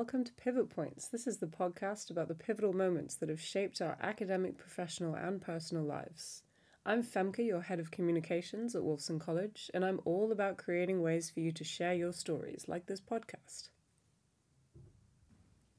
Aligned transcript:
welcome 0.00 0.24
to 0.24 0.32
Pivot 0.32 0.70
Points. 0.70 1.08
This 1.08 1.26
is 1.26 1.36
the 1.36 1.46
podcast 1.46 2.10
about 2.10 2.28
the 2.28 2.34
pivotal 2.34 2.72
moments 2.72 3.16
that 3.16 3.28
have 3.28 3.38
shaped 3.38 3.82
our 3.82 3.98
academic, 4.00 4.56
professional, 4.56 5.14
and 5.14 5.42
personal 5.42 5.84
lives. 5.84 6.42
I'm 6.86 7.02
Femke, 7.02 7.44
your 7.44 7.60
head 7.60 7.78
of 7.78 7.90
communications 7.90 8.74
at 8.74 8.80
Wolfson 8.80 9.20
College, 9.20 9.70
and 9.74 9.84
I'm 9.84 10.00
all 10.06 10.32
about 10.32 10.56
creating 10.56 11.02
ways 11.02 11.28
for 11.28 11.40
you 11.40 11.52
to 11.52 11.64
share 11.64 11.92
your 11.92 12.14
stories, 12.14 12.64
like 12.66 12.86
this 12.86 13.02
podcast. 13.02 13.68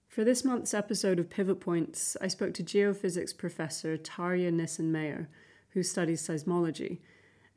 For 0.07 0.23
this 0.23 0.45
month's 0.45 0.75
episode 0.75 1.17
of 1.17 1.31
Pivot 1.31 1.59
Points, 1.59 2.15
I 2.21 2.27
spoke 2.27 2.53
to 2.53 2.63
geophysics 2.63 3.35
professor 3.35 3.97
Tarje 3.97 4.53
Nissen-Meyer, 4.53 5.29
who 5.69 5.81
studies 5.81 6.21
seismology 6.21 6.99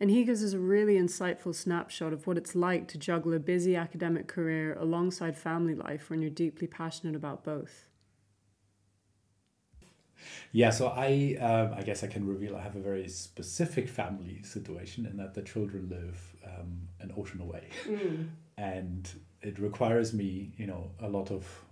and 0.00 0.10
he 0.10 0.24
gives 0.24 0.42
us 0.42 0.52
a 0.52 0.58
really 0.58 0.96
insightful 0.96 1.54
snapshot 1.54 2.12
of 2.12 2.26
what 2.26 2.36
it's 2.36 2.54
like 2.54 2.88
to 2.88 2.98
juggle 2.98 3.32
a 3.32 3.38
busy 3.38 3.76
academic 3.76 4.26
career 4.26 4.76
alongside 4.78 5.36
family 5.36 5.74
life 5.74 6.10
when 6.10 6.20
you're 6.20 6.30
deeply 6.30 6.66
passionate 6.66 7.14
about 7.14 7.44
both. 7.44 7.88
Yeah, 10.52 10.70
so 10.70 10.88
I 10.88 11.36
um, 11.40 11.74
I 11.76 11.82
guess 11.82 12.02
I 12.02 12.06
can 12.06 12.26
reveal 12.26 12.56
I 12.56 12.62
have 12.62 12.76
a 12.76 12.80
very 12.80 13.08
specific 13.08 13.88
family 13.88 14.42
situation 14.42 15.06
in 15.06 15.16
that 15.18 15.34
the 15.34 15.42
children 15.42 15.88
live 15.88 16.34
um, 16.46 16.88
an 17.00 17.12
ocean 17.16 17.40
away, 17.40 17.68
mm. 17.86 18.28
and 18.56 19.10
it 19.42 19.58
requires 19.58 20.14
me, 20.14 20.52
you 20.56 20.66
know, 20.66 20.90
a 21.00 21.08
lot 21.08 21.30
of 21.30 21.63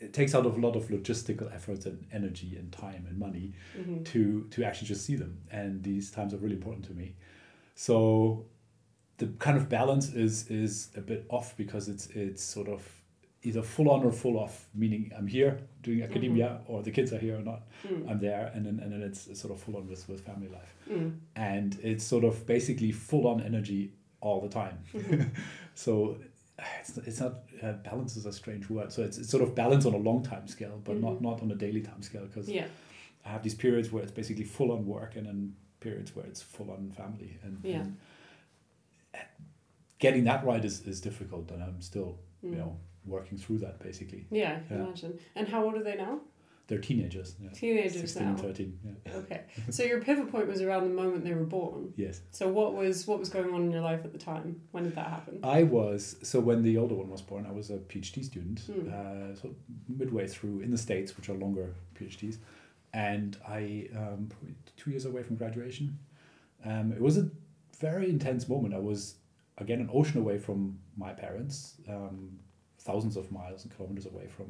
it 0.00 0.14
takes 0.14 0.34
out 0.34 0.46
a 0.46 0.48
lot 0.48 0.76
of 0.76 0.88
logistical 0.88 1.54
efforts 1.54 1.84
and 1.84 2.06
energy 2.12 2.56
and 2.56 2.72
time 2.72 3.06
and 3.08 3.18
money 3.18 3.52
mm-hmm. 3.78 4.02
to 4.02 4.46
to 4.50 4.64
actually 4.64 4.88
just 4.88 5.04
see 5.04 5.14
them 5.14 5.38
and 5.50 5.82
these 5.82 6.10
times 6.10 6.34
are 6.34 6.38
really 6.38 6.56
important 6.56 6.84
to 6.84 6.94
me 6.94 7.14
so 7.74 8.46
the 9.18 9.26
kind 9.38 9.56
of 9.56 9.68
balance 9.68 10.12
is 10.14 10.48
is 10.50 10.88
a 10.96 11.00
bit 11.00 11.26
off 11.28 11.56
because 11.56 11.88
it's 11.88 12.06
it's 12.08 12.42
sort 12.42 12.68
of 12.68 12.82
either 13.42 13.62
full 13.62 13.90
on 13.90 14.02
or 14.02 14.12
full 14.12 14.38
off 14.38 14.66
meaning 14.74 15.10
i'm 15.16 15.26
here 15.26 15.60
doing 15.82 16.02
academia 16.02 16.60
mm-hmm. 16.60 16.72
or 16.72 16.82
the 16.82 16.90
kids 16.90 17.12
are 17.12 17.18
here 17.18 17.38
or 17.38 17.42
not 17.42 17.62
mm. 17.86 18.10
i'm 18.10 18.18
there 18.18 18.50
and 18.54 18.66
then 18.66 18.80
and 18.80 18.92
then 18.92 19.02
it's 19.02 19.38
sort 19.38 19.52
of 19.52 19.60
full 19.60 19.76
on 19.76 19.86
with, 19.86 20.06
with 20.08 20.20
family 20.24 20.48
life 20.48 20.74
mm. 20.90 21.14
and 21.36 21.78
it's 21.82 22.04
sort 22.04 22.24
of 22.24 22.46
basically 22.46 22.92
full 22.92 23.26
on 23.26 23.40
energy 23.42 23.92
all 24.20 24.40
the 24.40 24.48
time 24.48 24.78
mm-hmm. 24.94 25.22
so 25.74 26.18
it's, 26.80 26.96
it's 26.98 27.20
not 27.20 27.34
uh, 27.62 27.72
balance 27.72 28.16
is 28.16 28.26
a 28.26 28.32
strange 28.32 28.68
word 28.68 28.92
so 28.92 29.02
it's, 29.02 29.18
it's 29.18 29.30
sort 29.30 29.42
of 29.42 29.54
balance 29.54 29.86
on 29.86 29.94
a 29.94 29.98
long 29.98 30.22
time 30.22 30.46
scale 30.46 30.80
but 30.84 30.96
mm-hmm. 30.96 31.04
not 31.04 31.22
not 31.22 31.42
on 31.42 31.50
a 31.50 31.54
daily 31.54 31.80
time 31.80 32.02
scale 32.02 32.26
because 32.26 32.48
yeah. 32.48 32.66
i 33.24 33.28
have 33.28 33.42
these 33.42 33.54
periods 33.54 33.90
where 33.90 34.02
it's 34.02 34.12
basically 34.12 34.44
full 34.44 34.72
on 34.72 34.86
work 34.86 35.16
and 35.16 35.26
then 35.26 35.54
periods 35.80 36.14
where 36.14 36.26
it's 36.26 36.42
full 36.42 36.70
on 36.70 36.90
family 36.90 37.38
and, 37.42 37.58
yeah. 37.62 37.76
and 37.76 37.96
getting 39.98 40.24
that 40.24 40.44
right 40.44 40.64
is, 40.64 40.82
is 40.82 41.00
difficult 41.00 41.50
and 41.50 41.62
i'm 41.62 41.80
still 41.80 42.18
mm. 42.44 42.50
you 42.50 42.56
know 42.56 42.76
working 43.06 43.38
through 43.38 43.58
that 43.58 43.78
basically 43.80 44.26
yeah 44.30 44.58
i 44.64 44.68
can 44.68 44.78
yeah. 44.78 44.84
imagine 44.84 45.18
and 45.34 45.48
how 45.48 45.64
old 45.64 45.74
are 45.74 45.82
they 45.82 45.96
now 45.96 46.20
they're 46.70 46.78
teenagers. 46.78 47.34
Yeah. 47.42 47.50
Teenagers 47.50 48.00
16 48.00 48.22
now. 48.22 48.28
and 48.30 48.40
13. 48.40 48.78
Yeah. 48.84 49.12
Okay. 49.16 49.42
So 49.70 49.82
your 49.82 50.00
pivot 50.00 50.30
point 50.30 50.46
was 50.46 50.62
around 50.62 50.84
the 50.84 50.94
moment 50.94 51.24
they 51.24 51.34
were 51.34 51.42
born. 51.42 51.92
Yes. 51.96 52.20
So 52.30 52.48
what 52.48 52.74
was 52.74 53.08
what 53.08 53.18
was 53.18 53.28
going 53.28 53.52
on 53.52 53.62
in 53.62 53.72
your 53.72 53.80
life 53.80 54.04
at 54.04 54.12
the 54.12 54.18
time? 54.18 54.60
When 54.70 54.84
did 54.84 54.94
that 54.94 55.08
happen? 55.08 55.40
I 55.42 55.64
was 55.64 56.14
so 56.22 56.38
when 56.38 56.62
the 56.62 56.78
older 56.78 56.94
one 56.94 57.10
was 57.10 57.22
born, 57.22 57.44
I 57.44 57.50
was 57.50 57.70
a 57.70 57.78
PhD 57.78 58.24
student. 58.24 58.60
Mm. 58.70 58.88
Uh, 58.88 59.34
so 59.34 59.50
midway 59.88 60.28
through 60.28 60.60
in 60.60 60.70
the 60.70 60.78
states, 60.78 61.16
which 61.16 61.28
are 61.28 61.34
longer 61.34 61.74
PhDs, 61.98 62.36
and 62.94 63.36
I 63.46 63.88
um, 63.96 64.28
probably 64.30 64.54
two 64.76 64.92
years 64.92 65.06
away 65.06 65.24
from 65.24 65.34
graduation. 65.34 65.98
Um, 66.64 66.92
it 66.92 67.00
was 67.00 67.18
a 67.18 67.28
very 67.80 68.08
intense 68.08 68.48
moment. 68.48 68.74
I 68.74 68.78
was 68.78 69.16
again 69.58 69.80
an 69.80 69.90
ocean 69.92 70.20
away 70.20 70.38
from 70.38 70.78
my 70.96 71.12
parents, 71.12 71.78
um, 71.88 72.38
thousands 72.78 73.16
of 73.16 73.32
miles 73.32 73.64
and 73.64 73.76
kilometers 73.76 74.06
away 74.06 74.28
from 74.28 74.46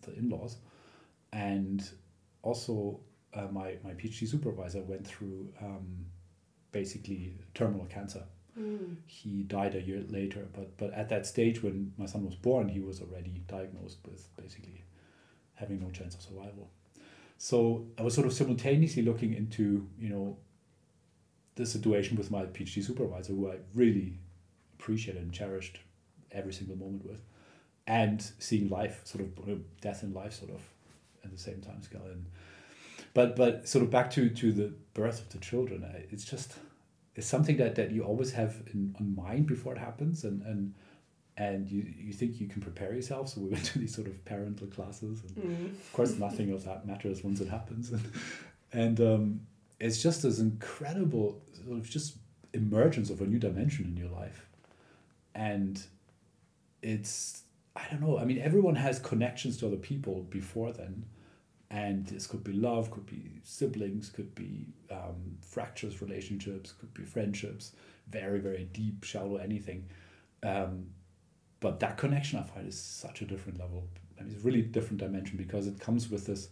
the 0.00 0.14
in 0.14 0.30
laws 0.30 0.56
and 1.32 1.88
also 2.42 3.00
uh, 3.34 3.48
my, 3.50 3.76
my 3.84 3.90
PhD 3.90 4.26
supervisor 4.26 4.82
went 4.82 5.06
through 5.06 5.48
um, 5.60 6.06
basically 6.72 7.34
terminal 7.54 7.86
cancer. 7.86 8.22
Mm. 8.58 8.96
He 9.06 9.42
died 9.44 9.74
a 9.74 9.80
year 9.80 10.02
later, 10.08 10.46
but 10.52 10.76
but 10.76 10.92
at 10.92 11.08
that 11.10 11.26
stage 11.26 11.62
when 11.62 11.92
my 11.96 12.06
son 12.06 12.24
was 12.24 12.34
born, 12.34 12.68
he 12.68 12.80
was 12.80 13.00
already 13.00 13.42
diagnosed 13.46 13.98
with 14.04 14.28
basically 14.36 14.82
having 15.54 15.80
no 15.80 15.90
chance 15.90 16.14
of 16.14 16.22
survival. 16.22 16.70
So 17.36 17.86
I 17.96 18.02
was 18.02 18.14
sort 18.14 18.26
of 18.26 18.32
simultaneously 18.32 19.02
looking 19.02 19.32
into 19.34 19.86
you 19.98 20.08
know 20.08 20.38
the 21.54 21.66
situation 21.66 22.16
with 22.16 22.30
my 22.30 22.44
PhD 22.46 22.82
supervisor, 22.82 23.32
who 23.32 23.50
I 23.50 23.56
really 23.74 24.18
appreciated 24.74 25.22
and 25.22 25.32
cherished 25.32 25.80
every 26.32 26.52
single 26.52 26.76
moment 26.76 27.04
with, 27.04 27.22
and 27.86 28.20
seeing 28.38 28.68
life 28.68 29.02
sort 29.04 29.22
of 29.24 29.80
death 29.80 30.02
in 30.02 30.12
life 30.12 30.32
sort 30.32 30.50
of 30.50 30.60
at 31.28 31.36
the 31.36 31.42
same 31.42 31.60
time 31.60 31.82
scale. 31.82 32.02
And 32.10 32.26
but 33.14 33.36
but 33.36 33.68
sort 33.68 33.84
of 33.84 33.90
back 33.90 34.10
to 34.12 34.28
to 34.28 34.52
the 34.52 34.72
birth 34.94 35.20
of 35.20 35.28
the 35.30 35.38
children, 35.38 35.84
it's 36.10 36.24
just 36.24 36.54
it's 37.14 37.26
something 37.26 37.56
that 37.56 37.74
that 37.76 37.90
you 37.90 38.02
always 38.02 38.32
have 38.32 38.62
in, 38.72 38.94
in 38.98 39.14
mind 39.14 39.46
before 39.46 39.72
it 39.74 39.78
happens, 39.78 40.24
and 40.24 40.42
and 40.42 40.74
and 41.36 41.70
you 41.70 41.84
you 41.96 42.12
think 42.12 42.40
you 42.40 42.48
can 42.48 42.60
prepare 42.60 42.94
yourself. 42.94 43.30
So 43.30 43.40
we 43.40 43.48
went 43.50 43.64
to 43.66 43.78
these 43.78 43.94
sort 43.94 44.08
of 44.08 44.24
parental 44.24 44.66
classes, 44.68 45.22
and 45.22 45.36
mm. 45.36 45.70
of 45.70 45.92
course 45.92 46.12
nothing 46.16 46.50
of 46.52 46.64
that 46.64 46.86
matters 46.86 47.22
once 47.24 47.40
it 47.40 47.48
happens, 47.48 47.90
and 47.90 48.02
and 48.72 49.00
um, 49.00 49.40
it's 49.80 50.02
just 50.02 50.22
this 50.22 50.38
incredible 50.38 51.40
sort 51.64 51.78
of 51.78 51.88
just 51.88 52.16
emergence 52.54 53.10
of 53.10 53.20
a 53.20 53.26
new 53.26 53.38
dimension 53.38 53.84
in 53.84 53.96
your 53.96 54.10
life, 54.10 54.46
and 55.34 55.82
it's 56.82 57.42
I 57.74 57.86
don't 57.90 58.00
know. 58.00 58.18
I 58.18 58.24
mean, 58.24 58.38
everyone 58.38 58.74
has 58.74 58.98
connections 58.98 59.56
to 59.58 59.66
other 59.66 59.76
people 59.76 60.22
before 60.30 60.72
then, 60.72 61.04
and 61.70 62.06
this 62.06 62.26
could 62.26 62.42
be 62.42 62.52
love, 62.52 62.90
could 62.90 63.06
be 63.06 63.40
siblings, 63.42 64.08
could 64.08 64.34
be 64.34 64.66
um, 64.90 65.36
fractious 65.40 66.00
relationships, 66.00 66.72
could 66.72 66.92
be 66.94 67.04
friendships, 67.04 67.72
very 68.10 68.38
very 68.38 68.68
deep, 68.72 69.04
shallow, 69.04 69.36
anything. 69.36 69.86
Um, 70.42 70.86
but 71.60 71.80
that 71.80 71.96
connection 71.96 72.38
I 72.38 72.42
find 72.44 72.68
is 72.68 72.78
such 72.78 73.20
a 73.22 73.24
different 73.24 73.58
level. 73.58 73.84
I 74.18 74.22
mean, 74.22 74.32
it's 74.32 74.42
a 74.42 74.46
really 74.46 74.62
different 74.62 74.98
dimension 74.98 75.36
because 75.36 75.66
it 75.66 75.80
comes 75.80 76.08
with 76.10 76.26
this, 76.26 76.48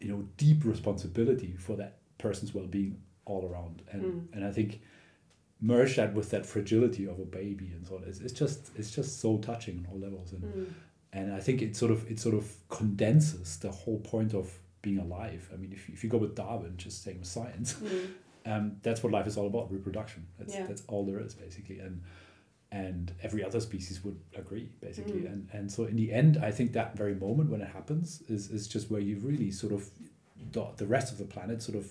you 0.00 0.08
know, 0.08 0.24
deep 0.36 0.64
responsibility 0.64 1.56
for 1.58 1.76
that 1.76 1.98
person's 2.18 2.54
well 2.54 2.66
being 2.66 2.98
all 3.26 3.48
around, 3.50 3.82
and 3.90 4.02
mm. 4.02 4.34
and 4.34 4.44
I 4.44 4.50
think 4.50 4.80
merge 5.60 5.96
that 5.96 6.12
with 6.14 6.30
that 6.30 6.44
fragility 6.44 7.06
of 7.06 7.18
a 7.18 7.24
baby 7.24 7.70
and 7.74 7.86
so 7.86 7.96
on. 7.96 8.04
It's, 8.04 8.20
it's 8.20 8.32
just 8.32 8.70
it's 8.76 8.90
just 8.90 9.20
so 9.20 9.38
touching 9.38 9.86
on 9.86 9.92
all 9.92 9.98
levels 9.98 10.32
and 10.32 10.42
mm. 10.42 10.72
And 11.14 11.32
I 11.32 11.38
think 11.38 11.62
it 11.62 11.76
sort 11.76 11.92
of 11.92 12.10
it 12.10 12.18
sort 12.18 12.34
of 12.34 12.52
condenses 12.68 13.56
the 13.58 13.70
whole 13.70 14.00
point 14.00 14.34
of 14.34 14.52
being 14.82 14.98
alive. 14.98 15.48
I 15.52 15.56
mean, 15.56 15.72
if 15.72 15.88
you, 15.88 15.94
if 15.94 16.02
you 16.02 16.10
go 16.10 16.18
with 16.18 16.34
Darwin, 16.34 16.76
just 16.76 17.04
saying 17.04 17.20
with 17.20 17.28
science, 17.28 17.74
mm. 17.74 18.08
um, 18.46 18.76
that's 18.82 19.02
what 19.02 19.12
life 19.12 19.26
is 19.26 19.36
all 19.36 19.46
about: 19.46 19.72
reproduction. 19.72 20.26
That's 20.38 20.54
yeah. 20.54 20.66
that's 20.66 20.82
all 20.88 21.06
there 21.06 21.20
is 21.20 21.34
basically, 21.34 21.78
and 21.78 22.02
and 22.72 23.12
every 23.22 23.44
other 23.44 23.60
species 23.60 24.02
would 24.04 24.18
agree 24.36 24.68
basically. 24.80 25.22
Mm. 25.22 25.32
And 25.32 25.48
and 25.52 25.72
so 25.72 25.84
in 25.84 25.94
the 25.94 26.12
end, 26.12 26.38
I 26.42 26.50
think 26.50 26.72
that 26.72 26.96
very 26.96 27.14
moment 27.14 27.48
when 27.48 27.60
it 27.60 27.68
happens 27.68 28.22
is 28.28 28.50
is 28.50 28.66
just 28.66 28.90
where 28.90 29.00
you 29.00 29.18
really 29.18 29.52
sort 29.52 29.72
of 29.72 29.88
the, 30.50 30.66
the 30.76 30.86
rest 30.86 31.12
of 31.12 31.18
the 31.18 31.24
planet 31.24 31.62
sort 31.62 31.78
of 31.78 31.90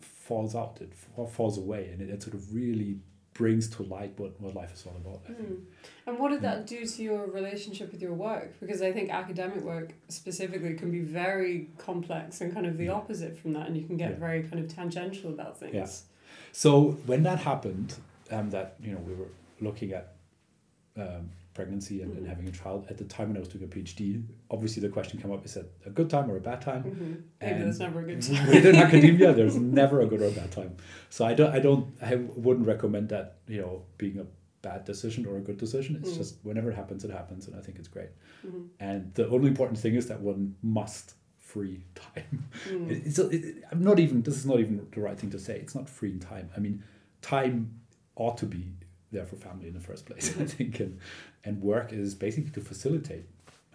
falls 0.00 0.54
out, 0.56 0.78
it 0.80 0.92
falls 1.30 1.58
away, 1.58 1.90
and 1.92 2.00
it, 2.00 2.08
it 2.08 2.22
sort 2.22 2.34
of 2.34 2.54
really 2.54 3.00
brings 3.36 3.68
to 3.68 3.82
light 3.82 4.12
what, 4.16 4.40
what 4.40 4.54
life 4.54 4.72
is 4.72 4.84
all 4.86 4.96
about. 4.96 5.26
Mm. 5.28 5.60
And 6.06 6.18
what 6.18 6.30
did 6.30 6.42
that 6.42 6.66
do 6.66 6.86
to 6.86 7.02
your 7.02 7.26
relationship 7.26 7.92
with 7.92 8.00
your 8.00 8.14
work? 8.14 8.54
Because 8.60 8.82
I 8.82 8.92
think 8.92 9.10
academic 9.10 9.62
work 9.62 9.92
specifically 10.08 10.74
can 10.74 10.90
be 10.90 11.00
very 11.00 11.68
complex 11.78 12.40
and 12.40 12.52
kind 12.52 12.66
of 12.66 12.78
the 12.78 12.88
opposite 12.88 13.38
from 13.38 13.52
that, 13.54 13.66
and 13.66 13.76
you 13.76 13.84
can 13.84 13.96
get 13.96 14.12
yeah. 14.12 14.16
very 14.16 14.42
kind 14.42 14.64
of 14.64 14.74
tangential 14.74 15.30
about 15.30 15.58
things. 15.58 15.74
Yeah. 15.74 15.86
So 16.52 16.92
when 17.06 17.22
that 17.24 17.38
happened, 17.38 17.94
um, 18.30 18.50
that 18.50 18.76
you 18.80 18.92
know 18.92 18.98
we 18.98 19.14
were 19.14 19.28
looking 19.60 19.92
at 19.92 20.14
um, 20.96 21.30
pregnancy 21.56 22.02
and, 22.02 22.10
mm-hmm. 22.10 22.18
and 22.18 22.28
having 22.28 22.46
a 22.46 22.52
child 22.52 22.86
at 22.90 22.98
the 22.98 23.04
time 23.04 23.28
when 23.28 23.36
I 23.38 23.40
was 23.40 23.48
doing 23.48 23.64
a 23.64 23.66
PhD, 23.66 24.22
obviously 24.50 24.82
the 24.82 24.90
question 24.90 25.20
came 25.20 25.32
up: 25.32 25.44
is 25.44 25.56
it 25.56 25.72
a 25.86 25.90
good 25.90 26.10
time 26.10 26.30
or 26.30 26.36
a 26.36 26.40
bad 26.40 26.60
time? 26.60 26.84
Mm-hmm. 26.84 27.14
Maybe 27.40 27.60
there's 27.60 27.80
never 27.80 28.00
a 28.00 28.04
good 28.04 28.22
time. 28.28 28.46
within 28.48 28.76
academia, 28.76 29.32
there's 29.40 29.56
never 29.56 30.02
a 30.02 30.06
good 30.06 30.20
or 30.20 30.28
a 30.28 30.30
bad 30.30 30.52
time. 30.52 30.76
So 31.08 31.24
I 31.24 31.34
don't, 31.34 31.52
I 31.52 31.58
don't, 31.58 31.96
I 32.02 32.14
wouldn't 32.14 32.66
recommend 32.66 33.08
that 33.08 33.38
you 33.48 33.62
know 33.62 33.82
being 33.96 34.18
a 34.18 34.26
bad 34.60 34.84
decision 34.84 35.26
or 35.26 35.38
a 35.38 35.40
good 35.40 35.56
decision. 35.56 35.96
It's 35.96 36.10
mm-hmm. 36.10 36.18
just 36.18 36.36
whenever 36.42 36.70
it 36.70 36.76
happens, 36.76 37.04
it 37.04 37.10
happens, 37.10 37.46
and 37.46 37.56
I 37.56 37.60
think 37.60 37.78
it's 37.78 37.88
great. 37.88 38.10
Mm-hmm. 38.46 38.62
And 38.78 39.14
the 39.14 39.28
only 39.28 39.48
important 39.48 39.78
thing 39.78 39.94
is 39.94 40.06
that 40.08 40.20
one 40.20 40.54
must 40.62 41.14
free 41.38 41.84
time. 41.94 42.48
Mm. 42.68 42.90
It, 42.90 43.02
it's 43.06 43.18
it, 43.18 43.64
I'm 43.72 43.82
not 43.82 43.98
even. 43.98 44.22
This 44.22 44.36
is 44.36 44.46
not 44.46 44.60
even 44.60 44.86
the 44.92 45.00
right 45.00 45.18
thing 45.18 45.30
to 45.30 45.38
say. 45.38 45.56
It's 45.56 45.74
not 45.74 45.88
free 45.88 46.18
time. 46.18 46.50
I 46.56 46.60
mean, 46.60 46.82
time 47.22 47.80
ought 48.16 48.36
to 48.38 48.46
be 48.46 48.64
there 49.16 49.26
for 49.32 49.36
family 49.48 49.66
in 49.72 49.74
the 49.80 49.86
first 49.90 50.02
place. 50.08 50.26
I 50.44 50.46
think, 50.56 50.72
and 50.84 50.92
and 51.46 51.54
work 51.72 51.88
is 52.02 52.14
basically 52.26 52.52
to 52.58 52.62
facilitate 52.72 53.26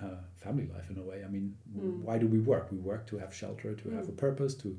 uh, 0.05 0.19
family 0.45 0.67
life 0.75 0.89
in 0.89 0.97
a 1.03 1.05
way. 1.11 1.19
I 1.27 1.29
mean, 1.35 1.47
mm. 1.77 2.01
why 2.07 2.17
do 2.23 2.27
we 2.35 2.39
work? 2.53 2.65
We 2.71 2.81
work 2.91 3.03
to 3.11 3.15
have 3.23 3.31
shelter, 3.41 3.69
to 3.81 3.85
mm. 3.87 3.95
have 3.97 4.07
a 4.15 4.17
purpose, 4.27 4.53
to 4.63 4.69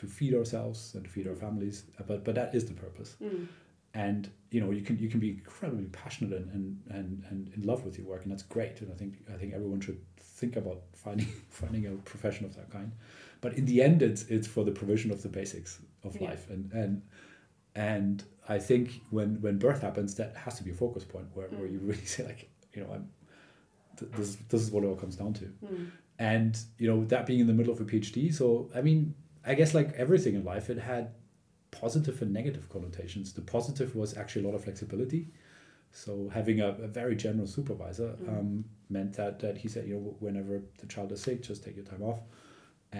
to 0.00 0.06
feed 0.06 0.34
ourselves 0.40 0.78
and 0.94 1.02
to 1.06 1.10
feed 1.10 1.26
our 1.30 1.38
families. 1.44 1.76
Uh, 1.98 2.04
but 2.08 2.18
but 2.26 2.34
that 2.40 2.54
is 2.54 2.64
the 2.72 2.74
purpose. 2.86 3.16
Mm. 3.22 3.46
and 3.94 4.30
you 4.54 4.60
know 4.62 4.70
you 4.78 4.82
can 4.88 4.96
you 5.04 5.08
can 5.12 5.20
be 5.26 5.30
incredibly 5.30 5.88
passionate 6.02 6.32
and, 6.38 6.48
and, 6.56 6.66
and, 6.96 7.08
and 7.30 7.40
in 7.56 7.62
love 7.70 7.80
with 7.86 7.94
your 7.98 8.06
work 8.12 8.22
and 8.24 8.30
that's 8.32 8.46
great 8.56 8.76
and 8.82 8.88
I 8.94 8.96
think 9.00 9.12
I 9.34 9.36
think 9.40 9.50
everyone 9.58 9.80
should 9.86 10.00
think 10.20 10.56
about 10.56 10.80
finding 11.04 11.26
finding 11.62 11.86
a 11.86 11.92
profession 12.12 12.44
of 12.48 12.52
that 12.58 12.68
kind 12.70 12.92
but 13.40 13.50
in 13.54 13.64
the 13.70 13.78
end 13.88 14.02
it's 14.02 14.22
it's 14.34 14.46
for 14.54 14.62
the 14.68 14.74
provision 14.80 15.10
of 15.10 15.22
the 15.22 15.32
basics 15.40 15.70
of 16.04 16.12
Yeah. 16.16 16.28
life 16.28 16.44
and 16.50 16.62
and 16.82 16.92
and 17.78 18.24
I 18.56 18.58
think 18.68 18.86
when 19.16 19.30
when 19.44 19.56
birth 19.66 19.80
happens 19.88 20.10
that 20.18 20.30
has 20.44 20.54
to 20.58 20.62
be 20.66 20.70
a 20.76 20.78
focus 20.84 21.04
point 21.14 21.26
where, 21.34 21.48
where 21.58 21.68
Mm. 21.68 21.72
you 21.74 21.78
really 21.90 22.06
say 22.14 22.22
like 22.30 22.42
you 22.74 22.80
know 22.82 22.90
I'm 22.96 23.04
th- 23.98 24.10
this 24.18 24.30
this 24.50 24.60
is 24.64 24.68
what 24.72 24.82
it 24.84 24.88
all 24.90 25.00
comes 25.04 25.16
down 25.22 25.32
to 25.40 25.44
Mm. 25.64 25.86
and 26.34 26.52
you 26.82 26.86
know 26.90 26.98
that 27.12 27.22
being 27.30 27.40
in 27.44 27.48
the 27.52 27.58
middle 27.60 27.72
of 27.76 27.80
a 27.80 27.84
phd 27.92 28.18
so 28.40 28.46
i 28.78 28.80
mean 28.88 29.00
i 29.50 29.52
guess 29.58 29.70
like 29.80 29.90
everything 30.04 30.34
in 30.38 30.44
life 30.54 30.66
it 30.74 30.78
had 30.92 31.04
positive 31.82 32.16
and 32.22 32.30
negative 32.40 32.64
connotations 32.76 33.26
the 33.40 33.44
positive 33.56 33.90
was 34.00 34.10
actually 34.20 34.42
a 34.44 34.46
lot 34.48 34.56
of 34.58 34.62
flexibility 34.68 35.22
so 36.02 36.10
having 36.38 36.58
a, 36.68 36.68
a 36.88 36.88
very 37.00 37.16
generous 37.26 37.52
supervisor 37.58 38.10
Mm. 38.22 38.28
um, 38.34 38.50
meant 38.96 39.12
that 39.20 39.32
that 39.44 39.54
he 39.62 39.68
said 39.74 39.82
you 39.88 39.94
know 39.96 40.16
whenever 40.26 40.54
the 40.80 40.86
child 40.94 41.08
is 41.16 41.20
sick 41.26 41.38
just 41.50 41.60
take 41.64 41.76
your 41.80 41.88
time 41.92 42.02
off 42.10 42.20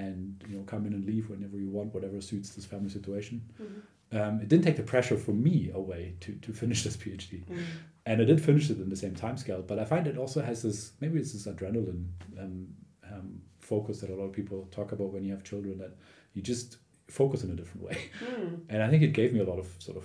and 0.02 0.20
you 0.48 0.54
know 0.56 0.64
come 0.72 0.82
in 0.88 0.92
and 0.96 1.04
leave 1.12 1.24
whenever 1.32 1.56
you 1.64 1.70
want 1.78 1.88
whatever 1.96 2.18
suits 2.30 2.48
this 2.56 2.66
family 2.72 2.90
situation 2.98 3.36
Mhm. 3.60 3.80
Um, 4.12 4.40
it 4.40 4.48
didn't 4.48 4.64
take 4.64 4.76
the 4.76 4.82
pressure 4.82 5.16
from 5.18 5.42
me 5.42 5.70
away 5.74 6.14
to, 6.20 6.32
to 6.36 6.52
finish 6.52 6.82
this 6.84 6.96
phd 6.96 7.44
Mm. 7.46 7.62
and 8.06 8.22
I 8.22 8.24
did 8.24 8.40
finish 8.42 8.70
it 8.70 8.78
in 8.80 8.88
the 8.88 8.96
same 8.96 9.14
time 9.14 9.36
scale. 9.36 9.62
But 9.62 9.78
I 9.78 9.84
find 9.84 10.06
it 10.06 10.16
also 10.16 10.40
has 10.42 10.62
this 10.62 10.92
maybe 11.00 11.18
it's 11.20 11.32
this 11.34 11.46
adrenaline 11.46 12.06
um, 12.38 12.68
um, 13.12 13.42
focus 13.58 14.00
that 14.00 14.10
a 14.10 14.14
lot 14.14 14.24
of 14.24 14.32
people 14.32 14.66
talk 14.70 14.92
about 14.92 15.12
when 15.12 15.24
you 15.24 15.32
have 15.32 15.44
children 15.44 15.78
that 15.78 15.92
you 16.34 16.40
just 16.42 16.78
focus 17.10 17.42
in 17.44 17.50
a 17.50 17.54
different 17.54 17.82
way. 17.88 17.98
Mm. 18.24 18.60
And 18.70 18.82
I 18.82 18.88
think 18.90 19.02
it 19.02 19.12
gave 19.12 19.32
me 19.34 19.40
a 19.40 19.44
lot 19.44 19.58
of 19.58 19.66
sort 19.78 19.96
of 19.98 20.04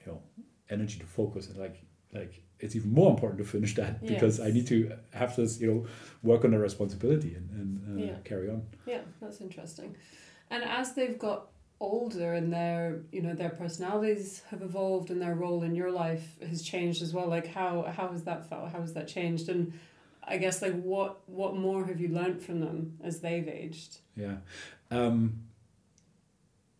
you 0.00 0.06
know 0.12 0.22
energy 0.70 0.98
to 0.98 1.06
focus 1.06 1.48
and 1.48 1.58
like 1.58 1.76
like 2.14 2.42
it's 2.60 2.74
even 2.76 2.92
more 2.92 3.10
important 3.10 3.38
to 3.38 3.44
finish 3.44 3.74
that 3.74 4.06
because 4.06 4.38
I 4.40 4.50
need 4.50 4.66
to 4.68 4.92
have 5.12 5.34
this 5.36 5.60
you 5.60 5.66
know 5.70 5.86
work 6.22 6.44
on 6.46 6.54
a 6.54 6.58
responsibility 6.58 7.34
and, 7.34 7.50
and 7.58 8.00
uh, 8.00 8.04
Yeah. 8.06 8.16
carry 8.24 8.48
on. 8.48 8.62
Yeah, 8.86 9.00
that's 9.20 9.40
interesting. 9.42 9.96
And 10.50 10.62
as 10.64 10.94
they've 10.94 11.18
got 11.18 11.48
older 11.82 12.32
and 12.34 12.52
their 12.52 13.00
you 13.10 13.20
know 13.20 13.34
their 13.34 13.50
personalities 13.50 14.42
have 14.50 14.62
evolved 14.62 15.10
and 15.10 15.20
their 15.20 15.34
role 15.34 15.62
in 15.62 15.74
your 15.74 15.90
life 15.90 16.26
has 16.48 16.62
changed 16.62 17.02
as 17.02 17.12
well. 17.12 17.28
Like 17.28 17.48
how 17.48 17.82
how 17.96 18.08
has 18.08 18.22
that 18.24 18.48
felt? 18.48 18.70
How 18.72 18.80
has 18.80 18.92
that 18.94 19.08
changed? 19.08 19.48
And 19.48 19.72
I 20.22 20.38
guess 20.38 20.62
like 20.62 20.80
what 20.80 21.20
what 21.28 21.56
more 21.56 21.84
have 21.86 22.00
you 22.00 22.08
learned 22.08 22.40
from 22.42 22.60
them 22.60 22.98
as 23.02 23.20
they've 23.20 23.48
aged? 23.48 23.98
Yeah. 24.16 24.36
Um, 24.90 25.42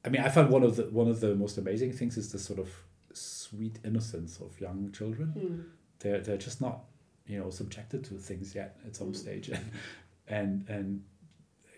I 0.04 0.08
mean, 0.08 0.22
I 0.22 0.28
find 0.28 0.49
one 0.50 0.62
of 0.62 0.76
the 0.76 0.84
one 0.84 1.08
of 1.08 1.20
the 1.20 1.34
most 1.34 1.58
amazing 1.58 1.93
things 1.93 2.16
is 2.16 2.31
the 2.32 2.38
sort 2.38 2.58
of 2.58 2.69
sweet 3.12 3.78
innocence 3.84 4.40
of 4.40 4.60
young 4.60 4.90
children. 4.93 5.28
Mm. 5.37 5.64
they're 6.00 6.20
they're 6.20 6.38
just 6.49 6.60
not 6.60 6.84
you 7.26 7.38
know 7.38 7.50
subjected 7.50 8.04
to 8.04 8.14
things 8.14 8.54
yet 8.54 8.76
at 8.87 8.96
some 8.96 9.12
Mm. 9.12 9.16
stage 9.16 9.49
and 9.49 9.64
and 10.38 10.69
and 10.69 11.02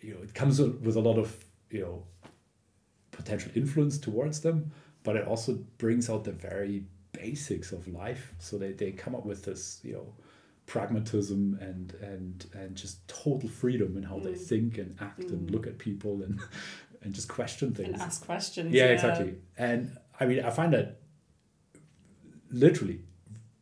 you 0.02 0.14
know 0.14 0.22
it 0.22 0.32
comes 0.34 0.60
with 0.60 0.96
a 0.96 1.00
lot 1.00 1.18
of 1.18 1.28
you 1.70 1.80
know 1.80 2.02
potential 3.24 3.50
influence 3.54 3.96
towards 3.98 4.40
them 4.40 4.70
but 5.02 5.16
it 5.16 5.26
also 5.26 5.52
brings 5.78 6.08
out 6.10 6.24
the 6.24 6.32
very 6.50 6.84
basics 7.12 7.72
of 7.72 7.86
life 7.88 8.34
so 8.38 8.58
they, 8.58 8.72
they 8.72 8.90
come 8.92 9.14
up 9.14 9.24
with 9.24 9.44
this 9.44 9.80
you 9.82 9.92
know 9.94 10.06
pragmatism 10.66 11.58
and 11.60 11.92
and 12.12 12.46
and 12.54 12.74
just 12.74 13.06
total 13.06 13.48
freedom 13.48 13.96
in 13.98 14.02
how 14.02 14.18
they 14.18 14.32
Mm. 14.32 14.48
think 14.50 14.78
and 14.78 14.96
act 15.10 15.30
and 15.30 15.48
Mm. 15.48 15.52
look 15.54 15.66
at 15.66 15.76
people 15.78 16.22
and 16.24 16.40
and 17.02 17.14
just 17.14 17.28
question 17.28 17.74
things 17.74 17.92
And 17.92 18.02
ask 18.02 18.24
questions. 18.24 18.72
yeah, 18.72 18.86
exactly. 18.96 19.30
And 19.58 19.80
I 20.20 20.24
mean, 20.28 20.40
I 20.48 20.50
find 20.50 20.72
that 20.72 21.00
literally, 22.50 23.00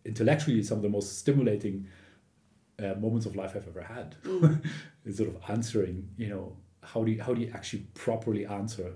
intellectually, 0.04 0.62
some 0.62 0.78
of 0.78 0.82
the 0.82 0.88
most 0.88 1.18
stimulating 1.18 1.86
uh, 2.78 2.94
moments 3.04 3.26
of 3.26 3.36
life 3.36 3.52
I've 3.56 3.68
ever 3.68 3.82
had 3.82 4.16
Mm. 4.24 4.64
is 5.04 5.16
sort 5.16 5.28
of 5.28 5.36
answering. 5.48 6.08
You 6.16 6.28
know, 6.28 6.56
how 6.82 7.02
do 7.04 7.10
you 7.12 7.22
how 7.22 7.34
do 7.34 7.40
you 7.42 7.50
actually 7.54 7.82
properly 7.94 8.46
answer 8.46 8.92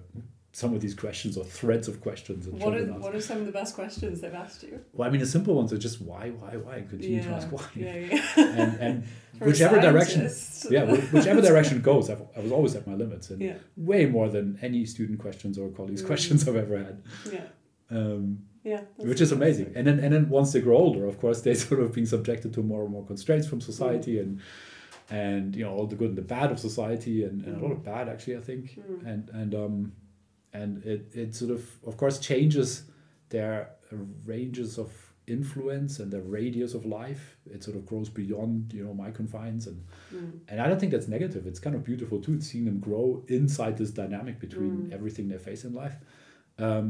some 0.60 0.72
of 0.72 0.80
these 0.80 0.94
questions 0.94 1.36
or 1.36 1.44
threads 1.44 1.86
of 1.86 2.00
questions? 2.00 2.46
And 2.46 2.54
What 2.62 2.74
are 2.74 2.86
what 3.04 3.14
are 3.14 3.20
some 3.20 3.38
of 3.42 3.46
the 3.50 3.52
best 3.60 3.74
questions 3.74 4.20
they've 4.22 4.40
asked 4.44 4.62
you? 4.62 4.74
Well, 4.94 5.06
I 5.06 5.10
mean, 5.12 5.20
the 5.20 5.26
simple 5.36 5.54
ones 5.60 5.70
are 5.74 5.82
just 5.88 6.00
why, 6.00 6.24
why, 6.40 6.52
why, 6.64 6.76
and 6.80 6.88
continue 6.88 7.22
to 7.22 7.28
ask 7.38 7.46
why. 7.56 7.64
Yeah, 7.74 7.94
yeah. 8.10 8.60
And 8.62 8.70
and 8.86 8.94
whichever 9.48 9.78
direction, 9.88 10.20
yeah, 10.70 10.84
whichever 11.16 11.42
direction 11.42 11.76
goes, 11.82 12.08
I've, 12.08 12.22
I 12.36 12.40
was 12.40 12.52
always 12.52 12.74
at 12.74 12.86
my 12.86 12.94
limits, 12.94 13.28
and 13.30 13.38
Yeah, 13.42 13.58
way 13.76 14.06
more 14.06 14.28
than 14.36 14.58
any 14.62 14.86
student 14.86 15.18
questions 15.26 15.58
or 15.58 15.68
colleagues 15.78 16.02
Mm. 16.02 16.06
questions 16.12 16.38
I've 16.48 16.56
ever 16.66 16.78
had. 16.88 16.96
yeah, 17.36 17.46
Um, 17.98 18.22
yeah. 18.64 18.80
which 19.10 19.20
is 19.20 19.32
amazing. 19.32 19.68
And 19.76 19.86
then 19.86 19.98
and 20.04 20.10
then 20.14 20.24
once 20.30 20.48
they 20.54 20.62
grow 20.62 20.78
older, 20.78 21.04
of 21.12 21.16
course, 21.20 21.38
they 21.42 21.54
sort 21.68 21.80
of 21.84 21.92
being 21.96 22.06
subjected 22.16 22.50
to 22.54 22.62
more 22.62 22.82
and 22.84 22.92
more 22.96 23.04
constraints 23.12 23.46
from 23.50 23.60
society 23.60 24.18
and 24.22 24.40
and 25.10 25.54
you 25.54 25.64
know 25.64 25.72
all 25.76 25.86
the 25.86 25.96
good 26.00 26.08
and 26.14 26.18
the 26.24 26.28
bad 26.38 26.48
of 26.50 26.58
society 26.58 27.16
and, 27.26 27.36
and 27.46 27.52
a 27.58 27.62
lot 27.64 27.72
of 27.76 27.80
bad 27.84 28.04
actually 28.08 28.36
I 28.42 28.44
think 28.50 28.64
Mm. 28.78 29.06
and 29.12 29.22
and 29.40 29.54
um 29.64 29.76
and 30.60 30.70
it 30.92 31.02
it 31.22 31.34
sort 31.40 31.50
of 31.56 31.62
of 31.88 31.94
course 31.96 32.16
changes 32.30 32.68
their 33.34 33.54
ranges 34.32 34.78
of 34.78 34.90
influence 35.26 35.92
and 36.02 36.08
the 36.12 36.20
radius 36.38 36.72
of 36.78 36.82
life. 37.00 37.24
It 37.54 37.60
sort 37.64 37.76
of 37.78 37.84
grows 37.90 38.08
beyond 38.08 38.72
you 38.76 38.84
know 38.84 38.94
my 39.04 39.10
confines 39.10 39.66
and 39.70 39.78
Mm. 40.14 40.30
and 40.48 40.56
I 40.62 40.64
don't 40.68 40.80
think 40.80 40.92
that's 40.92 41.08
negative. 41.18 41.42
It's 41.50 41.58
kind 41.66 41.74
of 41.78 41.82
beautiful 41.90 42.18
too, 42.26 42.40
seeing 42.40 42.64
them 42.70 42.78
grow 42.88 43.06
inside 43.38 43.74
this 43.76 43.90
dynamic 44.02 44.36
between 44.46 44.74
Mm. 44.76 44.92
everything 44.96 45.26
they 45.28 45.38
face 45.50 45.62
in 45.68 45.72
life. 45.82 45.96
Um, 46.66 46.86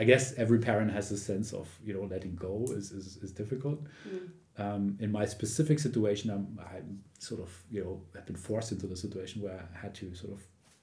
I 0.00 0.04
guess 0.10 0.24
every 0.44 0.58
parent 0.68 0.90
has 0.98 1.10
a 1.10 1.16
sense 1.30 1.48
of 1.60 1.66
you 1.86 1.92
know 1.94 2.04
letting 2.14 2.34
go 2.36 2.54
is 2.78 2.86
is, 3.00 3.06
is 3.24 3.32
difficult. 3.42 3.78
Mm. 4.08 4.28
Um, 4.64 4.82
in 5.04 5.10
my 5.18 5.24
specific 5.36 5.78
situation, 5.78 6.26
I'm 6.36 6.46
I'm 6.74 6.88
sort 7.18 7.40
of 7.46 7.50
you 7.74 7.80
know 7.84 7.94
I've 8.16 8.26
been 8.30 8.42
forced 8.50 8.70
into 8.74 8.86
the 8.92 8.96
situation 9.04 9.36
where 9.44 9.60
I 9.74 9.78
had 9.84 9.92
to 10.00 10.06
sort 10.22 10.32
of 10.36 10.40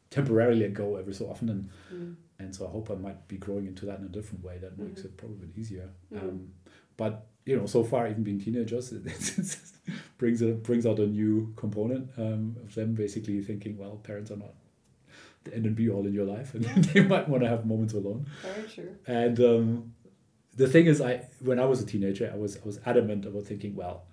temporarily 0.10 0.60
let 0.62 0.74
go 0.74 0.96
every 0.96 1.14
so 1.14 1.30
often, 1.30 1.50
and 1.50 1.70
Mm. 1.94 2.16
and 2.40 2.56
so 2.56 2.68
I 2.68 2.70
hope 2.70 2.92
I 2.92 2.96
might 2.96 3.28
be 3.28 3.38
growing 3.38 3.66
into 3.66 3.86
that 3.88 4.00
in 4.00 4.06
a 4.06 4.10
different 4.10 4.44
way 4.44 4.58
that 4.60 4.78
makes 4.78 5.02
Mhm. 5.02 5.06
it 5.06 5.18
probably 5.18 5.50
easier. 5.58 5.90
Mhm. 6.14 6.22
Um, 6.22 6.52
but 6.96 7.26
you 7.46 7.56
know, 7.56 7.66
so 7.66 7.84
far, 7.84 8.08
even 8.10 8.24
being 8.24 8.40
teenagers, 8.40 8.92
it, 8.98 9.06
it 9.06 9.58
brings 10.18 10.42
a 10.42 10.52
brings 10.54 10.86
out 10.86 11.00
a 11.00 11.08
new 11.08 11.54
component 11.56 12.10
um, 12.18 12.56
of 12.64 12.76
them 12.76 12.94
basically 12.94 13.42
thinking, 13.42 13.78
well, 13.78 13.96
parents 14.04 14.30
are 14.32 14.38
not 14.38 14.54
the 15.46 15.56
end 15.56 15.66
and 15.66 15.76
be 15.76 15.90
all 15.90 16.06
in 16.06 16.14
your 16.14 16.26
life, 16.26 16.54
and 16.56 16.66
Yeah. 16.66 16.76
they 16.94 17.04
might 17.04 17.28
want 17.30 17.44
to 17.44 17.50
have 17.50 17.66
moments 17.66 17.94
alone. 17.94 18.26
Very 18.44 18.68
true. 18.68 18.96
And 19.08 19.40
um, 19.40 19.94
the 20.56 20.68
thing 20.68 20.86
is, 20.88 21.02
I 21.02 21.26
when 21.40 21.60
I 21.60 21.66
was 21.66 21.82
a 21.82 21.86
teenager, 21.86 22.30
I 22.34 22.38
was 22.38 22.58
I 22.58 22.66
was 22.66 22.80
adamant 22.86 23.26
about 23.26 23.46
thinking, 23.46 23.76
well, 23.76 24.06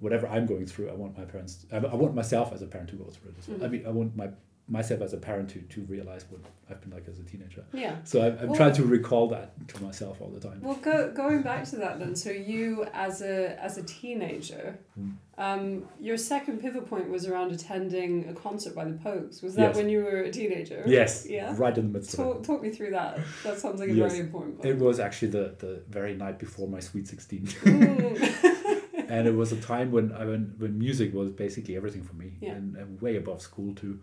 whatever 0.00 0.26
I'm 0.26 0.46
going 0.46 0.66
through, 0.66 0.90
I 0.90 0.94
want 0.94 1.16
my 1.16 1.24
parents, 1.24 1.64
I, 1.72 1.76
I 1.76 1.94
want 1.94 2.14
myself 2.14 2.52
as 2.52 2.60
a 2.62 2.66
parent 2.66 2.90
to 2.90 2.96
go 2.96 3.04
through 3.04 3.30
it. 3.30 3.38
as 3.38 3.48
well. 3.48 3.62
I 3.62 3.66
Mhm. 3.68 3.70
mean, 3.72 3.86
I 3.86 3.90
want 3.90 4.16
my 4.16 4.28
myself 4.66 5.02
as 5.02 5.12
a 5.12 5.18
parent 5.18 5.50
to 5.50 5.60
to 5.60 5.82
realize 5.82 6.24
what 6.30 6.40
I've 6.70 6.80
been 6.80 6.90
like 6.90 7.06
as 7.06 7.18
a 7.18 7.22
teenager. 7.22 7.62
Yeah. 7.74 7.96
So 8.04 8.22
I, 8.22 8.28
I'm 8.28 8.48
Well- 8.48 8.56
trying 8.56 8.72
to 8.74 8.84
recall 8.84 9.28
that 9.28 9.52
to 9.68 9.82
myself 9.82 10.22
all 10.22 10.30
the 10.30 10.40
time. 10.40 10.60
Well, 10.62 10.76
go, 10.76 11.12
going 11.12 11.42
back 11.42 11.64
to 11.66 11.76
that 11.76 11.98
then. 11.98 12.16
So 12.16 12.30
you, 12.30 12.86
as 12.94 13.20
a 13.20 13.62
as 13.62 13.76
a 13.76 13.82
teenager, 13.82 14.78
Mm. 14.98 15.12
um, 15.36 15.88
your 16.00 16.16
second 16.16 16.60
pivot 16.60 16.86
point 16.88 17.10
was 17.10 17.26
around 17.26 17.50
attending 17.52 18.28
a 18.28 18.32
concert 18.32 18.74
by 18.74 18.84
the 18.86 18.92
Pogues. 18.94 19.42
Was 19.42 19.54
that 19.56 19.68
Yes. 19.68 19.76
when 19.76 19.88
you 19.90 20.02
were 20.04 20.20
a 20.22 20.30
teenager? 20.30 20.82
Yes, 20.86 21.26
Yeah. 21.28 21.52
right 21.58 21.76
in 21.76 21.92
the 21.92 21.98
midst 21.98 22.14
Talk, 22.16 22.42
talk 22.44 22.62
me 22.62 22.70
through 22.70 22.92
that. 22.92 23.18
That 23.42 23.58
sounds 23.58 23.80
like 23.80 23.90
a 23.90 23.92
Yes. 23.94 24.12
very 24.12 24.22
important 24.24 24.64
it. 24.64 24.70
It 24.70 24.78
was 24.78 24.98
actually 25.00 25.32
the, 25.32 25.54
the 25.58 25.82
very 25.90 26.14
night 26.14 26.38
before 26.38 26.68
my 26.68 26.80
sweet 26.80 27.06
16. 27.08 27.46
Mm. 27.46 28.54
and 29.10 29.26
it 29.28 29.34
was 29.34 29.52
a 29.52 29.56
time 29.60 29.92
when 29.92 30.12
I 30.12 30.24
when, 30.24 30.54
when 30.58 30.78
music 30.78 31.12
was 31.12 31.30
basically 31.32 31.76
everything 31.76 32.02
for 32.02 32.14
me 32.14 32.38
Yeah. 32.40 32.52
and, 32.52 32.76
and 32.76 33.00
way 33.02 33.16
above 33.16 33.42
school 33.42 33.74
too. 33.74 34.00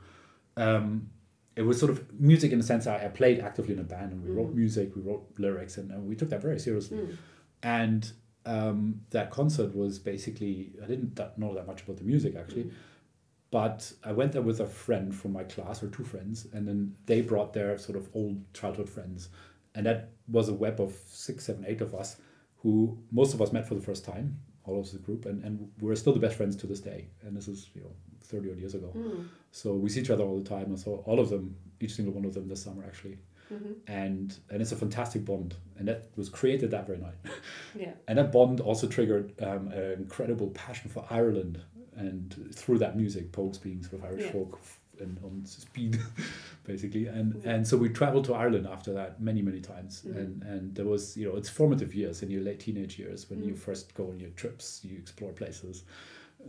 Um, 0.57 1.09
it 1.55 1.63
was 1.63 1.79
sort 1.79 1.91
of 1.91 2.19
music 2.19 2.51
in 2.51 2.57
the 2.59 2.63
sense 2.65 2.87
I, 2.87 3.05
I 3.05 3.07
played 3.09 3.39
actively 3.39 3.73
in 3.73 3.79
a 3.79 3.83
band 3.83 4.11
and 4.13 4.23
we 4.23 4.29
wrote 4.31 4.51
Mhm. 4.51 4.55
music, 4.55 4.95
we 4.95 5.01
wrote 5.01 5.27
lyrics, 5.37 5.77
and, 5.77 5.91
and 5.91 6.07
we 6.07 6.15
took 6.15 6.29
that 6.29 6.41
very 6.41 6.59
seriously. 6.59 6.97
Mm. 6.99 7.17
And 7.63 8.11
um, 8.45 9.01
that 9.11 9.29
concert 9.31 9.75
was 9.75 9.99
basically 9.99 10.73
I 10.81 10.87
didn't 10.87 11.15
that, 11.17 11.37
know 11.37 11.53
that 11.53 11.67
much 11.67 11.83
about 11.83 11.97
the 11.97 12.03
music 12.03 12.35
actually, 12.35 12.63
Mm. 12.65 12.71
but 13.51 13.93
I 14.03 14.13
went 14.13 14.31
there 14.31 14.41
with 14.41 14.59
a 14.61 14.65
friend 14.65 15.13
from 15.13 15.33
my 15.33 15.43
class 15.43 15.83
or 15.83 15.89
two 15.89 16.03
friends, 16.03 16.47
and 16.53 16.67
then 16.67 16.95
they 17.05 17.21
brought 17.21 17.53
their 17.53 17.77
sort 17.77 17.97
of 17.97 18.09
old 18.13 18.41
childhood 18.53 18.89
friends, 18.89 19.29
and 19.75 19.85
that 19.85 20.09
was 20.27 20.47
a 20.49 20.53
web 20.53 20.79
of 20.79 20.93
six, 21.07 21.45
seven, 21.45 21.65
eight 21.67 21.81
of 21.81 21.93
us, 21.93 22.17
who 22.57 22.97
most 23.11 23.33
of 23.33 23.41
us 23.41 23.51
met 23.51 23.67
for 23.67 23.75
the 23.75 23.81
first 23.81 24.05
time, 24.05 24.39
all 24.71 24.81
of 24.81 24.91
the 24.91 24.99
group, 24.99 25.25
and, 25.25 25.43
and 25.43 25.69
we're 25.79 25.95
still 25.95 26.13
the 26.13 26.19
best 26.19 26.35
friends 26.37 26.55
to 26.57 26.67
this 26.67 26.79
day. 26.79 27.07
And 27.23 27.35
this 27.35 27.47
is 27.47 27.69
you 27.75 27.81
know 27.81 27.91
thirty 28.21 28.49
odd 28.51 28.57
years 28.59 28.75
ago, 28.75 28.91
Mm. 28.95 29.27
so 29.51 29.73
we 29.75 29.89
see 29.89 30.01
each 30.01 30.09
other 30.09 30.23
all 30.23 30.37
the 30.37 30.49
time, 30.49 30.65
and 30.65 30.79
so 30.79 31.03
all 31.05 31.19
of 31.19 31.29
them, 31.29 31.55
each 31.79 31.93
single 31.95 32.13
one 32.13 32.25
of 32.25 32.33
them, 32.33 32.47
this 32.47 32.63
summer 32.63 32.83
actually, 32.85 33.17
Mhm. 33.51 33.75
and 33.87 34.37
and 34.49 34.61
it's 34.61 34.71
a 34.71 34.75
fantastic 34.75 35.25
bond, 35.25 35.55
and 35.77 35.87
that 35.87 36.09
was 36.15 36.29
created 36.29 36.71
that 36.71 36.85
very 36.87 36.99
night. 36.99 37.15
Yeah. 37.79 37.93
And 38.07 38.17
that 38.17 38.31
bond 38.31 38.59
also 38.59 38.87
triggered 38.87 39.33
um, 39.41 39.67
an 39.69 39.93
incredible 39.93 40.49
passion 40.51 40.89
for 40.89 41.05
Ireland. 41.09 41.59
And 41.95 42.33
through 42.55 42.79
that 42.79 42.95
music, 42.97 43.31
Pogues 43.33 43.61
being 43.61 43.83
sort 43.83 43.95
of 44.01 44.05
Irish 44.05 44.23
Yeah. 44.23 44.31
folk, 44.31 44.59
and 45.01 45.17
on 45.23 45.45
speed, 45.45 45.99
basically. 46.63 47.07
And 47.07 47.43
and 47.45 47.67
so 47.67 47.75
we 47.77 47.89
traveled 47.89 48.25
to 48.25 48.33
Ireland 48.33 48.67
after 48.67 48.93
that 48.93 49.21
many 49.21 49.41
many 49.41 49.59
times. 49.61 50.03
Mm. 50.07 50.17
And 50.17 50.43
and 50.43 50.75
there 50.75 50.85
was 50.85 51.17
you 51.17 51.27
know 51.29 51.35
it's 51.37 51.49
formative 51.49 51.93
years 51.93 52.23
in 52.23 52.29
your 52.31 52.41
late 52.43 52.59
teenage 52.59 52.97
years 52.99 53.29
when 53.29 53.43
you 53.43 53.53
Mm. 53.53 53.57
first 53.57 53.93
go 53.95 54.09
on 54.09 54.19
your 54.19 54.31
trips, 54.31 54.81
you 54.83 54.97
explore 54.97 55.31
places, 55.33 55.83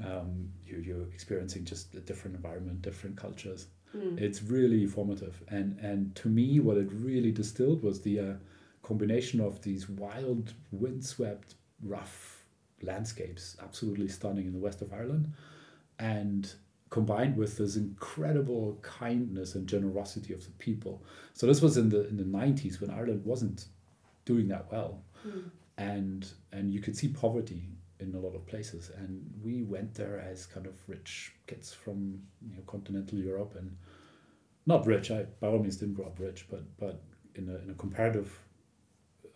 um, 0.05 0.49
you 0.67 0.79
you're 0.79 1.07
experiencing 1.13 1.65
just 1.65 1.95
a 1.95 2.01
different 2.01 2.37
environment, 2.37 2.83
different 2.83 3.17
cultures. 3.17 3.67
Mm. 3.97 4.19
It's 4.21 4.43
really 4.43 4.87
formative. 4.87 5.43
And 5.49 5.79
and 5.81 6.15
to 6.17 6.29
me, 6.29 6.61
what 6.61 6.77
it 6.77 6.89
really 6.93 7.33
distilled 7.33 7.83
was 7.83 8.01
the 8.03 8.21
uh, 8.21 8.35
combination 8.83 9.41
of 9.41 9.61
these 9.63 9.89
wild, 9.89 10.55
windswept, 10.71 11.55
rough 11.85 12.45
landscapes, 12.83 13.57
absolutely 13.63 14.09
stunning 14.09 14.47
in 14.47 14.53
the 14.53 14.59
west 14.59 14.83
of 14.83 14.93
Ireland, 14.93 15.33
and 15.99 16.53
combined 16.99 17.35
with 17.43 17.53
this 17.59 17.75
incredible 17.77 18.65
kindness 18.83 19.55
and 19.57 19.67
generosity 19.77 20.33
of 20.35 20.43
the 20.45 20.53
people. 20.67 20.95
So 21.33 21.47
this 21.47 21.63
was 21.67 21.77
in 21.83 21.89
the 21.95 22.01
in 22.11 22.17
the 22.23 22.29
nineties 22.43 22.81
when 22.81 22.91
Ireland 22.91 23.23
wasn't 23.25 23.61
doing 24.31 24.49
that 24.49 24.65
well, 24.73 24.93
Mm. 25.27 25.51
and 25.95 26.21
and 26.57 26.65
you 26.75 26.81
could 26.85 26.97
see 27.01 27.09
poverty 27.25 27.63
in 28.03 28.15
a 28.15 28.21
lot 28.27 28.35
of 28.39 28.43
places. 28.53 28.91
And 28.99 29.11
we 29.47 29.55
went 29.75 29.91
there 29.95 30.17
as 30.33 30.47
kind 30.55 30.67
of 30.67 30.75
rich 30.95 31.11
kids 31.47 31.73
from 31.83 31.97
you 32.49 32.55
know 32.57 32.63
continental 32.75 33.19
Europe 33.19 33.53
and 33.61 33.69
not 34.67 34.87
rich. 34.87 35.11
I 35.11 35.21
by 35.41 35.47
all 35.49 35.59
means 35.65 35.77
didn't 35.79 35.95
grow 35.99 36.07
up 36.11 36.19
rich, 36.29 36.41
but 36.53 36.63
but 36.85 36.97
in 37.39 37.49
a 37.49 37.57
in 37.65 37.71
a 37.71 37.75
comparative 37.85 38.29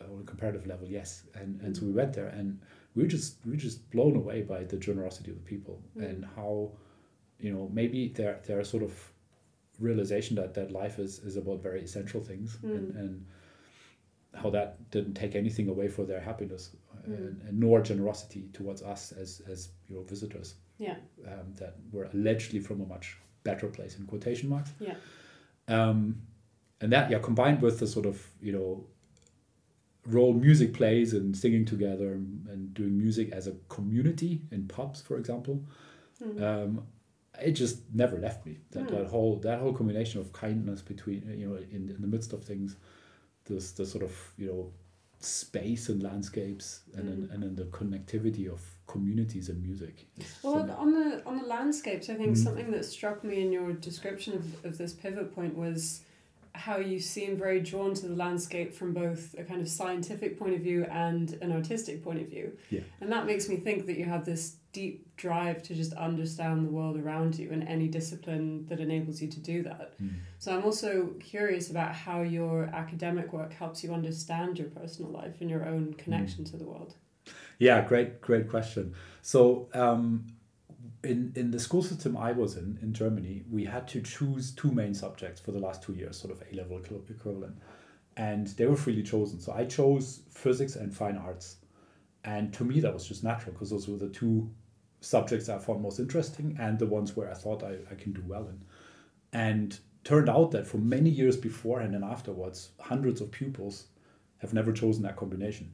uh, 0.00 0.12
on 0.14 0.20
a 0.20 0.24
comparative 0.32 0.64
level, 0.72 0.86
yes. 1.00 1.24
And 1.40 1.50
and 1.62 1.70
so 1.76 1.84
we 1.86 1.92
went 2.00 2.12
there 2.12 2.28
and 2.38 2.48
we 2.94 3.02
were 3.02 3.12
just 3.16 3.30
we 3.44 3.50
were 3.52 3.62
just 3.68 3.78
blown 3.94 4.14
away 4.22 4.38
by 4.42 4.60
the 4.64 4.76
generosity 4.88 5.30
of 5.30 5.38
the 5.42 5.48
people 5.54 5.76
Mm. 5.96 6.04
and 6.08 6.18
how 6.36 6.54
you 7.40 7.52
know 7.52 7.68
maybe 7.72 8.08
their 8.08 8.40
their 8.46 8.64
sort 8.64 8.82
of 8.82 9.12
realization 9.78 10.36
that 10.36 10.54
that 10.54 10.70
life 10.70 10.98
is 10.98 11.18
is 11.20 11.36
about 11.36 11.62
very 11.62 11.82
essential 11.82 12.20
things 12.20 12.58
and 12.62 12.92
Mm. 12.94 12.98
and 13.00 13.26
how 14.34 14.50
that 14.50 14.90
didn't 14.90 15.14
take 15.14 15.34
anything 15.34 15.68
away 15.68 15.88
for 15.88 16.04
their 16.04 16.20
happiness 16.20 16.70
Mm. 17.08 17.14
and, 17.14 17.42
and 17.42 17.60
nor 17.60 17.80
generosity 17.82 18.48
towards 18.52 18.82
us 18.82 19.12
as 19.12 19.40
as 19.52 19.68
you 19.88 19.96
know 19.96 20.02
visitors 20.02 20.54
Yeah. 20.78 20.96
um, 21.26 21.54
that 21.58 21.74
were 21.92 22.08
allegedly 22.14 22.60
from 22.60 22.80
a 22.80 22.86
much 22.86 23.18
better 23.44 23.68
place 23.68 23.98
in 23.98 24.06
quotation 24.06 24.48
marks 24.48 24.70
Yeah. 24.80 24.94
um, 25.68 26.20
and 26.80 26.92
that 26.92 27.10
yeah 27.10 27.18
combined 27.20 27.60
with 27.62 27.78
the 27.78 27.86
sort 27.86 28.06
of 28.06 28.16
you 28.42 28.52
know 28.52 28.86
role 30.06 30.32
music 30.32 30.72
plays 30.72 31.14
and 31.14 31.36
singing 31.36 31.64
together 31.64 32.12
and, 32.14 32.46
and 32.48 32.74
doing 32.74 32.96
music 32.96 33.30
as 33.32 33.46
a 33.48 33.52
community 33.68 34.40
in 34.50 34.68
pubs 34.68 35.00
for 35.02 35.18
example 35.18 35.62
Mm. 36.22 36.40
um, 36.42 36.86
it 37.42 37.52
just 37.52 37.78
never 37.92 38.16
left 38.18 38.46
me 38.46 38.58
that, 38.70 38.84
Hmm. 38.88 38.94
that 38.96 39.06
whole 39.06 39.36
that 39.36 39.58
whole 39.60 39.72
combination 39.72 40.20
of 40.20 40.32
kindness 40.32 40.82
between 40.82 41.22
you 41.38 41.48
know 41.48 41.56
in, 41.56 41.88
in 41.90 42.00
the 42.00 42.06
midst 42.06 42.32
of 42.32 42.42
things 42.44 42.76
this 43.44 43.72
the 43.72 43.86
sort 43.86 44.04
of 44.04 44.12
you 44.38 44.46
know 44.46 44.72
space 45.20 45.88
and 45.88 46.02
landscapes 46.02 46.80
and 46.94 47.08
then, 47.08 47.16
Mm. 47.28 47.32
and 47.32 47.42
then 47.42 47.56
the 47.56 47.64
connectivity 47.64 48.48
of 48.52 48.60
communities 48.86 49.48
and 49.48 49.62
music 49.62 50.06
Well, 50.42 50.54
something- 50.58 50.76
on 50.76 50.92
the 50.92 51.24
on 51.26 51.38
the 51.38 51.44
landscapes, 51.46 52.08
I 52.10 52.14
think 52.14 52.32
Mhm. 52.36 52.42
something 52.44 52.70
that 52.70 52.84
struck 52.84 53.24
me 53.24 53.40
in 53.40 53.50
your 53.52 53.72
description 53.72 54.34
of, 54.34 54.64
of 54.64 54.78
this 54.78 54.92
pivot 54.92 55.34
point 55.34 55.56
was 55.56 56.02
how 56.56 56.78
you 56.78 56.98
seem 56.98 57.36
very 57.36 57.60
drawn 57.60 57.94
to 57.94 58.08
the 58.08 58.16
landscape 58.16 58.72
from 58.74 58.92
both 58.92 59.34
a 59.38 59.44
kind 59.44 59.60
of 59.60 59.68
scientific 59.68 60.38
point 60.38 60.54
of 60.54 60.60
view 60.60 60.84
and 60.90 61.38
an 61.42 61.52
artistic 61.52 62.02
point 62.02 62.20
of 62.20 62.28
view. 62.28 62.56
Yeah. 62.70 62.80
And 63.00 63.12
that 63.12 63.26
makes 63.26 63.48
me 63.48 63.56
think 63.56 63.86
that 63.86 63.98
you 63.98 64.04
have 64.04 64.24
this 64.24 64.56
deep 64.72 65.16
drive 65.16 65.62
to 65.62 65.74
just 65.74 65.92
understand 65.94 66.66
the 66.66 66.70
world 66.70 66.98
around 66.98 67.38
you 67.38 67.50
and 67.50 67.66
any 67.66 67.88
discipline 67.88 68.66
that 68.66 68.80
enables 68.80 69.22
you 69.22 69.28
to 69.28 69.40
do 69.40 69.62
that. 69.62 69.98
Mm. 70.02 70.14
So 70.38 70.54
I'm 70.54 70.64
also 70.64 71.14
curious 71.20 71.70
about 71.70 71.94
how 71.94 72.22
your 72.22 72.64
academic 72.64 73.32
work 73.32 73.52
helps 73.52 73.82
you 73.82 73.92
understand 73.92 74.58
your 74.58 74.68
personal 74.68 75.10
life 75.10 75.40
and 75.40 75.48
your 75.48 75.64
own 75.66 75.94
connection 75.94 76.44
to 76.44 76.56
the 76.56 76.64
world. 76.64 76.94
Yeah, 77.58 77.80
great, 77.82 78.20
great 78.20 78.48
question. 78.48 78.94
So, 79.22 79.68
um, 79.72 80.26
in 81.02 81.32
in 81.36 81.50
the 81.50 81.58
school 81.58 81.82
system 81.82 82.16
I 82.16 82.32
was 82.32 82.56
in 82.56 82.78
in 82.82 82.92
Germany, 82.92 83.44
we 83.50 83.64
had 83.64 83.88
to 83.88 84.00
choose 84.00 84.52
two 84.52 84.70
main 84.72 84.94
subjects 84.94 85.40
for 85.40 85.52
the 85.52 85.58
last 85.58 85.82
two 85.82 85.94
years, 85.94 86.18
sort 86.18 86.32
of 86.32 86.42
A 86.50 86.54
level 86.54 86.78
equivalent, 86.78 87.56
and 88.16 88.46
they 88.48 88.66
were 88.66 88.76
freely 88.76 89.02
chosen. 89.02 89.40
So 89.40 89.52
I 89.52 89.64
chose 89.64 90.22
physics 90.30 90.76
and 90.76 90.94
fine 90.94 91.16
arts, 91.16 91.56
and 92.24 92.52
to 92.54 92.64
me 92.64 92.80
that 92.80 92.92
was 92.92 93.06
just 93.06 93.24
natural 93.24 93.52
because 93.52 93.70
those 93.70 93.88
were 93.88 93.98
the 93.98 94.08
two 94.08 94.50
subjects 95.00 95.48
I 95.48 95.58
found 95.58 95.82
most 95.82 96.00
interesting 96.00 96.56
and 96.58 96.78
the 96.78 96.86
ones 96.86 97.16
where 97.16 97.30
I 97.30 97.34
thought 97.34 97.62
I, 97.62 97.76
I 97.90 97.94
can 97.94 98.12
do 98.12 98.22
well 98.26 98.48
in. 98.48 98.62
And 99.32 99.78
turned 100.04 100.28
out 100.28 100.52
that 100.52 100.66
for 100.66 100.78
many 100.78 101.10
years 101.10 101.36
beforehand 101.36 101.94
and 101.94 102.04
afterwards, 102.04 102.70
hundreds 102.80 103.20
of 103.20 103.30
pupils 103.30 103.86
have 104.38 104.54
never 104.54 104.72
chosen 104.72 105.02
that 105.02 105.16
combination. 105.16 105.72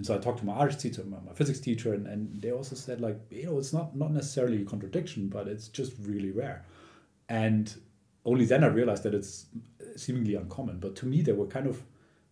And 0.00 0.06
so 0.06 0.14
I 0.14 0.18
talked 0.18 0.38
to 0.38 0.46
my 0.46 0.54
arts 0.54 0.76
teacher, 0.76 1.04
my, 1.04 1.18
my 1.26 1.34
physics 1.34 1.60
teacher, 1.60 1.92
and, 1.92 2.06
and 2.06 2.40
they 2.40 2.52
also 2.52 2.74
said 2.74 3.02
like, 3.02 3.18
you 3.28 3.44
know, 3.44 3.58
it's 3.58 3.74
not 3.74 3.94
not 3.94 4.12
necessarily 4.12 4.62
a 4.62 4.64
contradiction, 4.64 5.28
but 5.28 5.46
it's 5.46 5.68
just 5.68 5.92
really 6.00 6.30
rare. 6.30 6.64
And 7.28 7.70
only 8.24 8.46
then 8.46 8.64
I 8.64 8.68
realized 8.68 9.02
that 9.02 9.12
it's 9.12 9.44
seemingly 9.96 10.36
uncommon. 10.36 10.80
But 10.80 10.96
to 10.96 11.06
me, 11.06 11.20
they 11.20 11.32
were 11.32 11.44
kind 11.44 11.66
of 11.66 11.82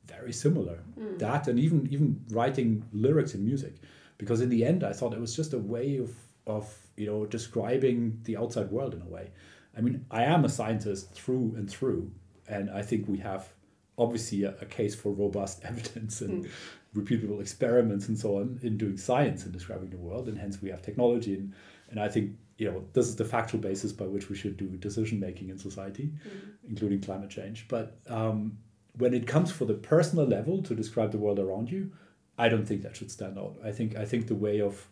very 0.06 0.32
similar. 0.32 0.78
Mm. 0.98 1.18
That 1.18 1.46
and 1.46 1.60
even 1.60 1.86
even 1.90 2.24
writing 2.30 2.86
lyrics 2.90 3.34
in 3.34 3.44
music, 3.44 3.74
because 4.16 4.40
in 4.40 4.48
the 4.48 4.64
end, 4.64 4.82
I 4.82 4.94
thought 4.94 5.12
it 5.12 5.20
was 5.20 5.36
just 5.36 5.52
a 5.52 5.58
way 5.58 5.98
of 5.98 6.14
of 6.46 6.74
you 6.96 7.04
know 7.04 7.26
describing 7.26 8.18
the 8.24 8.38
outside 8.38 8.70
world 8.70 8.94
in 8.94 9.02
a 9.02 9.10
way. 9.16 9.30
I 9.76 9.82
mean, 9.82 10.06
I 10.10 10.22
am 10.24 10.46
a 10.46 10.48
scientist 10.48 11.12
through 11.12 11.52
and 11.58 11.68
through, 11.68 12.12
and 12.48 12.70
I 12.70 12.80
think 12.80 13.06
we 13.06 13.18
have 13.18 13.52
obviously 13.98 14.44
a, 14.44 14.54
a 14.60 14.64
case 14.64 14.94
for 14.94 15.12
robust 15.12 15.62
evidence 15.70 16.22
and 16.22 16.44
Mm. 16.44 16.50
Repeatable 16.94 17.40
experiments 17.40 18.08
and 18.08 18.18
so 18.18 18.36
on 18.38 18.58
in 18.62 18.76
doing 18.78 18.96
science 18.96 19.44
and 19.44 19.52
describing 19.52 19.90
the 19.90 19.96
world, 19.98 20.28
and 20.28 20.38
hence 20.38 20.60
we 20.62 20.70
have 20.70 20.82
technology. 20.82 21.34
And, 21.34 21.52
and 21.90 22.00
I 22.00 22.08
think 22.08 22.32
you 22.56 22.70
know 22.70 22.84
this 22.92 23.06
is 23.06 23.16
the 23.16 23.24
factual 23.24 23.60
basis 23.60 23.92
by 23.92 24.06
which 24.06 24.28
we 24.28 24.36
should 24.36 24.56
do 24.56 24.66
decision 24.76 25.20
making 25.20 25.48
in 25.50 25.58
society, 25.58 26.06
Mm. 26.10 26.70
including 26.70 27.00
climate 27.00 27.30
change. 27.30 27.66
But 27.68 27.98
um, 28.08 28.58
when 28.96 29.14
it 29.14 29.26
comes 29.26 29.50
for 29.52 29.64
the 29.64 29.74
personal 29.74 30.26
level 30.26 30.62
to 30.62 30.74
describe 30.74 31.12
the 31.12 31.18
world 31.18 31.38
around 31.38 31.70
you, 31.70 31.92
I 32.36 32.48
don't 32.48 32.66
think 32.66 32.82
that 32.82 32.96
should 32.96 33.10
stand 33.10 33.38
out. 33.38 33.56
I 33.64 33.70
think 33.72 33.96
I 33.96 34.04
think 34.04 34.26
the 34.26 34.34
way 34.34 34.60
of 34.60 34.88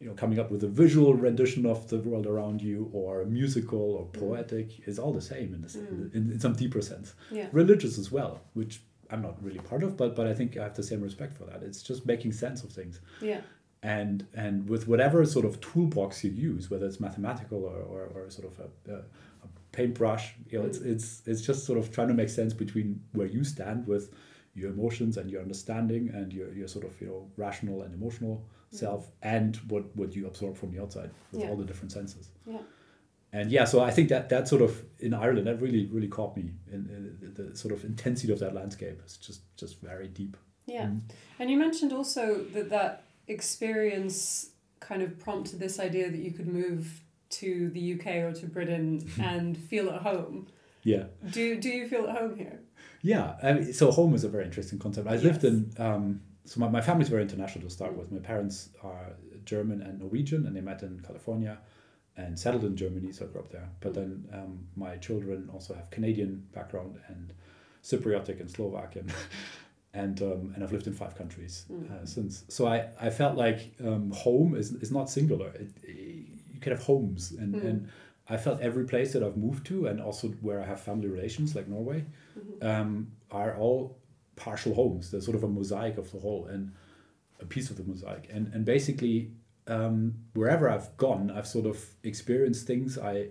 you 0.00 0.08
know 0.08 0.14
coming 0.14 0.38
up 0.40 0.50
with 0.50 0.64
a 0.64 0.68
visual 0.68 1.14
rendition 1.14 1.66
of 1.66 1.88
the 1.88 1.98
world 1.98 2.26
around 2.26 2.62
you 2.62 2.90
or 2.92 3.24
musical 3.26 3.78
or 3.98 4.06
poetic 4.06 4.88
is 4.88 4.98
all 4.98 5.12
the 5.12 5.20
same 5.20 5.54
in, 5.54 5.60
this, 5.62 5.76
Mm. 5.76 6.14
in, 6.14 6.32
in 6.32 6.40
some 6.40 6.54
deeper 6.54 6.82
sense 6.82 7.14
Yeah. 7.30 7.48
religious 7.52 7.96
as 7.98 8.10
well, 8.10 8.40
which 8.54 8.82
I'm 9.14 9.22
not 9.22 9.36
really 9.46 9.60
part 9.70 9.82
of, 9.86 9.90
but 9.96 10.10
but 10.18 10.26
I 10.26 10.34
think 10.38 10.56
I 10.56 10.62
have 10.64 10.74
the 10.74 10.82
same 10.82 11.00
respect 11.00 11.32
for 11.38 11.44
that. 11.50 11.62
It's 11.62 11.82
just 11.90 12.00
making 12.06 12.32
sense 12.32 12.62
of 12.64 12.70
things, 12.78 13.00
Yeah. 13.30 13.40
and 13.82 14.26
and 14.44 14.68
with 14.72 14.84
whatever 14.92 15.24
sort 15.36 15.46
of 15.50 15.52
toolbox 15.60 16.24
you 16.24 16.30
use, 16.52 16.70
whether 16.70 16.86
it's 16.90 17.00
mathematical 17.08 17.60
or, 17.72 17.78
or, 17.92 18.02
or 18.14 18.30
sort 18.30 18.46
of 18.50 18.54
a, 18.66 18.68
a, 18.96 18.98
a 19.46 19.48
paintbrush, 19.72 20.24
you 20.50 20.58
know, 20.58 20.66
it's 20.70 20.78
Mm. 20.80 20.92
it's 20.92 21.06
it's 21.30 21.42
just 21.48 21.60
sort 21.68 21.78
of 21.80 21.84
trying 21.96 22.08
to 22.08 22.14
make 22.22 22.28
sense 22.40 22.52
between 22.64 22.88
where 23.12 23.26
you 23.36 23.42
stand 23.44 23.86
with 23.86 24.04
your 24.60 24.70
emotions 24.76 25.16
and 25.18 25.26
your 25.32 25.42
understanding 25.46 26.02
and 26.18 26.32
your, 26.32 26.48
your 26.60 26.68
sort 26.68 26.84
of 26.88 26.92
you 27.00 27.06
know 27.08 27.20
rational 27.36 27.82
and 27.84 27.92
emotional 28.00 28.36
self 28.70 29.02
and 29.22 29.56
what 29.70 29.84
what 30.00 30.10
you 30.16 30.26
absorb 30.26 30.54
from 30.60 30.70
the 30.72 30.80
outside 30.82 31.10
with 31.30 31.40
Yeah. 31.40 31.48
all 31.50 31.56
the 31.62 31.68
different 31.70 31.92
senses 31.92 32.24
Yeah. 32.46 32.62
And 33.34 33.50
yeah 33.50 33.64
so 33.64 33.80
i 33.80 33.90
think 33.90 34.08
that 34.08 34.28
that 34.28 34.48
sort 34.48 34.62
of 34.62 34.82
in 35.00 35.12
ireland 35.12 35.46
that 35.46 35.60
really 35.60 35.86
really 35.92 36.08
caught 36.08 36.36
me 36.36 36.52
in, 36.72 36.80
in 36.88 37.02
the, 37.34 37.42
the 37.42 37.56
sort 37.56 37.72
of 37.72 37.84
intensity 37.84 38.32
of 38.32 38.38
that 38.38 38.54
landscape. 38.54 39.00
It's 39.04 39.16
just 39.16 39.42
just 39.56 39.80
very 39.80 40.08
deep. 40.08 40.36
Yeah. 40.66 40.86
Mm. 40.86 41.02
And 41.38 41.50
you 41.50 41.58
mentioned 41.58 41.92
also 41.92 42.44
that 42.54 42.70
that 42.70 43.04
experience 43.28 44.50
kind 44.80 45.02
of 45.02 45.18
prompted 45.18 45.58
this 45.58 45.78
idea 45.80 46.10
that 46.10 46.18
you 46.18 46.32
could 46.32 46.48
move 46.48 47.00
to 47.30 47.70
the 47.70 47.94
UK 47.94 48.06
or 48.06 48.32
to 48.32 48.46
Britain 48.46 49.10
and 49.20 49.56
feel 49.56 49.90
at 49.90 50.02
home. 50.02 50.48
yeah. 50.82 51.04
Do 51.30 51.60
do 51.60 51.68
you 51.68 51.88
feel 51.88 52.06
at 52.06 52.16
home 52.18 52.36
here? 52.36 52.60
yeah. 53.02 53.36
I 53.42 53.52
mean, 53.54 53.72
so 53.72 53.90
home 53.90 54.14
is 54.14 54.24
a 54.24 54.28
very 54.28 54.44
interesting 54.44 54.78
concept. 54.78 55.08
I 55.08 55.16
lived 55.16 55.44
in 55.44 55.72
um, 55.78 56.20
so 56.46 56.60
my, 56.60 56.68
my 56.68 56.82
family's 56.82 57.08
very 57.08 57.22
international 57.22 57.64
to 57.68 57.70
start 57.70 57.94
with. 57.96 58.12
My 58.12 58.20
parents 58.20 58.70
are 58.82 59.12
german 59.44 59.82
and 59.82 59.98
norwegian 59.98 60.46
and 60.46 60.56
they 60.56 60.62
met 60.62 60.82
in 60.82 60.98
california 61.00 61.58
and 62.16 62.38
settled 62.38 62.64
in 62.64 62.76
germany 62.76 63.10
so 63.12 63.24
i 63.24 63.28
grew 63.28 63.40
up 63.40 63.50
there 63.50 63.68
but 63.80 63.92
Mm. 63.92 63.94
then 63.96 64.28
um, 64.32 64.58
my 64.76 64.96
children 64.96 65.48
also 65.52 65.74
have 65.74 65.90
canadian 65.90 66.46
background 66.52 66.98
and 67.08 67.32
cypriotic 67.82 68.40
and 68.40 68.50
slovakian 68.50 69.06
and 69.94 70.20
um, 70.22 70.52
and 70.54 70.64
I've 70.64 70.72
lived 70.72 70.86
in 70.86 70.92
five 70.94 71.14
countries 71.16 71.66
Mm. 71.70 71.90
uh, 71.92 72.04
since. 72.06 72.44
So 72.48 72.66
I, 72.66 72.88
I 73.00 73.10
felt 73.10 73.36
like 73.36 73.60
um, 73.88 74.10
home 74.10 74.56
is, 74.56 74.72
is 74.84 74.90
not 74.90 75.08
singular. 75.08 75.48
It, 75.62 75.68
you 76.54 76.60
can 76.60 76.72
have 76.72 76.82
homes, 76.82 77.30
and, 77.32 77.54
Mm. 77.54 77.64
and 77.68 77.88
I 78.28 78.36
felt 78.38 78.60
every 78.60 78.86
place 78.86 79.12
that 79.12 79.22
I've 79.22 79.36
moved 79.36 79.64
to, 79.66 79.86
and 79.86 80.00
also 80.00 80.28
where 80.46 80.60
I 80.60 80.66
have 80.66 80.80
family 80.80 81.06
relations, 81.08 81.54
like 81.54 81.68
Norway, 81.68 82.00
Mhm. 82.36 82.64
um, 82.70 83.12
are 83.30 83.56
all 83.56 83.96
partial 84.34 84.74
homes. 84.74 85.10
They're 85.10 85.20
sort 85.20 85.36
of 85.36 85.44
a 85.44 85.48
mosaic 85.48 85.96
of 85.96 86.10
the 86.10 86.18
whole, 86.18 86.46
and 86.46 86.72
a 87.40 87.44
piece 87.54 87.70
of 87.70 87.76
the 87.76 87.84
mosaic. 87.84 88.28
And 88.34 88.44
and 88.54 88.64
basically, 88.64 89.30
um, 89.66 90.14
wherever 90.34 90.68
I've 90.68 90.96
gone, 90.96 91.30
I've 91.30 91.46
sort 91.46 91.66
of 91.66 91.84
experienced 92.02 92.66
things 92.66 92.98
I 92.98 93.28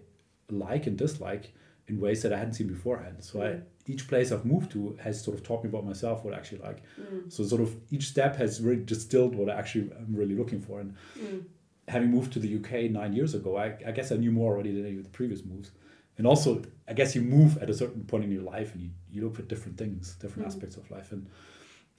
like 0.49 0.87
and 0.87 0.97
dislike 0.97 1.53
in 1.87 1.99
ways 1.99 2.21
that 2.23 2.33
I 2.33 2.37
hadn't 2.37 2.53
seen 2.53 2.67
beforehand. 2.67 3.17
So 3.23 3.41
I, 3.41 3.45
Mm. 3.47 3.61
each 3.87 4.07
place 4.07 4.31
I've 4.31 4.45
moved 4.45 4.71
to 4.71 4.97
has 5.01 5.21
sort 5.21 5.37
of 5.37 5.43
taught 5.43 5.63
me 5.63 5.69
about 5.69 5.85
myself, 5.85 6.23
what 6.23 6.33
I 6.33 6.37
actually 6.37 6.61
like. 6.61 6.81
So 7.27 7.43
sort 7.43 7.61
of 7.61 7.75
each 7.91 8.07
step 8.07 8.35
has 8.37 8.61
really 8.61 8.83
distilled 8.83 9.35
what 9.35 9.49
I 9.49 9.55
actually 9.59 9.91
am 9.91 10.15
really 10.15 10.35
looking 10.35 10.61
for. 10.61 10.79
And 10.79 10.95
Mm. 11.19 11.43
having 11.89 12.09
moved 12.11 12.31
to 12.33 12.39
the 12.39 12.47
UK 12.47 12.87
nine 12.89 13.13
years 13.13 13.33
ago, 13.35 13.57
I, 13.57 13.75
I 13.85 13.91
guess 13.91 14.11
I 14.11 14.15
knew 14.15 14.31
more 14.31 14.53
already 14.53 14.71
than 14.73 14.85
I 14.85 14.91
knew 14.91 15.03
the 15.03 15.09
previous 15.09 15.43
moves. 15.43 15.71
And 16.17 16.25
also, 16.27 16.61
I 16.87 16.93
guess 16.93 17.15
you 17.15 17.21
move 17.21 17.57
at 17.57 17.69
a 17.69 17.73
certain 17.73 18.03
point 18.05 18.23
in 18.23 18.31
your 18.31 18.43
life 18.43 18.73
and 18.73 18.81
you, 18.83 18.89
you 19.11 19.23
look 19.23 19.35
for 19.35 19.41
different 19.41 19.77
things, 19.77 20.15
different 20.15 20.43
Mm. 20.45 20.47
aspects 20.51 20.77
of 20.77 20.89
life. 20.91 21.11
And 21.11 21.27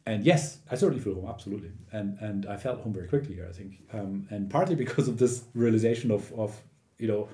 and 0.06 0.25
yes, 0.25 0.58
I 0.70 0.75
certainly 0.76 1.02
feel 1.02 1.14
home, 1.14 1.28
absolutely. 1.28 1.70
And 1.92 2.18
and 2.20 2.46
I 2.46 2.56
felt 2.56 2.80
home 2.82 2.92
very 2.92 3.08
quickly 3.08 3.34
here, 3.34 3.46
I 3.49 3.52
think. 3.52 3.73
Um, 3.92 4.26
and 4.30 4.50
partly 4.50 4.75
because 4.84 5.08
of 5.08 5.16
this 5.18 5.44
realization 5.54 6.11
of, 6.11 6.32
of 6.32 6.50
you 6.99 7.08
know, 7.08 7.28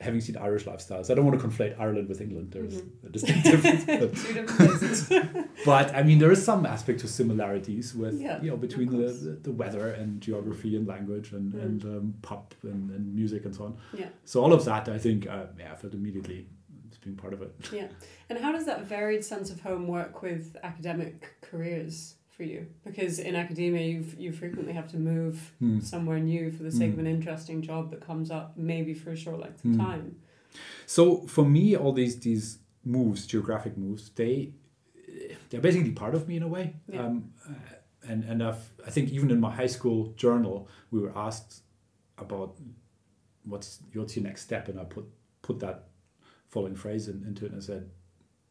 having 0.00 0.20
seen 0.22 0.36
Irish 0.38 0.64
lifestyles. 0.64 1.10
I 1.10 1.14
don't 1.14 1.26
want 1.26 1.38
to 1.38 1.46
conflate 1.46 1.78
Ireland 1.78 2.08
with 2.08 2.20
England. 2.22 2.52
There's 2.52 2.80
Mhm. 2.80 3.06
a 3.06 3.10
distinct 3.10 3.44
difference. 3.44 3.84
But, 3.84 4.14
Two 4.24 4.32
different 4.32 4.48
places. 4.58 5.08
but 5.66 5.94
I 5.94 6.02
mean, 6.02 6.18
there 6.18 6.32
is 6.32 6.42
some 6.42 6.64
aspect 6.64 7.04
of 7.04 7.10
similarities 7.10 7.94
with 7.94 8.14
Yeah, 8.18 8.40
you 8.42 8.48
know 8.50 8.56
between 8.56 8.88
the, 8.90 9.08
the, 9.12 9.30
the 9.48 9.52
weather 9.52 9.88
and 10.00 10.08
geography 10.22 10.74
and 10.76 10.86
language 10.86 11.32
and 11.32 11.52
Mm. 11.52 11.62
and 11.66 11.84
um, 11.84 12.14
pub 12.22 12.44
and, 12.62 12.90
and 12.96 13.14
music 13.14 13.44
and 13.44 13.54
so 13.54 13.64
on. 13.64 13.76
yeah. 14.00 14.08
So 14.24 14.42
all 14.42 14.52
of 14.54 14.64
that, 14.64 14.88
I 14.88 14.98
think, 14.98 15.26
uh, 15.26 15.46
yeah, 15.58 15.72
I 15.72 15.76
felt 15.76 15.92
immediately 15.94 16.46
being 17.02 17.16
part 17.16 17.32
of 17.32 17.42
it. 17.42 17.54
Yeah. 17.72 17.88
And 18.28 18.38
how 18.38 18.52
does 18.52 18.66
that 18.66 18.84
varied 18.84 19.24
sense 19.24 19.50
of 19.50 19.60
home 19.60 19.86
work 19.88 20.22
with 20.22 20.56
academic 20.62 21.36
careers 21.40 22.14
for 22.28 22.44
you? 22.44 22.66
Because 22.84 23.18
in 23.18 23.34
academia, 23.36 23.86
you've, 23.86 24.18
you 24.18 24.32
frequently 24.32 24.72
have 24.74 24.88
to 24.92 24.98
move 24.98 25.52
Hmm. 25.58 25.80
somewhere 25.80 26.18
new 26.20 26.50
for 26.50 26.62
the 26.62 26.70
sake 26.70 26.90
of 26.92 26.96
Mm. 26.96 27.00
an 27.00 27.06
interesting 27.06 27.62
job 27.62 27.90
that 27.90 28.00
comes 28.00 28.30
up 28.30 28.56
maybe 28.56 28.94
for 28.94 29.10
a 29.12 29.16
short 29.16 29.40
length 29.40 29.64
of 29.64 29.70
Mm. 29.72 29.76
time. 29.78 30.16
So 30.86 31.26
for 31.26 31.44
me, 31.44 31.76
all 31.76 31.92
these 31.92 32.18
these 32.20 32.58
moves, 32.84 33.26
geographic 33.26 33.76
moves, 33.76 34.10
they 34.10 34.52
they're 35.48 35.60
basically 35.60 35.92
part 35.92 36.14
of 36.14 36.28
me 36.28 36.36
in 36.36 36.42
a 36.42 36.48
way. 36.48 36.74
Yeah. 36.88 37.04
Um, 37.06 37.32
uh, 37.48 37.52
and 38.08 38.24
and 38.24 38.42
I've, 38.42 38.72
I 38.86 38.90
think 38.90 39.10
even 39.10 39.30
in 39.30 39.40
my 39.40 39.50
high 39.54 39.66
school 39.68 40.12
journal, 40.16 40.68
we 40.90 40.98
were 41.00 41.16
asked 41.16 41.62
about 42.18 42.56
what's 43.44 43.80
what's 43.94 44.16
your 44.16 44.24
next 44.24 44.42
step, 44.42 44.68
and 44.68 44.78
I 44.80 44.84
put 44.84 45.06
put 45.42 45.60
that 45.60 45.88
following 46.50 46.76
phrase 46.76 47.08
in, 47.08 47.24
into 47.26 47.44
it, 47.46 47.52
and 47.52 47.60
I 47.62 47.64
said 47.64 47.90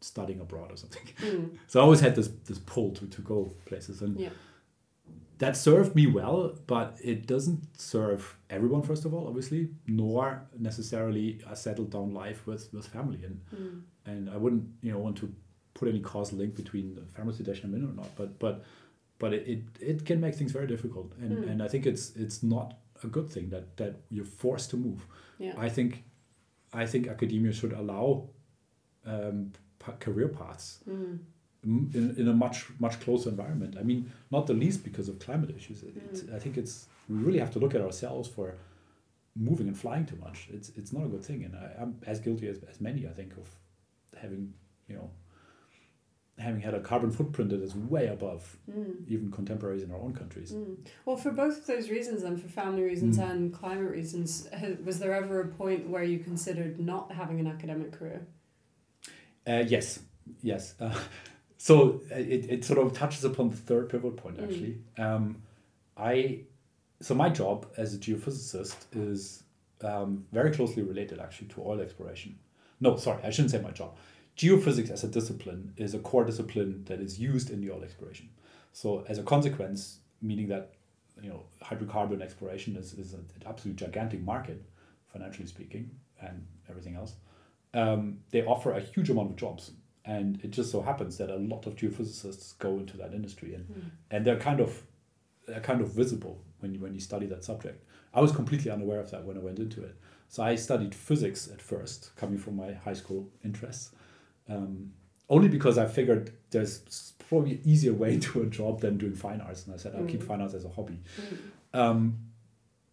studying 0.01 0.39
abroad 0.39 0.71
or 0.71 0.77
something. 0.77 1.03
Mm. 1.21 1.57
So 1.67 1.79
I 1.79 1.83
always 1.83 1.99
had 1.99 2.15
this 2.15 2.29
this 2.45 2.59
pull 2.59 2.91
to, 2.93 3.05
to 3.07 3.21
go 3.21 3.53
places, 3.65 4.01
and 4.01 4.19
Yeah. 4.19 4.29
that 5.39 5.55
served 5.57 5.95
me 5.95 6.07
well. 6.07 6.55
But 6.67 6.97
it 7.03 7.27
doesn't 7.27 7.61
serve 7.79 8.37
everyone, 8.49 8.81
first 8.83 9.05
of 9.05 9.13
all, 9.13 9.27
obviously, 9.27 9.69
nor 9.87 10.41
necessarily 10.57 11.41
a 11.49 11.55
settled 11.55 11.89
down 11.91 12.13
life 12.13 12.45
with 12.47 12.73
with 12.73 12.87
family. 12.87 13.19
And 13.25 13.39
Mm. 13.53 13.81
and 14.05 14.29
I 14.29 14.37
wouldn't 14.37 14.65
you 14.81 14.91
know 14.91 14.99
want 14.99 15.17
to 15.17 15.27
put 15.73 15.87
any 15.89 15.99
causal 16.01 16.37
link 16.37 16.55
between 16.55 16.95
the 16.95 17.01
family 17.17 17.33
situation 17.33 17.69
I'm 17.69 17.75
in 17.75 17.89
or 17.89 17.93
not. 17.93 18.09
But 18.15 18.39
but 18.39 18.63
but 19.19 19.33
it, 19.33 19.47
it, 19.47 19.61
it 19.81 20.05
can 20.05 20.19
make 20.21 20.35
things 20.35 20.51
very 20.53 20.67
difficult, 20.67 21.11
and 21.21 21.31
Mm. 21.37 21.49
and 21.51 21.61
I 21.63 21.67
think 21.67 21.85
it's 21.85 22.15
it's 22.15 22.41
not 22.43 22.67
a 23.03 23.07
good 23.07 23.29
thing 23.29 23.49
that 23.49 23.65
that 23.77 23.93
you're 24.09 24.31
forced 24.43 24.69
to 24.71 24.77
move. 24.77 25.05
Yeah. 25.39 25.53
I 25.65 25.69
think 25.69 26.03
I 26.73 26.85
think 26.85 27.07
academia 27.07 27.51
should 27.53 27.73
allow 27.73 28.29
um, 29.05 29.51
career 29.99 30.27
paths 30.27 30.79
Mm. 30.89 31.93
in, 31.95 32.15
in 32.17 32.27
a 32.27 32.33
much 32.33 32.57
much 32.79 32.99
closer 33.01 33.29
environment. 33.29 33.75
I 33.79 33.83
mean, 33.83 34.11
not 34.31 34.47
the 34.47 34.53
least 34.53 34.83
because 34.83 35.09
of 35.11 35.19
climate 35.19 35.51
issues. 35.55 35.83
It's, 35.83 36.21
I 36.33 36.39
think 36.39 36.57
it's 36.57 36.87
we 37.09 37.17
really 37.17 37.39
have 37.39 37.51
to 37.55 37.59
look 37.59 37.75
at 37.75 37.81
ourselves 37.81 38.29
for 38.29 38.55
moving 39.35 39.67
and 39.67 39.77
flying 39.77 40.05
too 40.05 40.17
much. 40.27 40.47
It's 40.53 40.69
it's 40.79 40.91
not 40.93 41.03
a 41.05 41.09
good 41.09 41.23
thing, 41.29 41.43
and 41.45 41.53
I, 41.55 41.65
I'm 41.81 41.91
as 42.05 42.19
guilty 42.19 42.47
as, 42.47 42.57
as 42.71 42.79
many. 42.79 43.07
I 43.07 43.13
think 43.19 43.31
of 43.41 43.47
having 44.21 44.53
you 44.87 44.95
know 44.97 45.09
having 46.39 46.61
had 46.61 46.73
a 46.73 46.79
carbon 46.79 47.11
footprint 47.11 47.49
that 47.51 47.61
is 47.61 47.75
way 47.75 48.07
above 48.07 48.57
Mm. 48.71 49.07
even 49.07 49.29
contemporaries 49.31 49.83
in 49.83 49.91
our 49.91 49.99
own 49.99 50.13
countries. 50.13 50.51
Mm. 50.53 50.77
Well, 51.05 51.17
for 51.17 51.31
both 51.31 51.57
of 51.59 51.65
those 51.67 51.89
reasons, 51.89 52.23
and 52.23 52.41
for 52.41 52.47
family 52.47 52.83
reasons 52.83 53.17
Mm. 53.17 53.29
and 53.29 53.53
climate 53.53 53.91
reasons, 53.91 54.47
was 54.85 54.99
there 54.99 55.13
ever 55.13 55.41
a 55.41 55.47
point 55.47 55.89
where 55.89 56.03
you 56.03 56.19
considered 56.19 56.79
not 56.79 57.11
having 57.11 57.39
an 57.39 57.47
academic 57.47 57.91
career? 57.91 58.25
Uh, 59.45 59.63
yes, 59.67 59.99
yes. 60.41 60.75
Uh, 60.79 60.97
so 61.57 62.01
uh, 62.11 62.15
it, 62.15 62.45
it 62.49 62.65
sort 62.65 62.79
of 62.79 62.93
touches 62.93 63.23
upon 63.25 63.49
the 63.49 63.57
third 63.57 63.89
pivot 63.89 64.15
point 64.17 64.37
Mm. 64.37 64.43
actually. 64.43 64.77
Um, 64.97 65.41
I 65.97 66.41
so 67.01 67.15
my 67.15 67.29
job 67.29 67.65
as 67.77 67.93
a 67.93 67.97
geophysicist 67.97 68.75
is 68.93 69.43
um, 69.81 70.25
very 70.33 70.51
closely 70.51 70.83
related 70.83 71.19
actually 71.19 71.47
to 71.49 71.61
oil 71.61 71.79
exploration. 71.79 72.37
No, 72.81 72.97
sorry, 72.97 73.23
I 73.23 73.29
shouldn't 73.29 73.51
say 73.51 73.61
my 73.61 73.71
job. 73.71 73.95
Geophysics 74.39 74.89
as 74.89 75.03
a 75.03 75.07
discipline 75.09 75.73
is 75.75 75.93
a 75.93 75.99
core 75.99 76.23
discipline 76.23 76.85
that 76.85 77.01
is 77.01 77.19
used 77.19 77.49
in 77.49 77.59
the 77.59 77.69
oil 77.69 77.83
exploration. 77.83 78.29
So 78.71 79.03
as 79.09 79.17
a 79.17 79.23
consequence, 79.23 79.99
meaning 80.21 80.47
that 80.47 80.71
you 81.21 81.29
know 81.29 81.43
hydrocarbon 81.61 82.21
exploration 82.21 82.77
is, 82.77 82.93
is 82.93 83.11
an 83.11 83.25
absolute 83.45 83.75
gigantic 83.75 84.21
market, 84.21 84.63
financially 85.11 85.45
speaking, 85.45 85.91
and 86.21 86.47
everything 86.69 86.95
else. 86.95 87.15
Um, 87.73 88.19
they 88.31 88.45
offer 88.45 88.71
a 88.71 88.79
huge 88.79 89.09
amount 89.09 89.29
of 89.31 89.35
jobs, 89.35 89.71
and 90.05 90.39
it 90.41 90.51
just 90.51 90.71
so 90.71 90.81
happens 90.81 91.17
that 91.17 91.29
a 91.29 91.35
lot 91.35 91.67
of 91.67 91.75
geophysicists 91.75 92.57
go 92.59 92.79
into 92.79 92.95
that 92.95 93.13
industry, 93.13 93.55
and 93.55 93.65
Mm. 93.67 93.91
and 94.11 94.25
they're 94.25 94.39
kind 94.49 94.61
of 94.61 94.83
they're 95.47 95.67
kind 95.71 95.81
of 95.81 95.89
visible 95.93 96.35
when 96.61 96.73
you 96.73 96.79
when 96.79 96.93
you 96.93 97.01
study 97.01 97.25
that 97.25 97.43
subject. 97.43 97.83
I 98.13 98.21
was 98.21 98.31
completely 98.31 98.71
unaware 98.71 99.01
of 99.01 99.11
that 99.11 99.25
when 99.25 99.35
I 99.37 99.41
went 99.41 99.59
into 99.59 99.83
it. 99.83 99.95
So 100.29 100.43
I 100.43 100.55
studied 100.55 100.95
physics 100.95 101.49
at 101.51 101.61
first, 101.61 102.15
coming 102.15 102.37
from 102.37 102.55
my 102.55 102.71
high 102.85 102.93
school 102.93 103.29
interests, 103.43 103.91
um, 104.49 104.91
only 105.29 105.47
because 105.47 105.77
I 105.77 105.85
figured 105.85 106.33
there's 106.49 107.13
probably 107.29 107.51
an 107.53 107.61
easier 107.63 107.93
way 107.93 108.19
to 108.27 108.41
a 108.41 108.45
job 108.47 108.81
than 108.81 108.97
doing 108.97 109.15
fine 109.15 109.41
arts, 109.41 109.65
and 109.65 109.73
I 109.75 109.77
said 109.77 109.93
I'll 109.95 110.05
keep 110.05 110.21
Mm. 110.21 110.27
fine 110.27 110.41
arts 110.41 110.53
as 110.53 110.65
a 110.65 110.69
hobby. 110.69 110.99
Mm. 111.73 111.79
Um, 111.79 112.17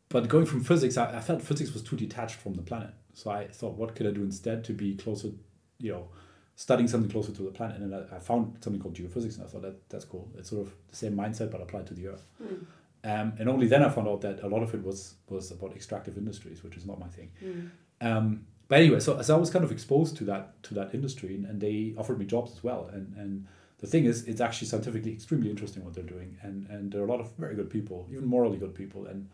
but 0.09 0.29
going 0.29 0.47
from 0.47 0.63
physics, 0.63 0.97
I, 0.97 1.17
I 1.17 1.21
felt 1.21 1.43
physics 1.43 1.73
was 1.73 1.83
too 1.83 1.97
detached 1.97 2.37
from 2.37 2.55
the 2.55 2.63
planet. 2.63 2.91
So 3.15 3.31
I 3.31 3.49
thought, 3.49 3.75
what 3.77 3.95
could 3.97 4.07
I 4.07 4.11
do 4.13 4.23
instead 4.23 4.63
to 4.65 4.73
be 4.73 4.95
closer, 4.95 5.31
you 5.79 5.93
know, 5.93 6.09
studying 6.55 6.87
something 6.87 7.11
closer 7.11 7.33
to 7.33 7.43
the 7.43 7.51
planet? 7.51 7.81
And 7.81 7.95
I, 7.95 8.17
I 8.17 8.19
found 8.21 8.59
something 8.63 8.81
called 8.81 8.95
geophysics, 8.95 9.37
and 9.39 9.45
I 9.45 9.49
thought 9.49 9.63
that 9.63 9.89
that's 9.89 10.05
cool. 10.05 10.31
It's 10.37 10.51
sort 10.51 10.67
of 10.67 10.75
the 10.89 10.97
same 10.97 11.15
mindset 11.17 11.51
but 11.51 11.61
applied 11.63 11.87
to 11.89 11.95
the 11.95 12.09
Earth. 12.09 12.27
Mm. 12.43 12.67
Um, 13.05 13.33
and 13.39 13.49
only 13.49 13.67
then 13.69 13.83
I 13.83 13.89
found 13.89 14.09
out 14.09 14.21
that 14.23 14.43
a 14.43 14.49
lot 14.49 14.63
of 14.63 14.75
it 14.75 14.83
was 14.85 15.15
was 15.29 15.51
about 15.51 15.75
extractive 15.75 16.17
industries, 16.19 16.63
which 16.63 16.77
is 16.77 16.85
not 16.87 16.99
my 17.01 17.09
thing. 17.09 17.31
Mm. 17.43 17.71
Um, 18.01 18.47
but 18.69 18.79
anyway, 18.79 19.01
so, 19.01 19.21
so 19.23 19.37
I 19.37 19.39
was 19.39 19.51
kind 19.51 19.65
of 19.65 19.71
exposed 19.73 20.17
to 20.19 20.25
that 20.25 20.63
to 20.65 20.75
that 20.75 20.95
industry, 20.95 21.35
and, 21.35 21.45
and 21.47 21.61
they 21.61 21.95
offered 21.97 22.19
me 22.19 22.25
jobs 22.25 22.53
as 22.53 22.65
well. 22.65 22.91
And 22.93 23.15
and 23.17 23.47
the 23.79 23.87
thing 23.87 24.07
is, 24.07 24.25
it's 24.25 24.41
actually 24.41 24.69
scientifically 24.69 25.13
extremely 25.13 25.51
interesting 25.51 25.85
what 25.85 25.95
they're 25.95 26.05
doing, 26.05 26.37
and 26.43 26.67
and 26.69 26.93
there 26.93 27.01
are 27.01 27.07
a 27.07 27.11
lot 27.11 27.21
of 27.21 27.31
very 27.37 27.55
good 27.55 27.71
people, 27.71 28.09
even 28.11 28.27
morally 28.27 28.59
good 28.59 28.75
people, 28.75 29.07
and 29.07 29.29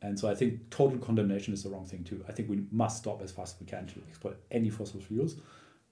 and 0.00 0.18
so 0.18 0.28
I 0.30 0.34
think 0.34 0.70
total 0.70 0.98
condemnation 0.98 1.52
is 1.52 1.62
the 1.62 1.70
wrong 1.70 1.84
thing 1.84 2.04
too. 2.04 2.24
I 2.28 2.32
think 2.32 2.48
we 2.48 2.64
must 2.70 2.98
stop 2.98 3.20
as 3.22 3.32
fast 3.32 3.56
as 3.56 3.60
we 3.60 3.66
can 3.66 3.86
to 3.86 4.00
exploit 4.08 4.38
any 4.50 4.70
fossil 4.70 5.00
fuels, 5.00 5.36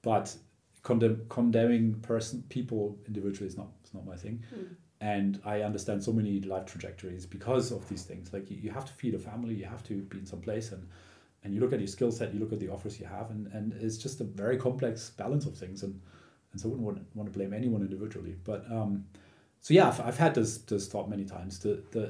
but 0.03 0.35
condemn, 0.83 1.27
condemning 1.29 1.95
person 2.01 2.45
people 2.49 2.97
individually 3.07 3.49
is 3.49 3.57
not 3.57 3.69
is 3.85 3.93
not 3.93 4.07
my 4.07 4.17
thing. 4.17 4.43
Mm. 4.55 4.69
And 5.03 5.41
I 5.45 5.61
understand 5.61 6.03
so 6.03 6.13
many 6.13 6.41
life 6.41 6.65
trajectories 6.65 7.27
because 7.27 7.71
of 7.71 7.87
these 7.91 8.05
things. 8.05 8.33
Like 8.33 8.51
you, 8.51 8.57
you 8.57 8.71
have 8.71 8.87
to 8.87 8.93
feed 8.95 9.15
a 9.15 9.19
family, 9.19 9.55
you 9.55 9.67
have 9.67 9.85
to 9.85 9.95
be 9.95 10.19
in 10.19 10.25
some 10.25 10.41
place, 10.41 10.73
and 10.73 10.89
and 11.47 11.55
you 11.55 11.61
look 11.61 11.73
at 11.73 11.79
your 11.79 11.87
skill 11.87 12.11
set, 12.11 12.35
you 12.35 12.41
look 12.41 12.53
at 12.53 12.59
the 12.61 12.69
offers 12.69 12.99
you 13.01 13.07
have, 13.07 13.31
and, 13.31 13.47
and 13.53 13.73
it's 13.81 13.97
just 13.97 14.21
a 14.21 14.25
very 14.25 14.57
complex 14.59 15.11
balance 15.11 15.47
of 15.47 15.57
things. 15.57 15.83
And 15.85 16.01
and 16.53 16.61
so 16.61 16.69
I 16.69 16.71
wouldn't 16.71 16.87
want, 16.87 16.99
want 17.15 17.33
to 17.33 17.39
blame 17.39 17.53
anyone 17.55 17.83
individually. 17.83 18.35
But 18.45 18.65
um, 18.71 19.05
so 19.61 19.73
yeah, 19.73 19.89
I've, 19.89 20.01
I've 20.01 20.19
had 20.19 20.35
this 20.35 20.59
this 20.59 20.89
thought 20.89 21.09
many 21.09 21.25
times. 21.25 21.59
The 21.61 21.83
the 21.93 22.05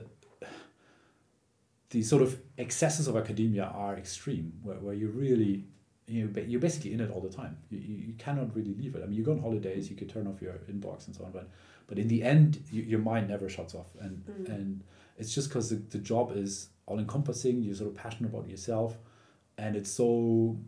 the 1.90 2.03
sort 2.03 2.22
of 2.22 2.40
excesses 2.59 3.07
of 3.09 3.16
academia 3.16 3.64
are 3.64 3.96
extreme, 3.96 4.53
where, 4.62 4.77
where 4.77 4.94
you 4.94 5.09
really 5.09 5.64
you 6.09 6.29
ba- 6.29 6.44
you're 6.44 6.61
basically 6.61 6.92
in 6.92 7.01
it 7.01 7.11
all 7.11 7.20
the 7.20 7.29
time. 7.29 7.57
You, 7.70 7.79
you, 7.79 7.94
you 8.09 8.12
cannot 8.14 8.55
really 8.57 8.75
leave 8.75 8.94
it. 8.96 9.03
I 9.03 9.07
mean, 9.07 9.16
you 9.18 9.25
go 9.25 9.33
on 9.33 9.40
holidays, 9.40 9.88
you 9.90 9.96
could 9.96 10.09
turn 10.09 10.27
off 10.27 10.40
your 10.42 10.55
inbox 10.70 11.07
and 11.07 11.14
so 11.16 11.25
on, 11.25 11.33
but 11.33 11.49
but 11.88 11.99
in 11.99 12.09
the 12.09 12.22
end, 12.22 12.62
you, 12.70 12.83
your 12.83 12.99
mind 13.01 13.29
never 13.29 13.49
shuts 13.49 13.75
off, 13.75 13.88
and 14.01 14.25
Mm. 14.27 14.49
and 14.55 14.85
it's 15.18 15.35
just 15.35 15.49
because 15.49 15.70
the, 15.70 15.77
the 15.77 15.99
job 15.99 16.33
is 16.37 16.68
all 16.87 16.99
encompassing. 16.99 17.62
You're 17.62 17.75
sort 17.75 17.90
of 17.90 17.96
passionate 17.96 18.33
about 18.33 18.49
yourself, 18.49 18.99
and 19.59 19.77
it's 19.77 19.90
so 19.90 20.59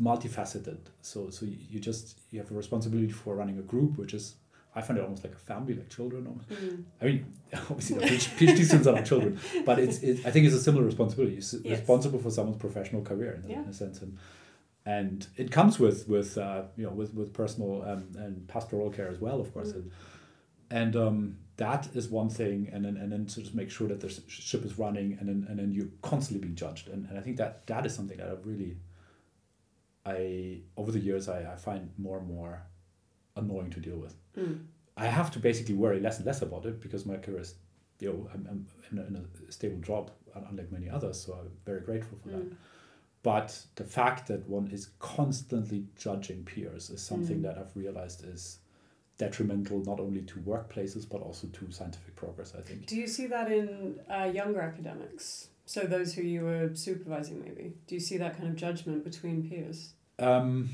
multifaceted. 0.00 0.78
So 1.02 1.30
so 1.30 1.46
you, 1.46 1.80
just 1.80 2.20
you 2.30 2.38
have 2.40 2.50
a 2.50 2.54
responsibility 2.54 3.10
for 3.12 3.34
running 3.34 3.58
a 3.58 3.62
group, 3.62 3.98
which 3.98 4.14
is 4.14 4.36
I 4.74 4.80
find 4.82 4.98
it 4.98 5.02
almost 5.02 5.24
like 5.24 5.32
a 5.34 5.38
family, 5.38 5.74
like 5.74 5.88
children. 5.88 6.26
Almost. 6.26 6.48
Mm. 6.50 6.84
I 7.00 7.04
mean, 7.04 7.32
obviously, 7.54 7.98
the 7.98 8.04
PhD, 8.06 8.64
students 8.64 8.86
are 8.86 8.94
not 8.94 9.04
children, 9.04 9.40
but 9.66 9.78
it's, 9.80 9.98
it, 9.98 10.24
I 10.24 10.30
think 10.30 10.46
it's 10.46 10.54
a 10.54 10.60
similar 10.60 10.84
responsibility. 10.84 11.34
You're 11.34 11.62
Yes. 11.72 11.78
responsible 11.80 12.20
for 12.20 12.30
someone's 12.30 12.58
professional 12.58 13.02
career 13.02 13.32
in, 13.42 13.50
a- 13.50 13.52
Yeah. 13.54 13.62
in 13.62 13.68
a 13.68 13.72
sense, 13.72 14.00
and 14.00 14.16
and 14.86 15.26
it 15.36 15.50
comes 15.50 15.78
with 15.80 16.08
with 16.08 16.38
uh, 16.38 16.62
you 16.76 16.84
know 16.86 16.92
with 16.92 17.12
with 17.14 17.32
personal 17.32 17.82
um, 17.82 18.04
and 18.16 18.46
pastoral 18.46 18.90
care 18.90 19.08
as 19.08 19.18
well, 19.18 19.40
of 19.40 19.52
course, 19.52 19.72
Mm. 19.72 19.76
and 19.76 19.90
and 20.70 20.96
um, 20.96 21.36
that 21.60 21.82
is 21.94 22.08
one 22.08 22.30
thing, 22.40 22.58
and 22.72 22.80
then 22.84 22.96
and 23.02 23.08
then 23.12 23.26
to 23.26 23.40
just 23.40 23.54
make 23.54 23.70
sure 23.70 23.88
that 23.88 24.00
the 24.00 24.10
ship 24.28 24.64
is 24.64 24.74
running, 24.84 25.08
and 25.18 25.28
then 25.28 25.46
and 25.48 25.58
then 25.58 25.70
you're 25.76 25.92
constantly 26.10 26.40
being 26.46 26.56
judged, 26.64 26.88
and, 26.92 27.00
and 27.08 27.18
I 27.18 27.22
think 27.22 27.36
that 27.36 27.66
that 27.66 27.82
is 27.86 27.94
something 27.94 28.18
that 28.18 28.28
I've 28.32 28.46
really 28.46 28.72
I 30.06 30.62
over 30.76 30.90
the 30.96 30.98
years 30.98 31.28
I, 31.28 31.52
I 31.52 31.56
find 31.56 31.90
more 31.98 32.18
and 32.18 32.28
more 32.28 32.62
annoying 33.36 33.70
to 33.70 33.80
deal 33.80 33.98
with. 33.98 34.14
Mm. 34.36 34.64
I 34.96 35.06
have 35.06 35.30
to 35.32 35.38
basically 35.38 35.74
worry 35.74 36.00
less 36.00 36.16
and 36.18 36.26
less 36.26 36.42
about 36.42 36.64
it 36.66 36.80
because 36.80 37.06
my 37.06 37.16
career 37.16 37.40
is, 37.40 37.54
you 38.00 38.08
know, 38.08 38.28
I'm, 38.34 38.46
I'm 38.50 38.66
in, 38.90 38.98
a, 38.98 39.06
in 39.08 39.14
a 39.48 39.52
stable 39.52 39.80
job, 39.80 40.10
unlike 40.50 40.70
many 40.72 40.88
others. 40.90 41.20
So 41.24 41.34
I'm 41.34 41.50
very 41.64 41.80
grateful 41.80 42.18
for 42.22 42.28
that. 42.28 42.50
Mm. 42.50 42.56
But 43.22 43.48
the 43.76 43.84
fact 43.84 44.28
that 44.28 44.48
one 44.48 44.68
is 44.68 44.90
constantly 44.98 45.84
judging 45.96 46.44
peers 46.44 46.90
is 46.90 47.02
something 47.02 47.38
Mm. 47.38 47.42
that 47.42 47.58
I've 47.58 47.76
realized 47.76 48.24
is 48.24 48.58
detrimental 49.24 49.78
not 49.90 50.00
only 50.00 50.22
to 50.22 50.36
workplaces 50.54 51.04
but 51.12 51.20
also 51.26 51.46
to 51.58 51.70
scientific 51.70 52.14
progress. 52.16 52.50
I 52.58 52.62
think. 52.66 52.86
Do 52.86 52.96
you 52.96 53.06
see 53.16 53.26
that 53.34 53.52
in 53.52 53.68
uh, 54.16 54.30
younger 54.40 54.60
academics? 54.70 55.48
So 55.66 55.80
those 55.96 56.14
who 56.14 56.22
you 56.34 56.42
were 56.50 56.70
supervising, 56.74 57.38
maybe. 57.46 57.66
Do 57.86 57.94
you 57.94 58.00
see 58.08 58.16
that 58.24 58.32
kind 58.36 58.48
of 58.48 58.56
judgment 58.56 59.04
between 59.04 59.36
peers? 59.48 59.78
Um, 60.18 60.70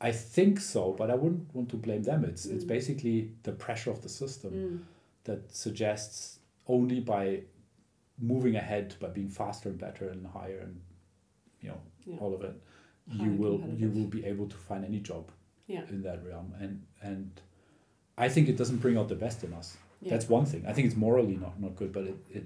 I 0.00 0.12
think 0.12 0.60
so, 0.60 0.82
but 1.00 1.10
I 1.10 1.16
wouldn't 1.22 1.46
want 1.54 1.68
to 1.70 1.76
blame 1.86 2.02
them. 2.10 2.20
It's 2.30 2.44
it's 2.54 2.64
Mm. 2.64 2.74
basically 2.76 3.16
the 3.48 3.52
pressure 3.66 3.90
of 3.96 4.00
the 4.06 4.08
system 4.22 4.52
Mm. 4.54 4.78
that 5.28 5.40
suggests 5.64 6.38
only 6.66 7.00
by 7.14 7.24
moving 8.32 8.56
ahead, 8.56 8.86
by 9.04 9.08
being 9.18 9.30
faster 9.42 9.68
and 9.70 9.78
better 9.86 10.04
and 10.12 10.20
higher 10.38 10.60
and 10.66 10.74
you 11.62 11.68
know 11.70 11.80
Yeah. 12.10 12.18
all 12.22 12.32
of 12.38 12.42
it, 12.50 12.56
you 13.22 13.30
will 13.42 13.58
you 13.82 13.88
will 13.96 14.10
be 14.18 14.22
able 14.32 14.48
to 14.54 14.58
find 14.68 14.82
any 14.84 15.00
job 15.10 15.24
Yeah. 15.74 15.84
in 15.94 16.02
that 16.02 16.18
realm. 16.28 16.48
And 16.62 16.72
and 17.10 17.26
I 18.20 18.28
think 18.28 18.48
it 18.48 18.56
doesn't 18.56 18.78
bring 18.78 18.96
out 18.98 19.08
the 19.08 19.14
best 19.26 19.44
in 19.44 19.52
us. 19.54 19.76
Yeah. 20.02 20.10
That's 20.12 20.28
one 20.28 20.46
thing. 20.46 20.64
I 20.66 20.72
think 20.72 20.86
it's 20.88 20.96
morally 20.96 21.36
not, 21.36 21.60
not 21.60 21.76
good, 21.76 21.92
but 21.92 22.04
it, 22.04 22.16
it 22.38 22.44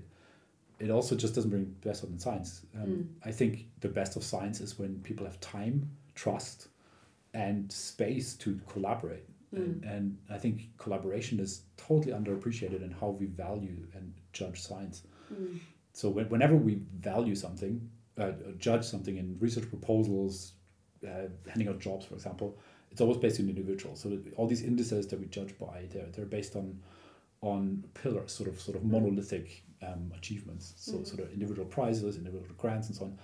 it 0.81 0.91
also 0.91 1.15
just 1.15 1.35
doesn't 1.37 1.51
bring 1.51 1.65
the 1.65 1.89
best 1.89 2.05
out 2.05 2.11
in 2.11 2.19
science. 2.19 2.51
Um, 2.75 2.87
Mm. 2.89 3.07
I 3.25 3.33
think 3.33 3.67
the 3.81 3.89
best 3.89 4.17
of 4.17 4.23
science 4.25 4.61
is 4.61 4.79
when 4.79 4.93
people 5.09 5.25
have 5.27 5.39
time, 5.41 5.89
trust, 6.15 6.69
and 7.33 7.71
space 7.71 8.35
to 8.45 8.61
collaborate. 8.73 9.27
And, 9.53 9.83
Mm. 9.83 9.93
and 9.97 10.19
I 10.37 10.39
think 10.39 10.57
collaboration 10.79 11.39
is 11.39 11.63
totally 11.77 12.13
underappreciated 12.13 12.83
in 12.83 12.91
how 12.91 13.11
we 13.21 13.27
value 13.27 13.87
and 13.95 14.13
judge 14.33 14.61
science. 14.61 15.05
Mm. 15.33 15.61
So 15.93 16.11
when, 16.11 16.29
whenever 16.29 16.57
we 16.57 16.75
value 17.13 17.37
something, 17.37 17.75
uh, 18.19 18.33
judge 18.59 18.85
something 18.85 19.17
in 19.17 19.37
research 19.39 19.69
proposals, 19.69 20.55
uh, 21.07 21.29
handing 21.49 21.69
out 21.69 21.79
jobs, 21.79 22.05
for 22.07 22.15
example, 22.15 22.59
it's 22.95 23.01
always 23.01 23.17
based 23.19 23.41
on 23.41 23.49
individuals. 23.49 24.01
So 24.03 24.17
all 24.37 24.47
these 24.47 24.63
indices 24.63 25.09
that 25.09 25.19
we 25.19 25.27
judge 25.27 25.59
by, 25.59 25.89
they're, 25.93 26.07
they're 26.13 26.33
based 26.39 26.55
on 26.55 26.81
on 27.41 27.85
pillars, 27.93 28.31
sort 28.33 28.49
of 28.49 28.61
sort 28.61 28.77
of 28.79 28.85
monolithic 28.85 29.65
um, 29.83 30.13
achievements. 30.17 30.75
So 30.77 30.93
Mhm. 30.93 31.07
sort 31.07 31.21
of 31.25 31.33
individual 31.33 31.67
prizes, 31.67 32.17
individual 32.17 32.55
grants, 32.57 32.87
and 32.89 32.97
so 32.97 33.05
on. 33.07 33.19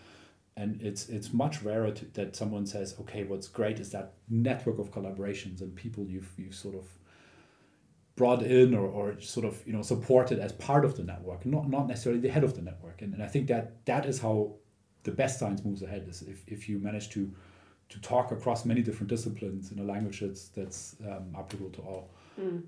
And 0.57 0.83
it's 0.83 1.09
it's 1.09 1.33
much 1.33 1.63
rarer 1.63 1.93
to, 1.93 2.05
that 2.19 2.35
someone 2.35 2.67
says, 2.67 2.97
okay, 3.03 3.23
what's 3.23 3.47
great 3.47 3.79
is 3.79 3.91
that 3.91 4.07
network 4.29 4.79
of 4.81 4.91
collaborations 4.91 5.61
and 5.63 5.73
people 5.85 6.03
you've 6.13 6.33
you've 6.37 6.57
sort 6.67 6.75
of 6.75 6.87
brought 8.17 8.43
in 8.43 8.75
or, 8.75 8.87
or 8.89 9.21
sort 9.21 9.47
of 9.47 9.65
you 9.67 9.73
know 9.73 9.83
supported 9.83 10.39
as 10.41 10.53
part 10.53 10.85
of 10.85 10.97
the 10.97 11.05
network, 11.05 11.47
not 11.47 11.71
not 11.71 11.87
necessarily 11.87 12.21
the 12.21 12.29
head 12.37 12.45
of 12.45 12.55
the 12.57 12.63
network. 12.71 13.03
And, 13.03 13.15
and 13.15 13.23
I 13.23 13.29
think 13.29 13.47
that 13.49 13.87
that 13.87 14.05
is 14.05 14.19
how 14.21 14.57
the 15.05 15.13
best 15.13 15.39
science 15.39 15.65
moves 15.65 15.83
ahead 15.83 16.03
is 16.09 16.23
if, 16.23 16.43
if 16.47 16.69
you 16.69 16.79
manage 16.81 17.09
to 17.11 17.33
to 17.91 18.01
talk 18.01 18.33
across 18.33 18.65
many 18.65 18.83
different 18.83 19.09
disciplines 19.11 19.73
in 19.73 19.79
a 19.79 19.85
language 19.85 20.21
that's 20.21 20.49
that's 20.49 20.97
um, 21.07 21.35
applicable 21.39 21.71
to 21.71 21.83
all. 21.83 22.11
Mm. 22.41 22.63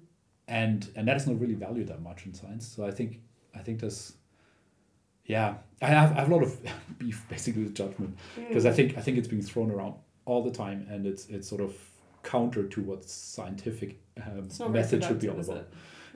And 0.48 0.88
and 0.96 1.06
that 1.08 1.16
is 1.16 1.26
not 1.26 1.40
really 1.40 1.54
valued 1.54 1.88
that 1.88 2.02
much 2.02 2.26
in 2.26 2.34
science. 2.34 2.66
So 2.66 2.84
I 2.84 2.90
think 2.90 3.20
I 3.54 3.58
think 3.60 3.80
there's 3.80 4.14
yeah, 5.26 5.54
I 5.80 5.86
have, 5.86 6.12
I 6.12 6.20
have 6.20 6.30
a 6.30 6.34
lot 6.34 6.42
of 6.42 6.58
beef 6.98 7.24
basically 7.28 7.62
with 7.64 7.74
judgment 7.74 8.18
because 8.48 8.66
I 8.66 8.70
Mm. 8.70 8.74
think 8.76 8.98
I 8.98 9.00
think 9.00 9.18
it's 9.18 9.28
being 9.28 9.42
thrown 9.42 9.70
around 9.70 9.94
all 10.24 10.42
the 10.42 10.50
time, 10.50 10.86
and 10.90 11.06
it's 11.06 11.26
it's 11.28 11.48
sort 11.48 11.60
of 11.60 11.74
counter 12.22 12.62
to 12.68 12.80
what 12.82 13.04
scientific 13.08 14.00
um, 14.24 14.44
It's 14.46 14.58
not 14.60 14.70
very 14.70 14.82
method 14.82 15.04
should 15.04 15.18
be 15.20 15.28
all 15.28 15.40
about. 15.40 15.56
it? 15.56 15.68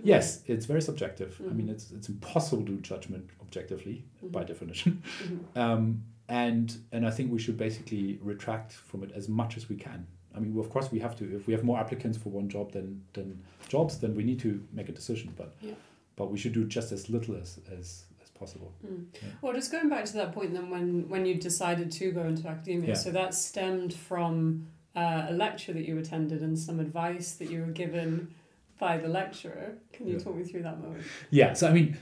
Yes, 0.05 0.43
it's 0.47 0.67
very 0.67 0.83
subjective. 0.83 1.41
I 1.51 1.53
mean, 1.53 1.67
Mhm. 1.69 1.71
it's 1.75 1.91
it's 1.93 2.09
impossible 2.09 2.65
to 2.65 2.73
do 2.73 2.81
judgment 2.81 3.31
objectively 3.41 4.05
by 4.23 4.43
Mhm. 4.43 4.47
definition, 4.49 5.03
Mhm. 5.25 5.57
um, 5.63 6.03
and 6.29 6.77
and 6.93 7.07
I 7.07 7.11
think 7.11 7.31
we 7.33 7.39
should 7.39 7.57
basically 7.57 8.19
retract 8.23 8.73
from 8.73 9.03
it 9.03 9.13
as 9.13 9.29
much 9.29 9.57
as 9.57 9.69
we 9.69 9.77
can. 9.77 10.07
I 10.35 10.39
mean, 10.41 10.59
of 10.59 10.69
course, 10.71 10.91
we 10.93 10.99
have 11.01 11.17
to. 11.17 11.25
If 11.37 11.47
we 11.47 11.53
have 11.55 11.65
more 11.65 11.79
applicants 11.79 12.19
for 12.19 12.29
one 12.31 12.49
job 12.49 12.73
than 12.73 13.03
than 13.13 13.43
jobs, 13.69 13.99
then 13.99 14.15
we 14.15 14.23
need 14.25 14.39
to 14.41 14.63
make 14.73 14.89
a 14.89 14.93
decision. 14.93 15.33
But 15.37 15.55
Yeah. 15.61 15.75
but 16.17 16.31
we 16.31 16.39
should 16.39 16.53
do 16.53 16.65
just 16.65 16.93
as 16.93 17.09
little 17.09 17.37
as 17.37 17.59
as, 17.79 18.05
as 18.23 18.31
possible. 18.39 18.73
Mm. 18.87 19.07
Yeah. 19.15 19.29
Well, 19.41 19.55
just 19.55 19.71
going 19.73 19.89
back 19.89 20.05
to 20.07 20.13
that 20.15 20.33
point, 20.33 20.53
then 20.53 20.69
when 20.71 21.09
when 21.09 21.25
you 21.27 21.35
decided 21.37 21.91
to 21.93 22.11
go 22.13 22.23
into 22.25 22.49
academia, 22.49 22.89
Yeah. 22.89 22.95
so 22.95 23.11
that 23.13 23.35
stemmed 23.35 23.95
from 23.95 24.67
uh, 24.95 25.27
a 25.29 25.33
lecture 25.33 25.73
that 25.73 25.87
you 25.87 25.99
attended 25.99 26.43
and 26.43 26.59
some 26.59 26.81
advice 26.81 27.33
that 27.33 27.51
you 27.51 27.61
were 27.61 27.73
given 27.73 28.35
by 28.79 28.99
the 28.99 29.09
lecturer. 29.09 29.75
Can 29.93 30.07
you 30.09 30.19
talk 30.21 30.35
me 30.37 30.45
through 30.45 30.63
that 30.65 30.81
moment? 30.83 31.05
Yeah, 31.31 31.55
so 31.55 31.69
I 31.69 31.73
mean, 31.73 31.97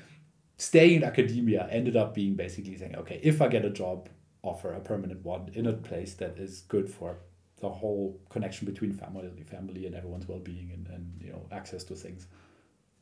staying 0.56 0.96
in 0.96 1.04
academia 1.04 1.68
ended 1.70 1.96
up 1.96 2.14
being 2.14 2.34
basically 2.34 2.76
saying, 2.76 2.96
okay, 2.96 3.20
if 3.22 3.42
I 3.42 3.48
get 3.48 3.64
a 3.64 3.70
job 3.70 4.08
offer, 4.42 4.72
a 4.72 4.80
permanent 4.80 5.24
one, 5.24 5.50
in 5.54 5.66
a 5.66 5.72
place 5.72 6.14
that 6.14 6.38
is 6.38 6.62
good 6.62 6.88
for 6.90 7.16
the 7.60 7.68
whole 7.68 8.20
connection 8.30 8.66
between 8.66 8.92
family, 8.92 9.30
family 9.44 9.86
and 9.86 9.94
everyone's 9.94 10.28
well-being 10.28 10.70
and, 10.72 10.86
and 10.88 11.20
you 11.22 11.30
know 11.32 11.46
access 11.52 11.84
to 11.84 11.94
things, 11.94 12.26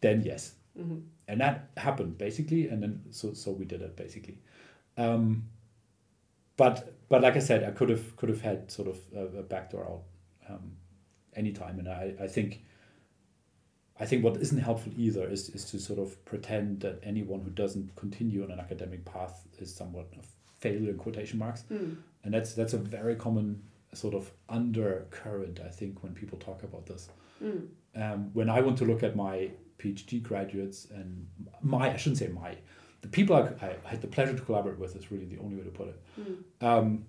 then 0.00 0.22
yes, 0.22 0.54
hmm 0.76 0.98
and 1.28 1.40
that 1.40 1.70
happened 1.76 2.18
basically, 2.18 2.68
and 2.68 2.82
then 2.82 3.02
so 3.10 3.32
so 3.34 3.52
we 3.52 3.64
did 3.64 3.82
it 3.82 3.96
basically. 3.96 4.38
Um, 4.98 5.44
but 6.56 6.94
but 7.08 7.22
like 7.22 7.36
I 7.36 7.40
said, 7.40 7.64
I 7.64 7.70
could 7.70 7.88
have 7.88 8.16
could 8.16 8.28
have 8.28 8.40
had 8.40 8.70
sort 8.70 8.88
of 8.88 8.98
a, 9.14 9.38
a 9.38 9.42
backdoor 9.42 9.84
out 9.84 10.02
um, 10.48 10.72
anytime, 11.34 11.78
and 11.78 11.88
I 11.88 12.14
I 12.20 12.26
think. 12.26 12.62
I 14.00 14.06
think 14.06 14.24
what 14.24 14.36
isn't 14.38 14.58
helpful 14.58 14.92
either 14.96 15.26
is, 15.28 15.48
is 15.50 15.64
to 15.70 15.78
sort 15.78 15.98
of 15.98 16.22
pretend 16.24 16.80
that 16.80 16.98
anyone 17.02 17.40
who 17.40 17.50
doesn't 17.50 17.94
continue 17.96 18.42
on 18.44 18.50
an 18.50 18.58
academic 18.58 19.04
path 19.04 19.46
is 19.58 19.72
somewhat 19.74 20.06
a 20.18 20.22
failure 20.60 20.90
in 20.90 20.96
quotation 20.98 21.38
marks, 21.38 21.64
Mm. 21.70 21.96
and 22.24 22.34
that's 22.34 22.54
that's 22.54 22.72
a 22.72 22.78
very 22.78 23.16
common 23.16 23.62
sort 23.94 24.14
of 24.14 24.30
undercurrent 24.48 25.60
I 25.60 25.68
think 25.68 26.02
when 26.02 26.14
people 26.14 26.38
talk 26.38 26.62
about 26.62 26.86
this 26.86 27.08
Mm. 27.42 27.66
um, 27.96 28.30
when 28.32 28.48
I 28.48 28.60
want 28.60 28.78
to 28.78 28.84
look 28.84 29.02
at 29.02 29.16
my 29.16 29.50
PhD 29.78 30.22
graduates 30.22 30.86
and 30.90 31.26
my, 31.60 31.92
I 31.92 31.96
shouldn't 31.96 32.18
say 32.18 32.28
my, 32.28 32.56
the 33.00 33.08
people 33.08 33.34
I, 33.34 33.48
I 33.66 33.88
had 33.88 34.00
the 34.00 34.06
pleasure 34.06 34.34
to 34.34 34.40
collaborate 34.42 34.78
with 34.78 34.94
is 34.94 35.10
really 35.10 35.24
the 35.24 35.38
only 35.38 35.56
way 35.56 35.64
to 35.64 35.70
put 35.70 35.88
it. 35.88 35.98
Mm. 36.20 36.64
Um, 36.66 37.06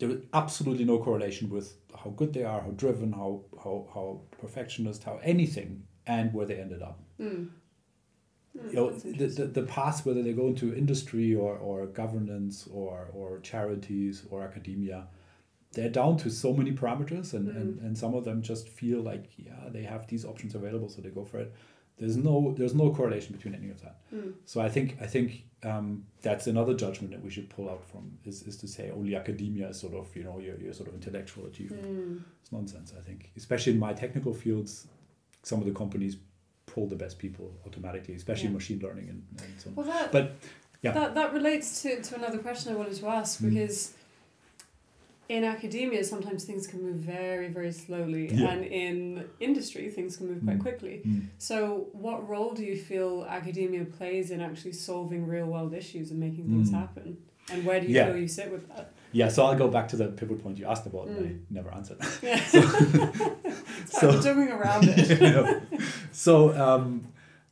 there 0.00 0.10
is 0.10 0.22
absolutely 0.32 0.84
no 0.84 0.98
correlation 0.98 1.48
with 1.48 1.76
how 2.02 2.10
good 2.10 2.32
they 2.32 2.42
are, 2.42 2.60
how 2.62 2.70
driven, 2.70 3.12
how, 3.12 3.42
how, 3.62 3.86
how 3.94 4.20
perfectionist, 4.40 5.04
how 5.04 5.20
anything, 5.22 5.84
and 6.06 6.32
where 6.34 6.46
they 6.46 6.56
ended 6.56 6.82
up. 6.82 6.98
Mm. 7.20 7.50
Mm, 8.58 8.70
You 8.70 8.74
know, 8.74 8.90
the, 8.90 9.26
the, 9.26 9.46
the 9.46 9.62
path, 9.62 10.04
whether 10.04 10.22
they 10.22 10.32
go 10.32 10.48
into 10.48 10.74
industry 10.74 11.34
or, 11.34 11.56
or 11.56 11.86
governance 11.86 12.66
or, 12.72 13.08
or 13.12 13.38
charities 13.40 14.26
or 14.30 14.42
academia, 14.42 15.06
they're 15.72 15.88
down 15.90 16.16
to 16.16 16.30
so 16.30 16.52
many 16.52 16.72
parameters 16.72 17.34
and, 17.34 17.48
and, 17.48 17.80
and 17.80 17.96
some 17.96 18.14
of 18.14 18.24
them 18.24 18.42
just 18.42 18.68
feel 18.68 19.00
like 19.00 19.26
yeah 19.36 19.68
they 19.68 19.82
have 19.82 20.06
these 20.08 20.24
options 20.24 20.54
available 20.54 20.88
so 20.88 21.00
they 21.00 21.10
go 21.10 21.24
for 21.24 21.38
it 21.38 21.54
there's 22.00 22.16
no 22.16 22.54
there's 22.58 22.74
no 22.74 22.90
correlation 22.98 23.32
between 23.36 23.54
any 23.54 23.70
of 23.70 23.80
that 23.82 23.96
Mm. 24.14 24.32
so 24.44 24.60
i 24.60 24.68
think 24.68 24.96
i 25.00 25.06
think 25.14 25.28
um, 25.62 25.86
that's 26.22 26.46
another 26.54 26.74
judgment 26.84 27.10
that 27.14 27.22
we 27.22 27.30
should 27.34 27.48
pull 27.56 27.68
out 27.72 27.82
from 27.90 28.04
is, 28.24 28.42
is 28.50 28.56
to 28.62 28.66
say 28.66 28.90
only 28.90 29.14
academia 29.14 29.68
is 29.68 29.78
sort 29.78 29.94
of 30.00 30.04
you 30.16 30.24
know 30.24 30.38
your, 30.46 30.56
your 30.64 30.72
sort 30.72 30.88
of 30.88 30.94
intellectual 31.00 31.44
achievement 31.46 31.84
Mm. 31.86 32.22
it's 32.40 32.50
nonsense 32.58 32.88
i 33.00 33.02
think 33.08 33.30
especially 33.36 33.72
in 33.74 33.78
my 33.78 33.92
technical 34.04 34.32
fields 34.34 34.72
some 35.50 35.58
of 35.60 35.66
the 35.66 35.72
companies 35.82 36.16
pull 36.66 36.86
the 36.94 36.96
best 37.04 37.18
people 37.24 37.46
automatically 37.66 38.14
especially 38.14 38.48
Yeah. 38.48 38.54
machine 38.60 38.80
learning 38.86 39.06
and, 39.12 39.20
and 39.42 39.52
so 39.60 39.68
on 39.70 39.74
Well, 39.76 39.86
that 39.94 40.10
But, 40.16 40.24
yeah. 40.82 40.92
that 40.98 41.14
that 41.18 41.32
relates 41.38 41.82
to, 41.82 42.00
to 42.08 42.14
another 42.20 42.38
question 42.46 42.72
I 42.72 42.76
wanted 42.82 42.96
to 43.02 43.06
ask 43.18 43.40
Mm. 43.40 43.44
In 45.36 45.42
academia 45.44 46.02
sometimes 46.12 46.40
things 46.50 46.64
can 46.70 46.80
move 46.86 46.96
very 46.96 47.48
very 47.58 47.72
slowly 47.84 48.24
Yeah. 48.32 48.50
and 48.52 48.60
in 48.82 48.94
industry 49.48 49.84
things 49.96 50.16
can 50.18 50.26
move 50.30 50.42
quite 50.46 50.58
Mm. 50.58 50.66
quickly. 50.66 50.96
Mm. 51.06 51.22
So, 51.38 51.56
what 52.06 52.18
role 52.32 52.52
do 52.58 52.62
you 52.70 52.76
feel 52.90 53.12
academia 53.38 53.84
plays 53.98 54.26
in 54.34 54.38
actually 54.48 54.72
solving 54.88 55.22
real 55.34 55.46
world 55.54 55.72
issues 55.82 56.06
and 56.12 56.18
making 56.26 56.44
things 56.52 56.70
Mm. 56.70 56.78
happen? 56.82 57.06
And 57.52 57.58
where 57.66 57.78
do 57.80 57.86
you 57.86 57.94
Yeah. 57.96 58.06
feel 58.06 58.16
you 58.26 58.28
sit 58.40 58.48
with 58.56 58.66
that? 58.72 58.86
yeah 59.12 59.28
so 59.34 59.38
i'll 59.46 59.58
go 59.64 59.66
back 59.76 59.86
to 59.92 59.96
the 60.02 60.06
pivot 60.18 60.38
point 60.42 60.54
you 60.60 60.66
asked 60.72 60.86
about 60.92 61.06
and 61.08 61.18
i 61.26 61.30
Mm. 61.30 61.38
never 61.58 61.70
answered 61.78 61.98
Yeah. 62.22 62.36
So- 63.98 64.08
we're 64.10 64.22
jumping 64.26 64.50
around 64.58 64.82
it. 64.88 65.20
Know. 65.20 65.60
so 66.26 66.32
um, 66.64 66.84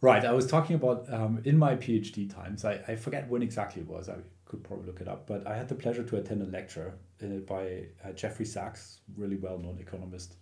right 0.00 0.24
i 0.24 0.32
was 0.40 0.46
talking 0.54 0.76
about 0.80 0.98
um, 1.12 1.32
in 1.50 1.56
my 1.58 1.72
phd 1.84 2.16
times 2.38 2.64
I, 2.64 2.74
I 2.90 2.94
forget 3.04 3.22
when 3.32 3.42
exactly 3.48 3.82
it 3.82 3.88
was 3.88 4.08
i 4.08 4.14
could 4.48 4.64
probably 4.64 4.86
look 4.86 5.00
it 5.00 5.08
up 5.08 5.26
but 5.26 5.46
i 5.46 5.54
had 5.56 5.68
the 5.68 5.74
pleasure 5.74 6.02
to 6.02 6.16
attend 6.16 6.40
a 6.42 6.46
lecture 6.46 6.94
uh, 7.22 7.26
by 7.46 7.84
uh, 8.04 8.12
jeffrey 8.12 8.46
sachs 8.46 9.00
really 9.16 9.36
well-known 9.36 9.78
economist. 9.80 10.34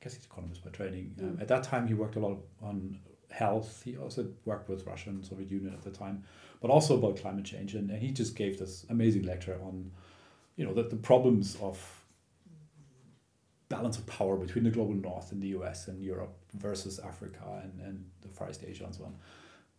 I 0.00 0.04
guess 0.04 0.14
he's 0.14 0.26
economist 0.26 0.64
by 0.64 0.70
training. 0.70 1.14
Um, 1.20 1.24
Mm. 1.36 1.40
at 1.42 1.48
that 1.48 1.62
time 1.62 1.86
he 1.86 1.94
worked 1.94 2.16
a 2.16 2.20
lot 2.20 2.38
on 2.62 2.98
health. 3.30 3.82
He 3.84 3.96
also 3.96 4.28
worked 4.44 4.68
with 4.68 4.86
russia 4.86 5.10
and 5.10 5.24
soviet 5.24 5.50
union 5.50 5.72
at 5.74 5.82
the 5.82 5.90
time 5.90 6.24
but 6.60 6.70
also 6.70 6.96
about 6.98 7.16
climate 7.18 7.44
change 7.44 7.74
and, 7.74 7.90
and 7.90 8.00
he 8.00 8.10
just 8.10 8.34
gave 8.36 8.58
this 8.58 8.86
amazing 8.90 9.24
lecture 9.24 9.58
on 9.62 9.90
you 10.56 10.64
know, 10.64 10.72
the, 10.72 10.84
the 10.84 10.96
problems 10.96 11.56
of 11.60 11.76
balance 13.68 13.98
of 13.98 14.06
power 14.06 14.36
between 14.36 14.64
the 14.64 14.70
global 14.70 14.94
north 14.94 15.32
and 15.32 15.42
the 15.42 15.48
US 15.48 15.88
and 15.88 16.02
Europe 16.02 16.34
versus 16.54 16.98
Africa 17.00 17.42
and, 17.62 17.80
and 17.80 18.04
the 18.22 18.28
Far 18.28 18.50
East 18.50 18.62
Asia 18.66 18.84
and 18.84 18.94
so 18.94 19.04
on, 19.04 19.16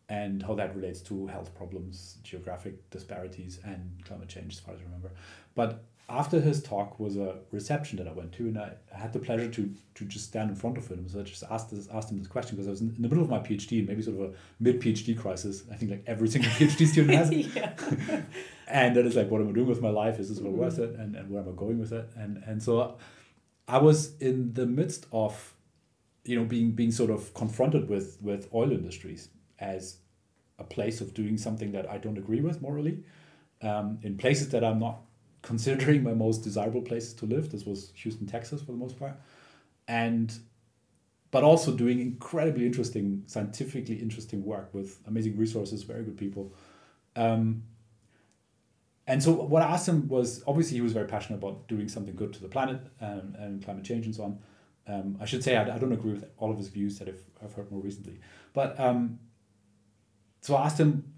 and 0.10 0.44
how 0.44 0.54
that 0.56 0.76
relates 0.76 1.02
to 1.02 1.28
health 1.28 1.56
problems, 1.56 2.18
geographic 2.24 2.90
disparities, 2.90 3.60
and 3.64 4.04
climate 4.06 4.30
change, 4.30 4.54
as 4.54 4.60
far 4.60 4.76
as 4.76 4.82
I 4.82 4.84
remember. 4.84 5.12
But 5.56 5.84
after 6.08 6.40
his 6.40 6.62
talk 6.62 7.00
was 7.00 7.18
a 7.18 7.38
reception 7.52 7.98
that 7.98 8.08
I 8.08 8.12
went 8.12 8.32
to, 8.34 8.44
and 8.44 8.58
I 8.60 8.74
had 8.92 9.12
the 9.14 9.20
pleasure 9.20 9.50
to 9.50 9.74
to 9.96 10.06
just 10.06 10.26
stand 10.26 10.50
in 10.50 10.56
front 10.56 10.78
of 10.78 10.88
him. 10.88 11.08
So 11.08 11.22
I 11.22 11.24
just 11.24 11.44
asked 11.50 11.72
this, 11.72 11.88
asked 11.92 12.12
him 12.12 12.18
this 12.18 12.28
question 12.28 12.56
because 12.56 12.68
I 12.68 12.72
was 12.72 12.82
in, 12.82 12.90
in 12.96 13.02
the 13.02 13.08
middle 13.08 13.24
of 13.24 13.30
my 13.30 13.40
PhD, 13.40 13.88
maybe 13.88 14.02
sort 14.02 14.20
of 14.20 14.30
a 14.30 14.34
mid 14.60 14.80
PhD 14.82 15.18
crisis. 15.18 15.64
I 15.72 15.76
think 15.76 15.92
like 15.92 16.04
every 16.06 16.28
single 16.28 16.52
PhD 16.52 16.86
student 16.92 17.16
has. 17.16 17.30
and 18.68 18.96
then 18.96 19.08
it's 19.08 19.16
like, 19.16 19.32
what 19.32 19.42
am 19.42 19.50
I 19.50 19.52
doing 19.54 19.68
with 19.68 19.82
my 19.82 19.90
life? 19.90 20.20
Is 20.20 20.30
this 20.30 20.40
mm-hmm. 20.40 20.56
worth 20.56 20.78
it? 20.78 20.92
And, 20.96 21.16
and 21.16 21.32
where 21.32 21.42
am 21.42 21.50
I 21.50 21.54
going 21.54 21.80
with 21.80 21.92
it? 21.92 22.08
And 22.16 22.44
and 22.46 22.62
so 22.62 22.98
I 23.68 23.80
was 23.80 24.16
in 24.20 24.54
the 24.54 24.68
midst 24.68 25.08
of, 25.12 25.56
you 26.24 26.38
know, 26.38 26.46
being 26.46 26.72
being 26.74 26.92
sort 26.92 27.10
of 27.10 27.34
confronted 27.34 27.90
with 27.90 28.20
with 28.22 28.48
oil 28.54 28.72
industries 28.72 29.30
as 29.60 29.98
a 30.60 30.64
place 30.64 31.02
of 31.02 31.14
doing 31.14 31.38
something 31.38 31.72
that 31.72 31.90
I 31.90 31.98
don't 31.98 32.18
agree 32.18 32.42
with 32.42 32.62
morally, 32.62 33.04
um, 33.62 34.00
in 34.04 34.18
places 34.18 34.50
that 34.50 34.64
I'm 34.64 34.80
not 34.80 35.02
considering 35.42 36.04
my 36.04 36.14
most 36.14 36.44
desirable 36.44 36.82
places 36.82 37.14
to 37.16 37.26
live. 37.26 37.52
This 37.52 37.66
was 37.66 37.92
Houston, 37.96 38.28
Texas, 38.28 38.62
for 38.62 38.72
the 38.72 38.78
most 38.78 38.98
part, 38.98 39.14
and 39.88 40.34
but 41.32 41.44
also 41.44 41.74
doing 41.74 42.00
incredibly 42.00 42.66
interesting, 42.66 43.24
scientifically 43.26 43.96
interesting 43.96 44.46
work 44.46 44.74
with 44.74 45.00
amazing 45.06 45.36
resources, 45.36 45.84
very 45.84 46.02
good 46.02 46.18
people. 46.18 46.54
Um, 47.18 47.64
and 49.08 49.22
so 49.22 49.34
what 49.34 49.62
I 49.62 49.66
asked 49.66 49.88
him 49.88 50.08
was 50.08 50.44
obviously 50.48 50.78
he 50.78 50.82
was 50.82 50.94
very 50.94 51.08
passionate 51.08 51.38
about 51.38 51.68
doing 51.68 51.90
something 51.90 52.16
good 52.16 52.32
to 52.34 52.42
the 52.42 52.48
planet 52.48 52.80
and, 53.02 53.36
and 53.36 53.64
climate 53.64 53.84
change 53.84 54.06
and 54.06 54.16
so 54.16 54.24
on. 54.24 54.40
Um, 54.88 55.18
I 55.20 55.26
should 55.26 55.44
say 55.44 55.58
I, 55.58 55.76
I 55.76 55.78
don't 55.78 55.92
agree 55.92 56.14
with 56.14 56.26
all 56.38 56.52
of 56.52 56.58
his 56.58 56.70
views 56.70 57.00
that 57.00 57.10
I've, 57.10 57.24
I've 57.44 57.54
heard 57.54 57.70
more 57.70 57.82
recently. 57.82 58.20
But 58.54 58.80
um, 58.80 59.20
so 60.46 60.56
I 60.56 60.66
asked 60.66 60.80
him 60.80 61.12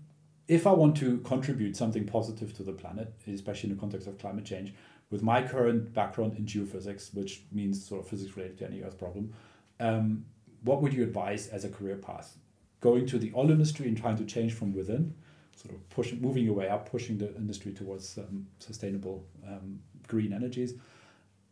if 0.48 0.66
I 0.66 0.72
want 0.72 0.96
to 0.98 1.18
contribute 1.18 1.76
something 1.76 2.06
positive 2.06 2.54
to 2.54 2.64
the 2.64 2.72
planet, 2.72 3.14
especially 3.28 3.70
in 3.70 3.76
the 3.76 3.80
context 3.82 4.08
of 4.08 4.18
climate 4.18 4.46
change, 4.46 4.74
with 5.10 5.22
my 5.22 5.42
current 5.42 5.94
background 5.94 6.38
in 6.38 6.46
geophysics, 6.46 7.14
which 7.14 7.42
means 7.52 7.86
sort 7.86 8.00
of 8.00 8.08
physics 8.08 8.38
related 8.38 8.58
to 8.60 8.66
any 8.66 8.84
Earth 8.84 8.98
problem, 8.98 9.34
um, 9.82 10.24
what 10.64 10.82
would 10.82 10.94
you 10.94 11.04
advise 11.04 11.50
as 11.50 11.66
a 11.66 11.70
career 11.70 11.98
path? 11.98 12.38
Going 12.80 13.06
to 13.08 13.20
the 13.20 13.34
oil 13.36 13.52
industry 13.52 13.90
and 13.90 13.98
trying 13.98 14.16
to 14.16 14.24
change 14.24 14.54
from 14.54 14.74
within, 14.74 15.14
sort 15.58 15.76
of 15.76 15.90
pushing, 15.90 16.22
moving 16.22 16.46
your 16.46 16.54
way 16.54 16.70
up, 16.70 16.90
pushing 16.90 17.18
the 17.18 17.36
industry 17.36 17.74
towards 17.74 18.18
um, 18.18 18.48
sustainable 18.60 19.26
um, 19.46 19.82
green 20.08 20.32
energies, 20.32 20.76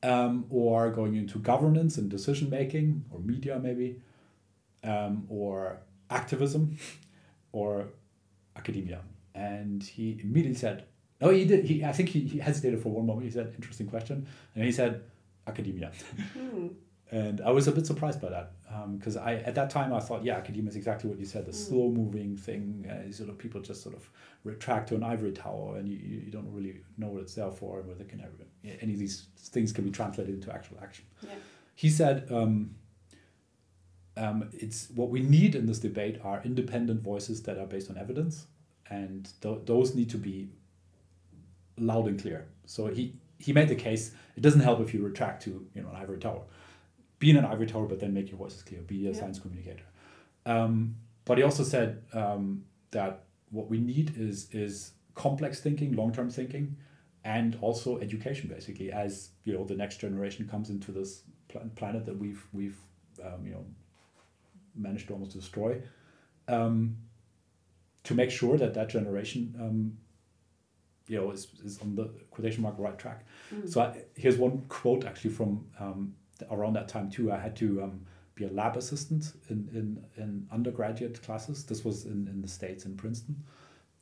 um, 0.01 0.45
or 0.49 0.91
going 0.91 1.15
into 1.15 1.39
governance 1.39 1.97
and 1.97 2.09
decision 2.09 2.49
making, 2.49 3.03
or 3.11 3.19
media 3.19 3.59
maybe, 3.59 3.99
um, 4.85 5.25
or 5.27 5.81
activism, 6.09 6.77
or 7.55 7.87
academia. 8.57 9.01
And 9.33 9.81
he 9.81 10.19
immediately 10.21 10.59
said, 10.59 10.85
"No, 11.21 11.29
he 11.29 11.45
did. 11.45 11.65
He, 11.65 11.83
I 11.83 11.93
think 11.93 12.09
he, 12.09 12.19
he 12.21 12.37
hesitated 12.39 12.81
for 12.81 12.89
one 12.89 13.05
moment. 13.05 13.25
He 13.25 13.31
said, 13.31 13.53
interesting 13.55 13.87
question. 13.87 14.27
And 14.55 14.65
he 14.65 14.71
said, 14.71 15.03
academia. 15.47 15.91
Mm. 16.37 16.73
and 17.11 17.41
I 17.41 17.51
was 17.51 17.67
a 17.67 17.71
bit 17.71 17.85
surprised 17.85 18.19
by 18.19 18.29
that 18.29 18.51
because 18.97 19.15
um, 19.15 19.23
I 19.23 19.35
at 19.35 19.55
that 19.55 19.69
time 19.69 19.93
I 19.93 19.99
thought, 19.99 20.23
yeah, 20.23 20.35
academia 20.35 20.69
is 20.69 20.75
exactly 20.75 21.09
what 21.09 21.19
you 21.19 21.25
said, 21.25 21.45
the 21.45 21.51
mm. 21.51 21.67
slow 21.67 21.89
moving 21.89 22.35
thing. 22.35 22.89
Uh, 22.91 23.11
sort 23.11 23.29
of 23.29 23.37
people 23.37 23.61
just 23.61 23.81
sort 23.83 23.95
of 23.95 24.09
retract 24.43 24.89
to 24.89 24.95
an 24.95 25.03
ivory 25.03 25.31
tower 25.31 25.77
and 25.77 25.87
you, 25.87 25.97
you 25.97 26.31
don't 26.31 26.51
really 26.51 26.81
know 26.97 27.07
what 27.07 27.21
it's 27.21 27.35
there 27.35 27.51
for 27.51 27.79
and 27.79 27.87
whether 27.87 28.03
can 28.03 28.19
ever, 28.21 28.79
any 28.81 28.93
of 28.93 28.99
these 28.99 29.27
things 29.37 29.71
can 29.71 29.83
be 29.85 29.91
translated 29.91 30.33
into 30.33 30.53
actual 30.53 30.77
action. 30.81 31.05
Yeah. 31.21 31.29
He 31.75 31.89
said, 31.89 32.27
um, 32.31 32.75
um, 34.17 34.49
it's 34.54 34.89
what 34.95 35.10
we 35.10 35.21
need 35.21 35.56
in 35.56 35.65
this 35.65 35.80
debate 35.80 36.19
are 36.23 36.41
independent 36.43 37.01
voices 37.01 37.43
that 37.43 37.58
are 37.58 37.65
based 37.65 37.89
on 37.89 37.97
evidence, 37.97 38.47
and 38.89 39.30
th- 39.41 39.60
those 39.65 39.93
need 39.95 40.10
to 40.12 40.17
be 40.17 40.49
loud 41.78 42.08
and 42.08 42.19
clear. 42.19 42.47
So 42.65 42.88
he 42.88 43.15
he 43.39 43.51
made 43.54 43.67
the 43.67 43.75
case. 43.75 44.12
It 44.36 44.41
doesn't 44.41 44.62
help 44.62 44.80
if 44.80 44.93
you 44.93 45.04
retract 45.04 45.43
to 45.43 45.65
you 45.73 45.82
know 45.82 45.89
an 45.89 45.95
ivory 45.95 46.19
tower. 46.19 46.41
Be 47.19 47.30
in 47.30 47.38
an 47.38 47.45
ivory 47.45 47.67
tower, 47.67 47.86
but 47.86 47.99
then 47.99 48.13
make 48.13 48.30
your 48.30 48.38
voices 48.38 48.62
clear. 48.62 48.82
Be 48.82 49.08
a 49.08 49.12
yeah. 49.12 49.19
science 49.19 49.39
communicator. 49.39 49.84
Um, 50.45 50.95
but 51.25 51.38
he 51.38 51.43
also 51.43 51.63
said 51.63 52.04
um, 52.13 52.63
that 52.91 53.23
what 53.49 53.69
we 53.69 53.80
need 53.80 54.13
is 54.17 54.49
is 54.51 54.91
complex 55.13 55.60
thinking, 55.60 55.93
long 55.93 56.13
term 56.13 56.30
thinking, 56.30 56.78
and 57.25 57.58
also 57.62 57.99
education. 57.99 58.47
Basically, 58.47 58.91
as 58.91 59.32
you 59.43 59.54
know, 59.54 59.65
the 59.65 59.75
next 59.75 59.97
generation 59.97 60.47
comes 60.47 60.69
into 60.69 60.91
this 60.91 61.23
planet 61.75 62.06
that 62.06 62.17
we've 62.17 62.45
we've 62.54 62.78
um, 63.23 63.45
you 63.45 63.51
know 63.51 63.65
managed 64.75 65.07
to 65.07 65.13
almost 65.13 65.33
destroy, 65.33 65.81
um, 66.47 66.97
to 68.03 68.13
make 68.13 68.31
sure 68.31 68.57
that 68.57 68.73
that 68.73 68.89
generation, 68.89 69.55
um, 69.59 69.97
you 71.07 71.17
know, 71.17 71.31
is, 71.31 71.47
is 71.63 71.79
on 71.81 71.95
the 71.95 72.09
quotation 72.31 72.61
mark 72.61 72.75
right 72.77 72.97
track. 72.97 73.25
Mm. 73.53 73.69
So 73.69 73.81
I, 73.81 74.03
here's 74.15 74.38
one 74.38 74.63
quote 74.69 75.05
actually 75.05 75.31
from 75.31 75.65
um, 75.79 76.13
around 76.51 76.73
that 76.73 76.88
time 76.88 77.09
too. 77.09 77.31
I 77.31 77.38
had 77.38 77.55
to 77.57 77.83
um, 77.83 78.05
be 78.35 78.45
a 78.45 78.49
lab 78.49 78.75
assistant 78.77 79.33
in, 79.49 79.69
in, 79.73 80.03
in 80.21 80.47
undergraduate 80.51 81.21
classes. 81.23 81.65
This 81.65 81.85
was 81.85 82.05
in, 82.05 82.27
in 82.27 82.41
the 82.41 82.47
States 82.47 82.85
in 82.85 82.95
Princeton. 82.95 83.43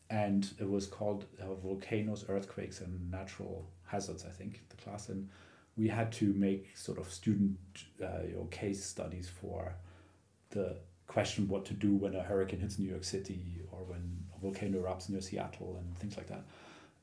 And 0.10 0.50
it 0.60 0.70
was 0.70 0.86
called 0.86 1.26
uh, 1.42 1.54
Volcanoes, 1.56 2.26
Earthquakes, 2.28 2.82
and 2.82 3.10
Natural 3.10 3.68
Hazards, 3.84 4.26
I 4.26 4.30
think, 4.30 4.62
the 4.70 4.76
class. 4.76 5.10
And 5.10 5.30
we 5.76 5.88
had 5.88 6.12
to 6.14 6.34
make 6.34 6.78
sort 6.78 7.00
of 7.00 7.12
student 7.12 7.58
uh, 8.02 8.24
you 8.28 8.36
know, 8.36 8.48
case 8.52 8.84
studies 8.84 9.30
for 9.30 9.76
the 10.54 10.78
question 11.08 11.48
what 11.48 11.66
to 11.66 11.74
do 11.74 11.96
when 11.96 12.16
a 12.16 12.24
hurricane 12.24 12.60
hits 12.60 12.80
New 12.80 12.90
York 12.90 13.04
City 13.04 13.62
or 13.72 13.84
when 13.84 14.26
a 14.36 14.40
volcano 14.40 14.82
erupts 14.82 15.10
near 15.10 15.22
Seattle 15.22 15.78
and 15.80 15.98
things 15.98 16.18
like 16.18 16.28
that. 16.28 16.46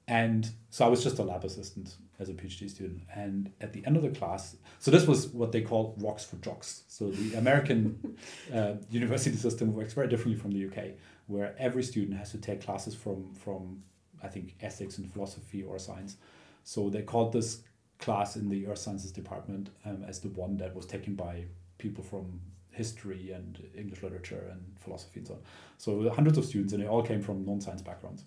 And 0.09 0.51
so 0.71 0.85
I 0.85 0.89
was 0.89 1.05
just 1.05 1.21
a 1.21 1.23
lab 1.23 1.45
assistant 1.45 1.95
as 2.19 2.29
a 2.29 2.33
PhD 2.33 2.69
student. 2.69 3.03
And 3.15 3.53
at 3.61 3.73
the 3.73 3.87
end 3.87 3.97
of 3.97 4.03
the 4.03 4.09
class, 4.09 4.57
so 4.81 4.91
this 4.91 5.07
was 5.07 5.29
what 5.29 5.53
they 5.53 5.61
call 5.61 5.95
rocks 5.99 6.25
for 6.25 6.37
jocks. 6.37 6.83
So 6.89 7.11
the 7.11 7.39
American 7.39 8.17
uh, 8.55 8.75
university 8.91 9.37
system 9.37 9.73
works 9.73 9.93
very 9.93 10.09
differently 10.09 10.41
from 10.41 10.51
the 10.51 10.67
UK, 10.67 10.97
where 11.29 11.55
every 11.59 11.85
student 11.85 12.19
has 12.19 12.33
to 12.33 12.39
take 12.39 12.65
classes 12.65 12.95
from, 12.95 13.33
from 13.35 13.85
I 14.21 14.27
think, 14.27 14.57
ethics 14.61 14.99
and 14.99 15.09
philosophy 15.13 15.63
or 15.63 15.79
science. 15.79 16.17
So 16.65 16.91
they 16.91 17.03
called 17.03 17.33
this 17.33 17.63
class 18.01 18.35
in 18.35 18.49
the 18.49 18.67
earth 18.67 18.79
sciences 18.79 19.13
department 19.13 19.71
um, 19.85 20.03
as 20.09 20.21
the 20.21 20.31
one 20.31 20.57
that 20.57 20.75
was 20.75 20.87
taken 20.87 21.15
by 21.15 21.45
people 21.79 22.03
from 22.03 22.41
history 22.83 23.33
and 23.39 23.53
English 23.83 24.03
literature 24.07 24.45
and 24.53 24.61
philosophy 24.85 25.19
and 25.21 25.29
so 25.29 25.35
on. 25.35 25.43
So 25.85 25.91
hundreds 26.19 26.39
of 26.41 26.45
students, 26.45 26.73
and 26.73 26.83
they 26.83 26.91
all 26.95 27.05
came 27.11 27.23
from 27.29 27.37
non-science 27.51 27.83
backgrounds. 27.91 28.23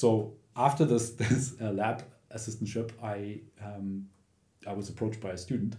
So 0.00 0.08
after 0.56 0.84
this 0.92 1.04
this 1.22 1.42
uh, 1.60 1.70
lab 1.82 1.98
assistantship, 2.36 2.88
I 3.14 3.16
um, 3.68 3.88
I 4.66 4.72
was 4.80 4.86
approached 4.92 5.20
by 5.26 5.32
a 5.38 5.40
student 5.46 5.74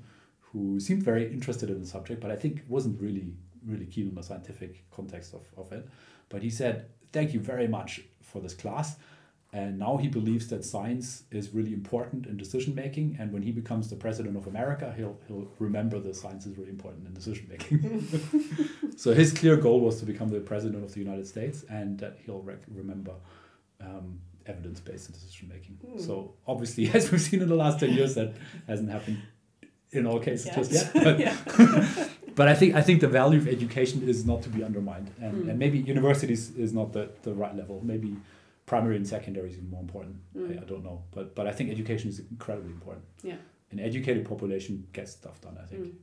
who 0.48 0.80
seemed 0.80 1.04
very 1.12 1.26
interested 1.38 1.68
in 1.70 1.80
the 1.84 1.90
subject, 1.96 2.20
but 2.24 2.32
I 2.36 2.38
think 2.42 2.54
wasn't 2.68 2.96
really 3.06 3.28
really 3.72 3.88
keen 3.94 4.08
on 4.12 4.16
the 4.16 4.24
scientific 4.30 4.72
context 4.98 5.34
of, 5.34 5.44
of 5.62 5.68
it. 5.78 5.84
But 6.32 6.40
he 6.42 6.52
said, 6.62 6.76
"Thank 7.16 7.34
you 7.36 7.40
very 7.40 7.68
much 7.68 7.92
for 8.22 8.40
this 8.42 8.56
class. 8.64 8.88
And 9.52 9.80
now 9.80 9.98
he 9.98 10.08
believes 10.08 10.48
that 10.50 10.64
science 10.64 11.24
is 11.32 11.56
really 11.56 11.74
important 11.74 12.28
in 12.28 12.38
decision 12.38 12.76
making. 12.76 13.18
And 13.20 13.34
when 13.34 13.42
he 13.42 13.52
becomes 13.52 13.90
the 13.90 13.96
president 13.96 14.38
of 14.38 14.46
America, 14.46 14.94
he'll, 14.96 15.18
he'll 15.28 15.48
remember 15.58 16.00
that 16.00 16.16
science 16.16 16.46
is 16.46 16.56
really 16.56 16.70
important 16.70 17.08
in 17.08 17.14
decision 17.16 17.48
making. 17.50 18.08
so 18.98 19.12
his 19.12 19.34
clear 19.34 19.58
goal 19.58 19.80
was 19.80 20.00
to 20.00 20.06
become 20.06 20.30
the 20.30 20.40
president 20.40 20.84
of 20.84 20.94
the 20.94 21.00
United 21.00 21.26
States 21.26 21.66
and 21.68 21.98
that 21.98 22.20
he'll 22.24 22.44
rec- 22.44 22.62
remember 22.68 23.14
um, 23.82 24.20
evidence 24.46 24.80
based 24.80 25.12
decision 25.12 25.50
making. 25.50 25.80
Mm. 25.84 26.06
So 26.06 26.36
obviously, 26.46 26.88
as 26.94 27.12
we've 27.12 27.22
seen 27.22 27.42
in 27.42 27.50
the 27.50 27.56
last 27.56 27.80
10 27.80 27.92
years, 27.94 28.14
that 28.16 28.34
hasn't 28.68 28.92
happened 28.92 29.20
in 29.92 30.06
all 30.06 30.20
cases 30.20 30.54
just 30.54 30.72
yet. 30.72 30.92
But, 31.04 31.20
yeah. 31.20 31.36
but 32.36 32.48
I 32.48 32.54
think 32.54 32.76
I 32.76 32.82
think 32.84 33.02
the 33.02 33.08
value 33.08 33.40
of 33.40 33.48
education 33.48 34.08
is 34.08 34.28
not 34.28 34.44
to 34.44 34.50
be 34.50 34.64
undermined. 34.64 35.10
And, 35.20 35.46
mm. 35.46 35.50
and 35.50 35.58
maybe 35.58 35.80
universities 35.80 36.52
is 36.56 36.72
not 36.72 36.94
the, 36.94 37.10
the 37.24 37.34
right 37.34 37.56
level. 37.56 37.82
Maybe 37.84 38.16
primary 38.70 38.96
and 38.96 39.08
secondary 39.08 39.50
is 39.50 39.58
even 39.58 39.72
more 39.72 39.82
important. 39.82 40.16
Mm. 40.38 40.60
I, 40.60 40.62
I, 40.62 40.66
don't 40.66 40.84
know, 40.84 41.02
but 41.10 41.36
but 41.36 41.48
I 41.48 41.52
think 41.52 41.72
education 41.72 42.08
is 42.08 42.20
incredibly 42.20 42.72
important. 42.72 43.04
Yeah, 43.24 43.40
an 43.72 43.80
educated 43.80 44.30
population 44.30 44.88
gets 44.94 45.12
stuff 45.14 45.42
done. 45.42 45.58
I 45.62 45.66
think. 45.66 45.82
Mm. 45.82 45.94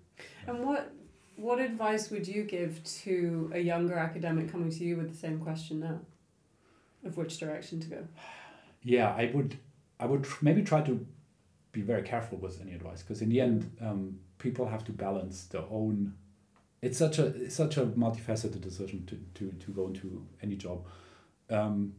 And 0.48 0.64
what 0.66 0.92
what 1.36 1.60
advice 1.60 2.10
would 2.10 2.26
you 2.26 2.42
give 2.42 2.82
to 3.02 3.50
a 3.54 3.60
younger 3.60 3.96
academic 3.96 4.50
coming 4.50 4.70
to 4.70 4.84
you 4.84 4.96
with 4.96 5.10
the 5.12 5.16
same 5.16 5.38
question 5.38 5.78
now, 5.78 6.00
of 7.04 7.16
which 7.16 7.38
direction 7.38 7.80
to 7.80 7.88
go? 7.88 8.02
Yeah, 8.82 9.08
I 9.18 9.32
would 9.34 9.58
I 9.98 10.06
would 10.06 10.26
maybe 10.40 10.62
try 10.62 10.80
to 10.82 11.04
be 11.72 11.80
very 11.80 12.02
careful 12.02 12.38
with 12.38 12.60
any 12.60 12.72
advice 12.72 13.02
because 13.02 13.20
in 13.20 13.30
the 13.30 13.40
end, 13.40 13.60
um, 13.80 14.20
people 14.38 14.64
have 14.68 14.84
to 14.84 14.92
balance 14.92 15.46
their 15.46 15.64
own. 15.70 16.14
It's 16.82 16.98
such 16.98 17.18
a 17.18 17.26
it's 17.26 17.56
such 17.56 17.78
a 17.78 17.86
multifaceted 17.86 18.60
decision 18.60 19.04
to, 19.06 19.16
to, 19.38 19.50
to 19.64 19.70
go 19.72 19.88
into 19.88 20.24
any 20.40 20.54
job. 20.54 20.86
Um, 21.50 21.94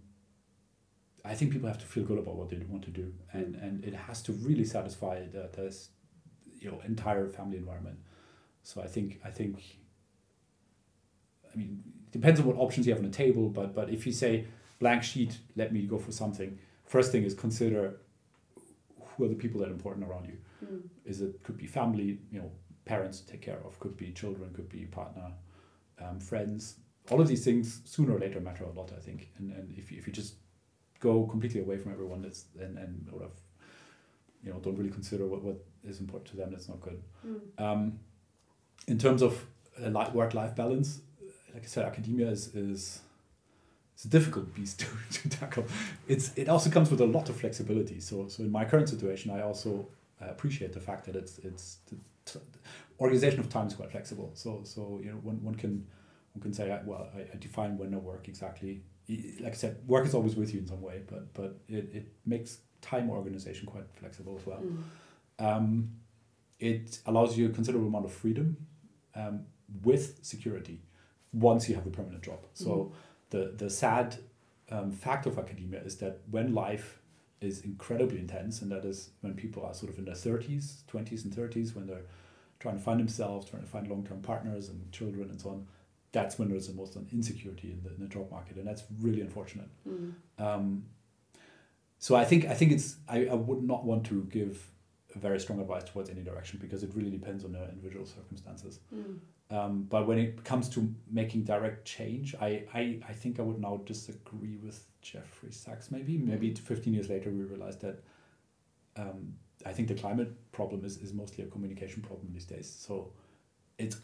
I 1.27 1.35
think 1.35 1.51
people 1.51 1.67
have 1.67 1.77
to 1.79 1.85
feel 1.85 2.03
good 2.03 2.19
about 2.19 2.35
what 2.35 2.49
they 2.49 2.57
want 2.57 2.83
to 2.85 2.91
do, 2.91 3.13
and 3.33 3.55
and 3.55 3.83
it 3.83 3.93
has 3.93 4.21
to 4.23 4.31
really 4.33 4.63
satisfy 4.63 5.25
the 5.25 5.49
this, 5.55 5.89
you 6.59 6.71
know, 6.71 6.79
entire 6.85 7.27
family 7.27 7.57
environment. 7.57 7.99
So 8.63 8.81
I 8.81 8.87
think 8.87 9.19
I 9.23 9.29
think. 9.29 9.79
I 11.53 11.57
mean, 11.57 11.83
it 12.05 12.11
depends 12.11 12.39
on 12.39 12.45
what 12.45 12.57
options 12.57 12.85
you 12.85 12.93
have 12.93 13.03
on 13.03 13.09
the 13.09 13.17
table, 13.17 13.49
but 13.49 13.75
but 13.75 13.89
if 13.89 14.05
you 14.05 14.13
say 14.13 14.45
blank 14.79 15.03
sheet, 15.03 15.39
let 15.55 15.73
me 15.73 15.81
go 15.85 15.97
for 15.97 16.11
something. 16.11 16.57
First 16.85 17.11
thing 17.11 17.23
is 17.23 17.33
consider 17.33 17.97
who 19.01 19.25
are 19.25 19.27
the 19.27 19.35
people 19.35 19.59
that 19.59 19.69
are 19.69 19.73
important 19.73 20.07
around 20.07 20.27
you. 20.27 20.37
Mm. 20.63 20.81
Is 21.05 21.21
it 21.21 21.43
could 21.43 21.57
be 21.57 21.67
family, 21.67 22.19
you 22.31 22.39
know, 22.39 22.51
parents 22.85 23.19
to 23.21 23.27
take 23.27 23.41
care 23.41 23.59
of, 23.65 23.79
could 23.79 23.97
be 23.97 24.11
children, 24.11 24.53
could 24.53 24.69
be 24.69 24.85
partner, 24.85 25.33
um, 26.03 26.19
friends. 26.19 26.75
All 27.09 27.19
of 27.21 27.27
these 27.27 27.43
things 27.43 27.81
sooner 27.85 28.13
or 28.15 28.19
later 28.19 28.39
matter 28.39 28.63
a 28.65 28.71
lot, 28.71 28.91
I 28.95 28.99
think. 28.99 29.29
And 29.37 29.51
and 29.51 29.77
if 29.77 29.91
if 29.91 30.07
you 30.07 30.13
just 30.13 30.35
go 30.99 31.25
completely 31.25 31.61
away 31.61 31.77
from 31.77 31.91
everyone, 31.91 32.21
that's 32.21 32.45
and 32.59 32.77
and 32.77 33.07
sort 33.09 33.23
of, 33.23 33.31
you 34.43 34.51
know, 34.51 34.59
don't 34.59 34.75
really 34.75 34.91
consider 34.91 35.25
what 35.25 35.41
what 35.41 35.57
is 35.83 35.99
important 35.99 36.29
to 36.31 36.37
them, 36.37 36.51
that's 36.51 36.69
not 36.69 36.81
good. 36.81 37.01
Mm. 37.25 37.63
Um, 37.63 37.99
in 38.87 38.97
terms 38.97 39.21
of 39.21 39.45
a 39.81 39.89
li- 39.89 40.11
work-life 40.13 40.55
balance, 40.55 41.01
like 41.53 41.63
I 41.63 41.67
said, 41.67 41.85
academia 41.85 42.29
is 42.29 42.55
is 42.55 43.01
it's 43.93 44.05
a 44.05 44.09
difficult 44.09 44.53
beast 44.53 44.79
to, 45.11 45.19
to 45.21 45.29
tackle. 45.29 45.65
It's 46.07 46.31
it 46.35 46.49
also 46.49 46.69
comes 46.69 46.91
with 46.91 47.01
a 47.01 47.05
lot 47.05 47.29
of 47.29 47.35
flexibility. 47.39 47.99
So 47.99 48.27
so 48.27 48.43
in 48.43 48.51
my 48.51 48.65
current 48.65 48.89
situation, 48.89 49.31
I 49.31 49.41
also 49.41 49.87
uh, 50.21 50.27
appreciate 50.29 50.73
the 50.73 50.79
fact 50.79 51.05
that 51.05 51.15
it's 51.15 51.39
it's 51.39 51.77
the 51.89 51.97
t- 52.25 52.45
organization 52.99 53.39
of 53.39 53.49
time 53.49 53.67
is 53.67 53.73
quite 53.73 53.91
flexible. 53.91 54.31
So 54.33 54.61
so 54.63 54.99
you 55.03 55.11
know 55.11 55.17
one, 55.17 55.43
one 55.43 55.55
can 55.55 55.87
one 56.33 56.41
can 56.41 56.53
say 56.53 56.79
well 56.85 57.09
I, 57.15 57.21
I 57.21 57.37
define 57.39 57.77
when 57.77 57.93
I 57.93 57.97
work 57.97 58.27
exactly. 58.27 58.83
Like 59.09 59.53
I 59.53 59.55
said, 59.55 59.77
work 59.87 60.05
is 60.05 60.13
always 60.13 60.35
with 60.35 60.53
you 60.53 60.59
in 60.59 60.67
some 60.67 60.81
way, 60.81 61.01
but 61.07 61.33
but 61.33 61.57
it, 61.69 61.89
it 61.93 62.07
makes 62.25 62.59
time 62.81 63.09
organization 63.09 63.65
quite 63.65 63.85
flexible 63.99 64.37
as 64.39 64.45
well. 64.45 64.61
Mm. 64.63 64.83
Um, 65.39 65.89
it 66.59 66.99
allows 67.05 67.37
you 67.37 67.45
a 67.47 67.49
considerable 67.49 67.87
amount 67.87 68.05
of 68.05 68.11
freedom 68.11 68.57
um, 69.15 69.45
with 69.83 70.19
security 70.23 70.81
once 71.33 71.69
you 71.69 71.75
have 71.75 71.85
a 71.85 71.89
permanent 71.89 72.23
job. 72.23 72.39
So 72.53 72.69
Mhm. 72.69 72.91
the 73.29 73.53
the 73.57 73.69
sad 73.69 74.17
um, 74.69 74.91
fact 74.91 75.25
of 75.25 75.37
academia 75.37 75.81
is 75.83 75.97
that 75.97 76.19
when 76.29 76.53
life 76.53 76.99
is 77.39 77.61
incredibly 77.61 78.19
intense, 78.19 78.61
and 78.61 78.71
that 78.71 78.83
is 78.83 79.11
when 79.21 79.33
people 79.35 79.63
are 79.63 79.73
sort 79.73 79.91
of 79.91 79.99
in 79.99 80.05
their 80.05 80.15
thirties, 80.15 80.83
twenties, 80.87 81.23
and 81.23 81.33
thirties, 81.33 81.75
when 81.75 81.85
they're 81.87 82.05
trying 82.59 82.75
to 82.77 82.83
find 82.83 82.99
themselves, 82.99 83.49
trying 83.49 83.61
to 83.63 83.69
find 83.69 83.87
long 83.87 84.03
term 84.05 84.21
partners 84.21 84.69
and 84.69 84.91
children 84.91 85.29
and 85.29 85.39
so 85.39 85.49
on. 85.51 85.67
That's 86.17 86.35
when 86.39 86.47
there's 86.51 86.69
the 86.71 86.77
most 86.81 86.93
insecurity 87.19 87.69
in 87.75 87.79
the, 87.83 87.91
in 87.95 87.99
the 88.05 88.11
job 88.15 88.27
market, 88.37 88.55
and 88.59 88.65
that's 88.69 88.83
really 89.05 89.21
unfortunate. 89.27 89.69
Mm. 89.87 90.13
Um, 90.45 90.65
so 92.05 92.11
I 92.23 92.25
think 92.29 92.41
I 92.53 92.55
think 92.59 92.69
it's 92.75 92.87
I, 93.15 93.17
I 93.35 93.37
would 93.47 93.63
not 93.71 93.81
want 93.89 94.01
to 94.11 94.15
give 94.37 94.53
a 95.17 95.19
very 95.27 95.39
strong 95.39 95.59
advice 95.65 95.85
towards 95.91 96.09
any 96.15 96.23
direction 96.29 96.55
because 96.65 96.81
it 96.85 96.91
really 96.97 97.13
depends 97.19 97.41
on 97.47 97.51
the 97.57 97.63
individual 97.75 98.05
circumstances. 98.17 98.73
Mm. 98.93 99.15
Um, 99.55 99.73
but 99.93 100.01
when 100.09 100.17
it 100.25 100.31
comes 100.51 100.65
to 100.75 100.79
making 101.19 101.41
direct 101.53 101.79
change, 101.97 102.27
I, 102.47 102.49
I, 102.79 102.81
I 103.11 103.13
think 103.21 103.33
I 103.39 103.43
would 103.47 103.61
now 103.67 103.75
disagree 103.93 104.57
with 104.65 104.77
Jeffrey 105.09 105.51
Sachs. 105.51 105.85
Maybe 105.91 106.13
maybe 106.31 106.47
fifteen 106.71 106.93
years 106.97 107.09
later 107.09 107.29
we 107.29 107.43
realized 107.53 107.81
that. 107.81 107.97
Um, 109.03 109.19
I 109.65 109.73
think 109.75 109.87
the 109.87 109.99
climate 110.03 110.31
problem 110.51 110.79
is, 110.85 110.93
is 111.05 111.11
mostly 111.13 111.43
a 111.43 111.47
communication 111.47 112.01
problem 112.09 112.27
these 112.31 112.49
days. 112.55 112.67
So, 112.87 112.93
it's 113.83 113.97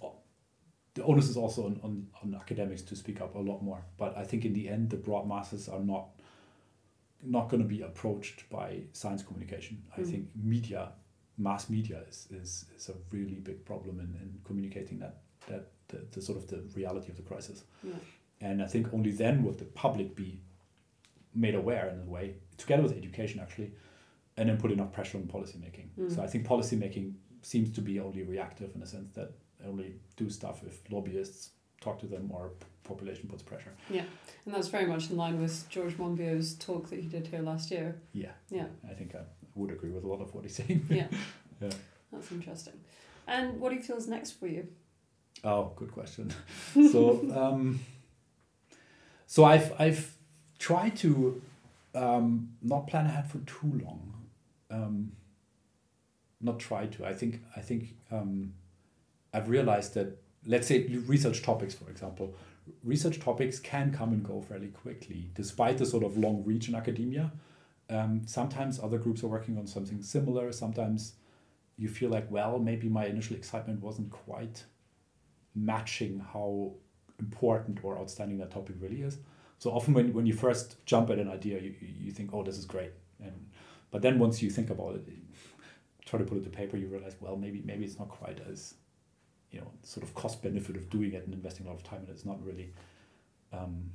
the 0.96 1.04
onus 1.04 1.28
is 1.30 1.38
also 1.38 1.66
on, 1.66 1.80
on, 1.84 2.08
on 2.22 2.36
academics 2.36 2.82
to 2.84 2.96
speak 2.96 3.20
up 3.22 3.36
a 3.36 3.40
lot 3.40 3.62
more. 3.64 3.84
But 3.98 4.18
I 4.18 4.24
think 4.24 4.46
in 4.46 4.54
the 4.54 4.70
end, 4.70 4.90
the 4.90 4.98
broad 4.98 5.28
masses 5.28 5.68
are 5.70 5.80
not 5.80 6.08
not 7.26 7.48
going 7.50 7.64
to 7.64 7.68
be 7.70 7.82
approached 7.82 8.50
by 8.50 8.82
science 8.92 9.24
communication. 9.24 9.82
I 9.98 10.02
Mm. 10.02 10.12
think 10.12 10.28
media, 10.36 10.92
mass 11.38 11.70
media, 11.70 12.02
is, 12.10 12.28
is, 12.32 12.66
is 12.76 12.90
a 12.90 12.96
really 13.12 13.36
big 13.40 13.64
problem 13.64 14.00
in, 14.02 14.14
in 14.22 14.40
communicating 14.44 15.00
that 15.00 15.22
that 15.48 15.72
the, 15.88 16.00
the 16.12 16.22
sort 16.22 16.38
of 16.38 16.48
the 16.48 16.60
reality 16.76 17.10
of 17.12 17.16
the 17.16 17.24
crisis. 17.24 17.64
Yeah. 17.84 17.94
And 18.42 18.62
I 18.62 18.68
think 18.68 18.94
only 18.94 19.12
then 19.12 19.44
would 19.44 19.58
the 19.58 19.66
public 19.66 20.16
be 20.16 20.42
made 21.34 21.56
aware 21.56 21.88
in 21.90 22.00
a 22.08 22.12
way, 22.12 22.36
together 22.58 22.84
with 22.84 22.92
education 22.98 23.40
actually, 23.40 23.72
and 24.38 24.50
then 24.50 24.58
put 24.58 24.72
enough 24.72 24.92
pressure 24.92 25.18
on 25.18 25.24
policymaking. 25.24 25.88
Mm. 25.98 26.14
So 26.14 26.22
I 26.22 26.28
think 26.28 26.46
policymaking 26.46 27.14
seems 27.42 27.72
to 27.72 27.82
be 27.82 28.00
only 28.00 28.24
reactive 28.24 28.74
in 28.76 28.82
the 28.82 28.88
sense 28.88 29.12
that 29.14 29.32
only 29.68 29.96
do 30.16 30.30
stuff 30.30 30.62
if 30.66 30.80
lobbyists 30.92 31.50
talk 31.82 32.00
to 32.00 32.06
them 32.08 32.32
or 32.32 32.52
population 32.84 33.28
puts 33.30 33.44
pressure. 33.44 33.72
Yeah, 33.90 34.04
and 34.46 34.54
that's 34.54 34.68
very 34.68 34.86
much 34.86 35.10
in 35.10 35.18
line 35.18 35.42
with 35.42 35.68
George 35.70 35.98
Monbiot's 35.98 36.54
talk 36.56 36.90
that 36.90 37.00
he 37.00 37.08
did 37.08 37.28
here 37.28 37.42
last 37.42 37.72
year. 37.72 37.96
Yeah. 38.14 38.32
Yeah. 38.50 38.66
I 38.90 38.94
think 38.94 39.16
I 39.16 39.20
would 39.56 39.72
agree 39.72 39.92
with 39.92 40.04
a 40.04 40.08
lot 40.08 40.22
of 40.22 40.34
what 40.34 40.44
he's 40.44 40.56
saying. 40.56 40.86
Yeah. 40.90 41.08
Yeah. 41.62 41.70
That's 42.12 42.30
interesting. 42.30 42.74
And 43.26 43.58
what 43.62 43.70
do 43.70 43.76
you 43.76 43.82
feel 43.82 43.96
is 43.96 44.08
next 44.08 44.32
for 44.32 44.48
you? 44.48 44.68
Oh, 45.46 45.72
good 45.78 45.94
question. 45.94 46.34
so, 46.92 47.22
um, 47.34 47.80
so 49.28 49.46
I've 49.46 49.72
I've 49.80 50.14
tried 50.60 50.98
to 50.98 51.42
um, 51.96 52.50
not 52.62 52.88
plan 52.88 53.06
ahead 53.06 53.30
for 53.32 53.38
too 53.40 53.82
long. 53.86 54.14
Um, 54.70 55.14
not 56.42 56.60
try 56.60 56.88
to. 56.88 57.06
I 57.06 57.14
think 57.14 57.42
I 57.56 57.62
think 57.62 57.96
um, 58.12 58.54
I've 59.34 59.50
realized 59.50 59.94
that 59.96 60.18
let's 60.46 60.68
say 60.68 60.88
research 61.06 61.42
topics, 61.42 61.74
for 61.74 61.90
example, 61.90 62.36
research 62.84 63.20
topics 63.20 63.60
can 63.60 63.92
come 63.92 64.14
and 64.14 64.24
go 64.24 64.42
fairly 64.42 64.68
quickly, 64.68 65.30
despite 65.34 65.78
the 65.78 65.86
sort 65.86 66.04
of 66.04 66.18
long 66.18 66.44
reach 66.46 66.70
in 66.70 66.76
academia. 66.76 67.32
Um, 67.90 68.22
sometimes 68.26 68.80
other 68.80 68.98
groups 68.98 69.24
are 69.24 69.28
working 69.28 69.58
on 69.58 69.68
something 69.68 70.02
similar. 70.02 70.52
Sometimes 70.52 71.14
you 71.78 71.90
feel 71.90 72.10
like, 72.10 72.30
well, 72.30 72.60
maybe 72.60 72.88
my 72.88 73.06
initial 73.06 73.36
excitement 73.36 73.82
wasn't 73.82 74.12
quite 74.12 74.64
matching 75.56 76.20
how 76.34 76.74
important 77.20 77.84
or 77.84 77.98
outstanding 77.98 78.38
that 78.40 78.52
topic 78.52 78.76
really 78.80 79.02
is. 79.02 79.18
So 79.60 79.72
often 79.72 79.94
when, 79.94 80.14
when 80.14 80.26
you 80.26 80.34
first 80.34 80.86
jump 80.86 81.10
at 81.10 81.20
an 81.20 81.30
idea, 81.30 81.60
you, 81.60 81.74
you 81.80 82.12
think, 82.12 82.32
oh, 82.34 82.44
this 82.44 82.58
is 82.58 82.66
great. 82.66 82.92
And 83.24 83.50
but 83.92 84.02
then 84.02 84.18
once 84.18 84.42
you 84.42 84.50
think 84.50 84.70
about 84.72 84.96
it, 84.96 85.08
try 86.06 86.18
to 86.20 86.26
put 86.26 86.38
it 86.38 86.44
to 86.44 86.50
paper, 86.50 86.78
you 86.78 86.88
realize, 86.88 87.16
well, 87.20 87.38
maybe 87.38 87.62
maybe 87.64 87.86
it's 87.86 88.00
not 88.00 88.10
quite 88.10 88.40
as, 88.50 88.76
you 89.54 89.62
know, 89.62 89.72
sort 89.84 90.04
of 90.04 90.14
cost 90.16 90.42
benefit 90.42 90.76
of 90.76 90.90
doing 90.90 91.14
it 91.14 91.24
and 91.26 91.34
investing 91.34 91.66
a 91.66 91.70
lot 91.70 91.76
of 91.76 91.84
time 91.84 92.00
in 92.04 92.10
it. 92.10 92.12
It's 92.12 92.26
not 92.26 92.44
really 92.44 92.74
um, 93.54 93.92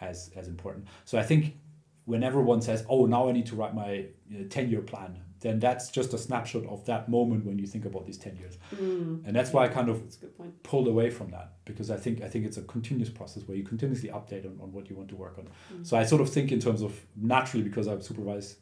as 0.00 0.30
as 0.36 0.48
important. 0.48 0.86
So 1.04 1.18
I 1.18 1.22
think 1.24 1.56
whenever 2.04 2.40
one 2.40 2.62
says, 2.62 2.86
oh, 2.88 3.04
now 3.04 3.28
I 3.28 3.32
need 3.32 3.46
to 3.46 3.56
write 3.56 3.74
my 3.74 4.06
10 4.48 4.70
year 4.70 4.80
plan, 4.80 5.18
then 5.40 5.58
that's 5.58 5.90
just 5.90 6.14
a 6.14 6.18
snapshot 6.18 6.64
of 6.66 6.84
that 6.86 7.08
moment 7.08 7.44
when 7.44 7.58
you 7.58 7.66
think 7.66 7.84
about 7.84 8.06
these 8.06 8.16
10 8.16 8.36
years. 8.36 8.56
Mm. 8.74 9.26
And 9.26 9.36
that's 9.36 9.52
why 9.52 9.64
I 9.64 9.68
kind 9.68 9.88
of 9.88 10.02
That's 10.02 10.16
a 10.16 10.20
good 10.20 10.38
point. 10.38 10.62
pulled 10.62 10.88
away 10.88 11.10
from 11.10 11.30
that 11.32 11.52
because 11.64 11.90
I 11.90 11.96
think 11.96 12.22
I 12.22 12.28
think 12.28 12.46
it's 12.46 12.56
a 12.56 12.62
continuous 12.62 13.10
process 13.10 13.42
where 13.46 13.56
you 13.56 13.64
continuously 13.64 14.08
update 14.10 14.46
on, 14.46 14.58
on 14.62 14.72
what 14.72 14.88
you 14.88 14.96
want 14.96 15.08
to 15.10 15.16
work 15.16 15.38
on. 15.38 15.48
Mm. 15.74 15.86
So 15.86 15.96
I 15.96 16.04
sort 16.04 16.22
of 16.22 16.30
think 16.30 16.50
in 16.52 16.60
terms 16.60 16.82
of 16.82 16.98
naturally 17.16 17.64
because 17.64 17.88
I 17.88 17.98
supervise 17.98 18.56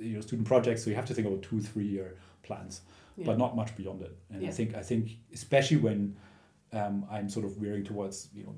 you 0.00 0.14
know 0.14 0.20
student 0.20 0.46
projects, 0.48 0.84
so 0.84 0.90
you 0.90 0.96
have 0.96 1.06
to 1.06 1.14
think 1.14 1.26
about 1.26 1.42
two, 1.42 1.60
three 1.60 1.86
year 1.86 2.16
plans, 2.42 2.82
Yeah. 3.16 3.26
but 3.26 3.38
not 3.38 3.54
much 3.56 3.76
beyond 3.76 4.02
it. 4.02 4.16
And 4.30 4.46
I 4.46 4.50
think 4.50 4.74
I 4.74 4.82
think 4.82 5.10
especially 5.32 5.76
when 5.78 6.16
um, 6.72 7.06
I'm 7.10 7.28
sort 7.28 7.44
of 7.46 7.56
veering 7.56 7.84
towards 7.84 8.28
you 8.34 8.44
know 8.44 8.54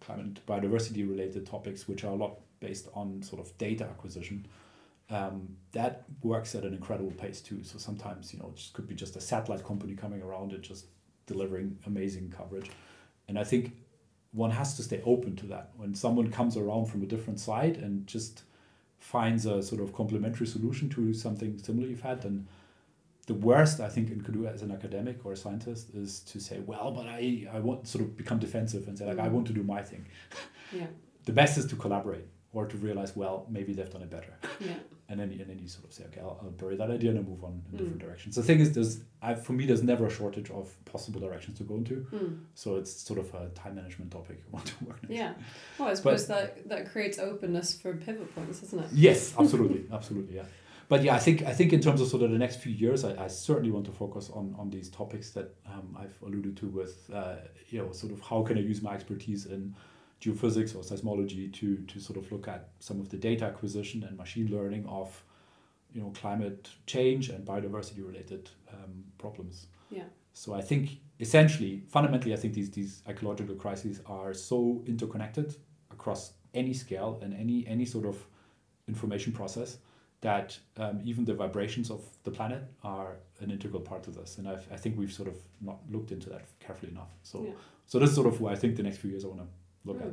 climate 0.00 0.44
biodiversity 0.46 1.08
related 1.08 1.46
topics, 1.46 1.86
which 1.88 2.04
are 2.04 2.12
a 2.12 2.16
lot 2.16 2.40
based 2.60 2.88
on 2.94 3.22
sort 3.22 3.40
of 3.40 3.56
data 3.58 3.84
acquisition. 3.84 4.46
Um, 5.10 5.56
that 5.72 6.04
works 6.22 6.54
at 6.54 6.64
an 6.64 6.72
incredible 6.72 7.10
pace 7.10 7.40
too. 7.40 7.62
So 7.64 7.76
sometimes 7.78 8.32
you 8.32 8.38
know 8.38 8.48
it 8.48 8.56
just 8.56 8.72
could 8.72 8.86
be 8.86 8.94
just 8.94 9.16
a 9.16 9.20
satellite 9.20 9.64
company 9.64 9.94
coming 9.94 10.22
around 10.22 10.52
and 10.52 10.62
just 10.62 10.86
delivering 11.26 11.78
amazing 11.86 12.30
coverage. 12.30 12.70
And 13.28 13.38
I 13.38 13.44
think 13.44 13.72
one 14.32 14.50
has 14.50 14.76
to 14.76 14.82
stay 14.82 15.02
open 15.04 15.36
to 15.36 15.46
that. 15.46 15.70
When 15.76 15.94
someone 15.94 16.30
comes 16.30 16.56
around 16.56 16.86
from 16.86 17.02
a 17.02 17.06
different 17.06 17.38
side 17.38 17.76
and 17.76 18.06
just 18.06 18.42
finds 19.02 19.46
a 19.46 19.62
sort 19.62 19.80
of 19.80 19.92
complementary 19.92 20.46
solution 20.46 20.88
to 20.90 21.12
something 21.12 21.58
similar 21.58 21.86
you've 21.88 22.00
had, 22.02 22.22
then 22.22 22.46
the 23.26 23.34
worst 23.34 23.80
I 23.80 23.88
think 23.88 24.10
it 24.10 24.24
could 24.24 24.34
do 24.34 24.46
as 24.46 24.62
an 24.62 24.70
academic 24.72 25.24
or 25.24 25.32
a 25.32 25.36
scientist 25.36 25.90
is 25.94 26.20
to 26.20 26.40
say, 26.40 26.60
well, 26.60 26.90
but 26.92 27.06
I, 27.06 27.46
I 27.52 27.58
want 27.60 27.86
sort 27.86 28.02
of 28.04 28.16
become 28.16 28.38
defensive 28.38 28.88
and 28.88 28.96
say 28.98 29.06
like 29.06 29.18
I 29.18 29.28
Mm. 29.28 29.32
want 29.32 29.46
to 29.48 29.52
do 29.52 29.62
my 29.62 29.82
thing. 29.82 30.04
Yeah. 30.72 30.86
The 31.24 31.32
best 31.32 31.58
is 31.58 31.66
to 31.66 31.76
collaborate 31.76 32.26
or 32.52 32.66
to 32.66 32.76
realize, 32.76 33.16
well, 33.16 33.46
maybe 33.48 33.72
they've 33.72 33.88
done 33.90 34.02
it 34.02 34.10
better. 34.10 34.34
Yeah. 34.60 34.74
And 35.08 35.18
then, 35.20 35.30
and 35.30 35.48
then 35.48 35.58
you 35.58 35.68
sort 35.68 35.84
of 35.86 35.92
say, 35.92 36.04
okay, 36.04 36.20
I'll, 36.20 36.38
I'll 36.42 36.50
bury 36.50 36.76
that 36.76 36.90
idea 36.90 37.10
and 37.10 37.18
I'll 37.18 37.24
move 37.24 37.44
on 37.44 37.52
in 37.52 37.58
Mm. 37.72 37.78
different 37.78 37.98
directions. 37.98 38.34
The 38.36 38.42
thing 38.42 38.60
is, 38.60 38.72
there's 38.72 39.00
I, 39.22 39.34
for 39.34 39.52
me, 39.52 39.66
there's 39.66 39.82
never 39.82 40.06
a 40.06 40.10
shortage 40.10 40.50
of 40.50 40.72
possible 40.84 41.20
directions 41.20 41.58
to 41.58 41.64
go 41.64 41.76
into. 41.76 42.06
Mm. 42.12 42.40
So 42.54 42.76
it's 42.76 42.92
sort 42.92 43.18
of 43.18 43.32
a 43.34 43.48
time 43.50 43.74
management 43.76 44.10
topic 44.10 44.38
you 44.44 44.52
want 44.52 44.66
to 44.66 44.84
work 44.84 45.02
next. 45.02 45.12
Yeah. 45.14 45.32
Well, 45.78 45.88
I 45.88 45.94
suppose 45.94 46.26
that 46.28 46.68
that 46.68 46.90
creates 46.90 47.18
openness 47.18 47.74
for 47.80 47.94
pivot 47.94 48.34
points, 48.34 48.60
doesn't 48.60 48.78
it? 48.78 48.86
Yes, 48.92 49.34
absolutely, 49.38 49.84
absolutely, 49.92 50.36
yeah. 50.36 50.44
But 50.88 51.02
yeah, 51.02 51.14
I 51.14 51.18
think 51.20 51.42
I 51.42 51.52
think 51.54 51.72
in 51.72 51.80
terms 51.80 52.00
of 52.02 52.08
sort 52.08 52.22
of 52.22 52.30
the 52.32 52.38
next 52.38 52.56
few 52.56 52.72
years, 52.72 53.04
I, 53.04 53.24
I 53.24 53.28
certainly 53.28 53.70
want 53.70 53.86
to 53.86 53.92
focus 53.92 54.30
on 54.32 54.54
on 54.58 54.68
these 54.70 54.90
topics 54.90 55.30
that 55.30 55.54
um, 55.66 55.96
I've 55.98 56.16
alluded 56.22 56.56
to 56.58 56.66
with 56.68 57.08
uh, 57.14 57.36
you 57.70 57.78
know 57.80 57.92
sort 57.92 58.12
of 58.12 58.20
how 58.20 58.42
can 58.42 58.58
I 58.58 58.60
use 58.60 58.82
my 58.82 58.94
expertise 58.94 59.46
in 59.46 59.74
geophysics 60.22 60.74
or 60.76 60.82
seismology 60.82 61.52
to 61.52 61.76
to 61.92 62.00
sort 62.00 62.16
of 62.16 62.30
look 62.32 62.46
at 62.48 62.68
some 62.78 63.00
of 63.00 63.08
the 63.08 63.16
data 63.16 63.44
acquisition 63.44 64.04
and 64.04 64.16
machine 64.16 64.48
learning 64.56 64.86
of 64.86 65.24
you 65.92 66.00
know 66.00 66.10
climate 66.22 66.70
change 66.86 67.28
and 67.28 67.44
biodiversity 67.46 68.06
related 68.06 68.48
um, 68.72 69.04
problems. 69.18 69.66
Yeah. 69.90 70.04
So 70.32 70.54
I 70.54 70.62
think 70.62 70.90
essentially, 71.20 71.82
fundamentally, 71.88 72.32
I 72.32 72.36
think 72.36 72.54
these 72.54 72.70
these 72.70 73.02
ecological 73.08 73.56
crises 73.56 74.00
are 74.06 74.32
so 74.32 74.82
interconnected 74.86 75.56
across 75.90 76.32
any 76.54 76.72
scale 76.72 77.18
and 77.22 77.34
any 77.34 77.66
any 77.66 77.84
sort 77.84 78.06
of 78.06 78.16
information 78.88 79.32
process 79.32 79.78
that 80.20 80.56
um, 80.76 81.00
even 81.04 81.24
the 81.24 81.34
vibrations 81.34 81.90
of 81.90 82.00
the 82.22 82.30
planet 82.30 82.62
are 82.84 83.16
an 83.40 83.50
integral 83.50 83.80
part 83.80 84.06
of 84.06 84.14
this. 84.14 84.38
And 84.38 84.48
I've, 84.48 84.64
I 84.72 84.76
think 84.76 84.96
we've 84.96 85.12
sort 85.12 85.28
of 85.28 85.34
not 85.60 85.78
looked 85.90 86.12
into 86.12 86.30
that 86.30 86.42
carefully 86.60 86.92
enough. 86.92 87.10
So, 87.24 87.42
Yeah. 87.44 87.50
so 87.86 87.98
this 87.98 88.10
is 88.10 88.14
sort 88.14 88.28
of 88.28 88.40
what 88.40 88.52
I 88.52 88.56
think 88.56 88.76
the 88.76 88.84
next 88.84 88.98
few 88.98 89.10
years 89.10 89.24
I 89.24 89.28
want 89.28 89.40
to 89.40 89.46
look 89.84 89.98
Mm. 90.00 90.06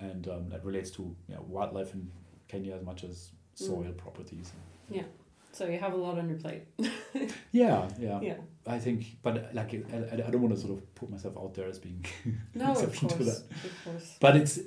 at, 0.00 0.08
and 0.10 0.28
um, 0.28 0.48
that 0.50 0.64
relates 0.64 0.90
to 0.92 1.02
you 1.28 1.34
know, 1.34 1.44
wildlife 1.48 1.92
in 1.94 2.10
Kenya 2.48 2.74
as 2.74 2.82
much 2.82 3.04
as 3.04 3.30
soil 3.54 3.92
properties. 3.96 4.52
Yeah. 4.90 5.02
So 5.52 5.66
you 5.66 5.78
have 5.78 5.92
a 5.94 5.96
lot 5.96 6.18
on 6.18 6.28
your 6.28 6.38
plate. 6.38 6.62
Yeah, 7.50 7.88
yeah, 7.98 8.20
yeah. 8.20 8.36
I 8.66 8.78
think, 8.78 9.16
but 9.22 9.54
like 9.54 9.72
I, 9.74 10.22
I 10.26 10.30
don't 10.30 10.42
want 10.42 10.54
to 10.54 10.60
sort 10.60 10.74
of 10.74 10.94
put 10.94 11.10
myself 11.10 11.36
out 11.38 11.54
there 11.54 11.66
as 11.66 11.78
being 11.78 12.04
No, 12.54 12.72
exception 12.72 13.08
to 13.08 13.24
that. 13.24 13.36
Of 13.64 13.84
course. 13.84 14.16
But 14.20 14.36
it's 14.36 14.60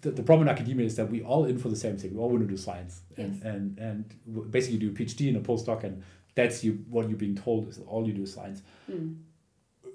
the, 0.00 0.12
the 0.12 0.22
problem 0.22 0.46
in 0.48 0.52
academia 0.54 0.86
is 0.86 0.94
that 0.96 1.10
we 1.10 1.22
all 1.22 1.44
in 1.44 1.58
for 1.58 1.68
the 1.68 1.76
same 1.76 1.96
thing. 1.98 2.14
We 2.14 2.20
all 2.20 2.30
want 2.30 2.42
to 2.42 2.46
do 2.48 2.56
science, 2.56 3.02
and 3.16 3.34
Yes. 3.34 3.42
and 3.44 3.78
and 3.78 4.50
basically 4.52 4.78
do 4.78 4.88
a 4.90 4.92
PhD 4.92 5.28
and 5.28 5.36
a 5.36 5.40
postdoc, 5.40 5.82
and 5.82 6.02
that's 6.36 6.62
you 6.64 6.84
what 6.88 7.08
you're 7.08 7.18
being 7.18 7.34
told 7.34 7.68
is 7.68 7.80
all 7.80 8.06
you 8.06 8.12
do 8.14 8.22
is 8.22 8.32
science. 8.32 8.62
Mm. 8.90 9.16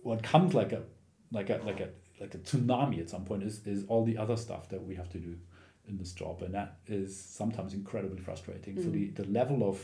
What 0.03 0.21
comes 0.21 0.53
like 0.53 0.74
a 0.74 0.84
like 1.32 1.49
a 1.49 1.61
like 1.65 1.80
a 1.80 1.89
like 2.24 2.34
a 2.39 2.41
tsunami 2.47 2.97
at 3.03 3.09
some 3.13 3.24
point 3.30 3.41
is 3.49 3.55
is 3.74 3.80
all 3.89 4.03
the 4.11 4.17
other 4.24 4.38
stuff 4.45 4.63
that 4.74 4.82
we 4.89 4.93
have 5.01 5.09
to 5.15 5.19
do 5.30 5.34
in 5.89 5.97
this 6.01 6.11
job, 6.21 6.36
and 6.45 6.53
that 6.59 6.69
is 6.88 7.09
sometimes 7.41 7.71
incredibly 7.82 8.21
frustrating. 8.28 8.76
So 8.84 8.88
Mm. 8.89 8.93
the 8.97 9.05
the 9.21 9.28
level 9.39 9.59
of 9.71 9.76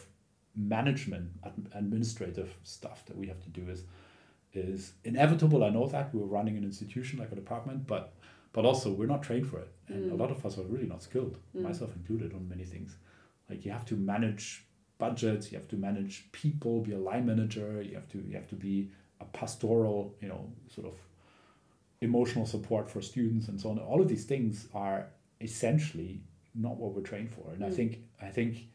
management 0.56 1.28
ad- 1.48 1.70
administrative 1.82 2.50
stuff 2.64 3.00
that 3.08 3.18
we 3.22 3.28
have 3.28 3.42
to 3.48 3.50
do 3.60 3.64
is 3.70 3.84
is 4.54 4.94
inevitable. 5.04 5.64
I 5.64 5.70
know 5.70 5.86
that 5.88 6.14
we're 6.14 6.26
running 6.38 6.58
an 6.58 6.64
institution 6.64 7.20
like 7.20 7.32
a 7.32 7.36
department, 7.44 7.80
but 7.94 8.06
but 8.56 8.66
also 8.66 8.88
we're 8.92 9.14
not 9.16 9.22
trained 9.22 9.48
for 9.52 9.60
it, 9.66 9.70
and 9.88 10.12
a 10.12 10.16
Mm. 10.16 10.20
lot 10.20 10.32
of 10.32 10.40
us 10.46 10.58
are 10.58 10.64
really 10.74 10.88
not 10.88 11.02
skilled, 11.04 11.36
Mm. 11.56 11.62
myself 11.70 11.92
included, 11.96 12.34
on 12.34 12.50
many 12.50 12.66
things. 12.66 12.98
Like 13.50 13.62
you 13.66 13.72
have 13.78 13.86
to 13.92 13.96
manage 13.96 14.46
budgets, 14.98 15.52
you 15.52 15.58
have 15.62 15.68
to 15.68 15.78
manage 15.78 16.14
people, 16.32 16.74
be 16.82 16.94
a 16.94 17.04
line 17.10 17.26
manager, 17.32 17.70
you 17.90 17.96
have 18.00 18.08
to 18.14 18.18
you 18.30 18.36
have 18.42 18.48
to 18.56 18.56
be 18.56 18.76
a 19.22 19.26
pastoral, 19.40 20.00
you 20.22 20.30
know, 20.32 20.42
sort 20.76 20.88
of 20.92 20.96
emotional 22.02 22.46
support 22.46 22.90
for 22.90 23.02
students 23.02 23.48
and 23.50 23.60
so 23.60 23.70
on. 23.72 23.80
All 23.80 24.02
of 24.02 24.08
these 24.08 24.26
things 24.26 24.68
are 24.74 25.08
essentially 25.42 26.22
not 26.56 26.78
what 26.78 26.94
we're 26.94 27.02
trained 27.02 27.32
for, 27.32 27.52
and 27.54 27.64
I 27.64 27.70
Mm. 27.70 27.76
think 27.76 28.00
I 28.22 28.30
think 28.30 28.68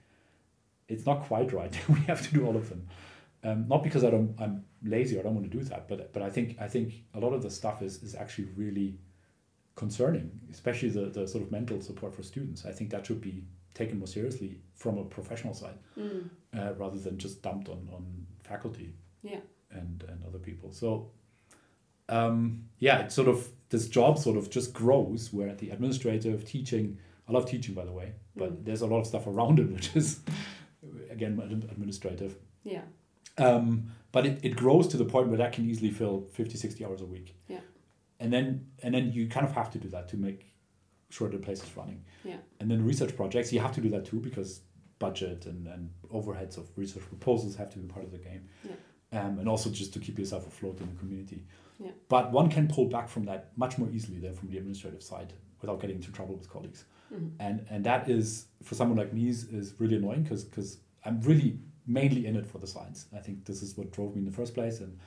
it's 0.88 1.06
not 1.06 1.22
quite 1.24 1.52
right 1.52 1.72
that 1.72 1.88
we 1.96 2.00
have 2.06 2.22
to 2.28 2.34
do 2.34 2.46
all 2.46 2.56
of 2.56 2.68
them. 2.68 2.86
Um, 3.42 3.68
not 3.68 3.82
because 3.82 4.04
I 4.04 4.10
don't, 4.10 4.34
I'm 4.40 4.64
lazy 4.82 5.16
or 5.16 5.20
I 5.20 5.22
don't 5.24 5.34
want 5.34 5.50
to 5.50 5.58
do 5.58 5.64
that, 5.64 5.86
but 5.88 6.12
but 6.14 6.22
I 6.22 6.30
think 6.30 6.56
I 6.60 6.68
think 6.68 6.88
a 7.14 7.20
lot 7.20 7.32
of 7.34 7.42
the 7.42 7.50
stuff 7.50 7.82
is 7.82 8.02
is 8.02 8.14
actually 8.14 8.48
really 8.56 8.98
concerning, 9.76 10.30
especially 10.52 10.88
the, 10.90 11.06
the 11.06 11.26
sort 11.26 11.42
of 11.44 11.50
mental 11.50 11.80
support 11.80 12.14
for 12.14 12.22
students. 12.22 12.64
I 12.64 12.72
think 12.72 12.90
that 12.90 13.06
should 13.06 13.20
be 13.20 13.44
taken 13.74 13.98
more 13.98 14.06
seriously 14.06 14.60
from 14.74 14.98
a 14.98 15.04
professional 15.04 15.54
side 15.54 15.78
Mm. 15.98 16.30
uh, 16.56 16.74
rather 16.78 16.98
than 16.98 17.18
just 17.18 17.42
dumped 17.42 17.68
on, 17.68 17.88
on 17.92 18.26
faculty 18.44 18.94
Yeah. 19.22 19.40
and, 19.72 20.04
and 20.08 20.24
other 20.24 20.38
people. 20.38 20.70
So, 20.72 21.10
um, 22.09 22.64
yeah, 22.78 23.00
it's 23.00 23.14
sort 23.14 23.28
of 23.28 23.48
this 23.70 23.88
job 23.88 24.18
sort 24.18 24.36
of 24.36 24.50
just 24.50 24.72
grows 24.72 25.32
where 25.32 25.55
the 25.55 25.70
administrative 25.70 26.44
teaching, 26.44 26.98
I 27.28 27.32
love 27.32 27.46
teaching 27.46 27.74
by 27.74 27.84
the 27.84 27.92
way, 27.92 28.12
but 28.36 28.52
Mm. 28.52 28.64
there's 28.64 28.82
a 28.82 28.86
lot 28.86 29.00
of 29.00 29.07
stuff 29.07 29.26
around 29.26 29.59
it 29.59 29.70
which 29.72 29.94
is, 29.96 30.20
again, 31.11 31.38
administrative. 31.70 32.36
Yeah. 32.62 32.82
Um, 33.38 33.90
but 34.12 34.26
it, 34.26 34.40
it 34.44 34.55
grows 34.57 34.86
to 34.88 34.96
the 34.96 35.05
point 35.05 35.28
where 35.28 35.38
that 35.38 35.52
can 35.52 35.68
easily 35.68 35.90
fill 35.90 36.26
50, 36.32 36.57
60 36.57 36.84
hours 36.84 37.00
a 37.00 37.07
week. 37.07 37.34
Yeah. 37.48 37.61
And 38.20 38.32
then 38.32 38.66
and 38.82 38.94
then 38.94 39.12
you 39.12 39.26
kind 39.28 39.44
of 39.44 39.52
have 39.52 39.70
to 39.72 39.78
do 39.78 39.88
that 39.88 40.09
to 40.11 40.16
make 40.16 40.52
sure 41.11 41.28
the 41.28 41.38
place 41.38 41.62
is 41.62 41.76
running. 41.76 42.05
Yeah. 42.22 42.36
And 42.61 42.70
then 42.70 42.84
research 42.84 43.16
projects, 43.16 43.52
you 43.52 43.61
have 43.61 43.72
to 43.74 43.80
do 43.80 43.88
that 43.90 44.05
too 44.05 44.20
because 44.20 44.61
budget 45.00 45.46
and, 45.46 45.66
and 45.66 45.90
overheads 46.12 46.57
of 46.57 46.68
research 46.76 47.02
proposals 47.09 47.57
have 47.57 47.70
to 47.70 47.78
be 47.78 47.88
part 47.88 48.05
of 48.05 48.12
the 48.12 48.18
game. 48.18 48.48
Yeah. 48.62 49.20
Um, 49.20 49.38
and 49.40 49.48
also 49.48 49.68
just 49.70 49.92
to 49.94 49.98
keep 49.98 50.18
yourself 50.18 50.46
afloat 50.46 50.80
in 50.80 50.86
the 50.92 50.98
community. 50.98 51.44
Yeah. 51.78 51.90
But 52.08 52.32
one 52.32 52.48
can 52.50 52.68
pull 52.68 52.86
back 52.86 53.08
from 53.08 53.24
that 53.24 53.50
much 53.56 53.78
more 53.78 53.88
easily 53.90 54.18
than 54.18 54.34
from 54.34 54.48
the 54.50 54.58
administrative 54.58 55.02
side 55.02 55.32
without 55.60 55.80
getting 55.80 55.96
into 55.96 56.12
trouble 56.12 56.34
with 56.36 56.48
colleagues 56.48 56.84
Mhm. 57.12 57.30
and 57.40 57.66
and 57.70 57.84
that 57.84 58.08
is 58.08 58.46
for 58.62 58.74
someone 58.74 58.96
like 58.98 59.12
me 59.12 59.28
is, 59.28 59.44
is 59.52 59.74
really 59.80 59.96
annoying 59.96 60.22
because 60.22 60.44
because 60.44 60.78
I'm 61.04 61.20
really 61.20 61.58
mainly 61.86 62.26
in 62.26 62.34
it 62.36 62.46
for 62.46 62.58
the 62.58 62.66
science. 62.66 63.06
I 63.14 63.20
think 63.20 63.44
this 63.44 63.62
is 63.62 63.76
what 63.76 63.92
drove 63.92 64.14
me 64.14 64.20
in 64.20 64.24
the 64.24 64.32
first 64.40 64.54
place, 64.54 64.80
and 64.80 64.98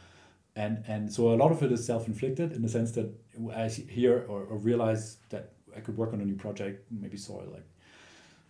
and 0.55 0.83
and 0.87 1.11
so 1.11 1.33
a 1.33 1.37
lot 1.43 1.51
of 1.51 1.61
it 1.63 1.71
is 1.71 1.83
self 1.85 2.07
inflicted 2.07 2.51
in 2.53 2.61
the 2.61 2.69
sense 2.69 2.91
that 2.93 3.09
I 3.55 3.67
hear 3.69 4.25
or, 4.27 4.43
or 4.43 4.57
realize 4.57 5.17
that 5.29 5.53
I 5.75 5.79
could 5.79 5.97
work 5.97 6.13
on 6.13 6.21
a 6.21 6.25
new 6.25 6.35
project, 6.35 6.91
maybe 6.91 7.17
soil 7.17 7.47
like 7.51 7.65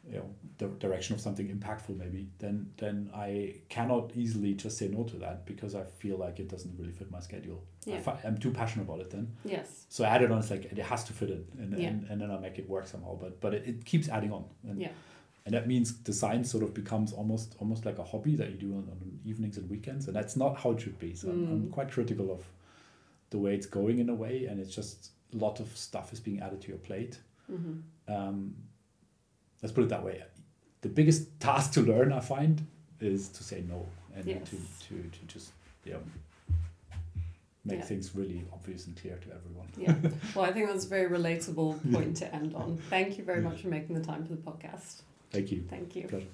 you 0.09 0.17
know 0.19 0.29
the 0.57 0.67
direction 0.79 1.15
of 1.15 1.21
something 1.21 1.47
impactful 1.49 1.97
maybe 1.97 2.27
then 2.39 2.71
then 2.77 3.09
I 3.13 3.55
cannot 3.69 4.11
easily 4.15 4.53
just 4.53 4.77
say 4.77 4.87
no 4.87 5.03
to 5.03 5.17
that 5.17 5.45
because 5.45 5.75
I 5.75 5.83
feel 5.83 6.17
like 6.17 6.39
it 6.39 6.47
doesn't 6.49 6.77
really 6.79 6.93
fit 6.93 7.11
my 7.11 7.19
schedule. 7.19 7.63
I 7.87 7.91
Yeah. 7.91 7.99
fi- 8.01 8.19
I'm 8.25 8.37
too 8.37 8.51
passionate 8.51 8.83
about 8.83 8.99
it 8.99 9.09
then. 9.11 9.31
Yes. 9.45 9.85
So 9.89 10.03
I 10.03 10.07
added 10.09 10.31
on, 10.31 10.39
it's 10.39 10.51
like 10.51 10.65
it 10.65 10.77
has 10.77 11.03
to 11.05 11.13
fit 11.13 11.29
in, 11.29 11.45
and, 11.59 11.77
Yeah. 11.79 11.87
and, 11.89 12.03
and 12.09 12.21
then 12.21 12.31
I 12.31 12.37
make 12.37 12.59
it 12.59 12.67
work 12.69 12.87
somehow. 12.87 13.15
But 13.15 13.39
but 13.39 13.53
it, 13.53 13.67
it 13.67 13.85
keeps 13.85 14.09
adding 14.09 14.31
on, 14.33 14.45
and, 14.67 14.81
Yeah. 14.81 14.91
and 15.45 15.53
that 15.53 15.67
means 15.67 15.91
design 15.93 16.43
sort 16.43 16.63
of 16.63 16.73
becomes 16.73 17.13
almost 17.13 17.55
almost 17.59 17.85
like 17.85 17.97
a 17.97 18.03
hobby 18.03 18.35
that 18.35 18.49
you 18.51 18.57
do 18.57 18.73
on, 18.73 18.89
on 18.91 19.19
evenings 19.25 19.57
and 19.57 19.69
weekends, 19.69 20.07
and 20.07 20.15
that's 20.15 20.35
not 20.35 20.57
how 20.57 20.71
it 20.71 20.81
should 20.81 20.99
be. 20.99 21.15
So 21.15 21.29
I'm, 21.29 21.47
I'm 21.51 21.61
Mm. 21.67 21.71
quite 21.71 21.89
critical 21.91 22.31
of 22.31 22.45
the 23.29 23.37
way 23.37 23.53
it's 23.55 23.65
going 23.67 23.99
in 23.99 24.09
a 24.09 24.15
way, 24.15 24.45
and 24.45 24.59
it's 24.59 24.73
just 24.75 25.11
a 25.33 25.37
lot 25.37 25.59
of 25.59 25.75
stuff 25.77 26.11
is 26.13 26.19
being 26.19 26.39
added 26.41 26.61
to 26.61 26.67
your 26.69 26.77
plate. 26.79 27.19
hmm 27.47 27.79
Um, 28.09 28.55
let's 29.61 29.73
put 29.73 29.83
it 29.83 29.89
that 29.89 30.03
way. 30.03 30.23
The 30.81 30.89
biggest 30.89 31.39
task 31.39 31.73
to 31.73 31.81
learn, 31.81 32.11
I 32.11 32.19
find, 32.19 32.65
is 32.99 33.29
to 33.29 33.43
say 33.43 33.61
no 33.67 33.85
and 34.15 34.25
Yes. 34.25 34.49
to, 34.49 34.55
to, 34.87 34.95
to 35.09 35.25
just 35.27 35.51
you 35.85 35.93
know, 35.93 36.01
make 37.67 37.79
Yeah. 37.79 37.85
things 37.85 38.15
really 38.15 38.45
obvious 38.53 38.87
and 38.87 38.95
clear 38.99 39.17
to 39.17 39.27
everyone. 39.33 39.67
Yeah. 39.77 39.95
Well, 40.35 40.45
I 40.45 40.51
think 40.53 40.67
that's 40.67 40.85
a 40.85 40.89
very 40.89 41.09
relatable 41.09 41.91
point 41.93 42.17
to 42.17 42.33
end 42.33 42.55
on. 42.55 42.77
Thank 42.89 43.17
you 43.17 43.23
very 43.23 43.41
much 43.41 43.61
for 43.61 43.67
making 43.67 43.95
the 43.95 44.03
time 44.03 44.25
for 44.25 44.33
the 44.33 44.41
podcast. 44.41 45.01
Thank 45.31 45.51
you. 45.51 45.63
Thank 45.69 45.95
you. 45.95 46.07
Pleasure. 46.07 46.27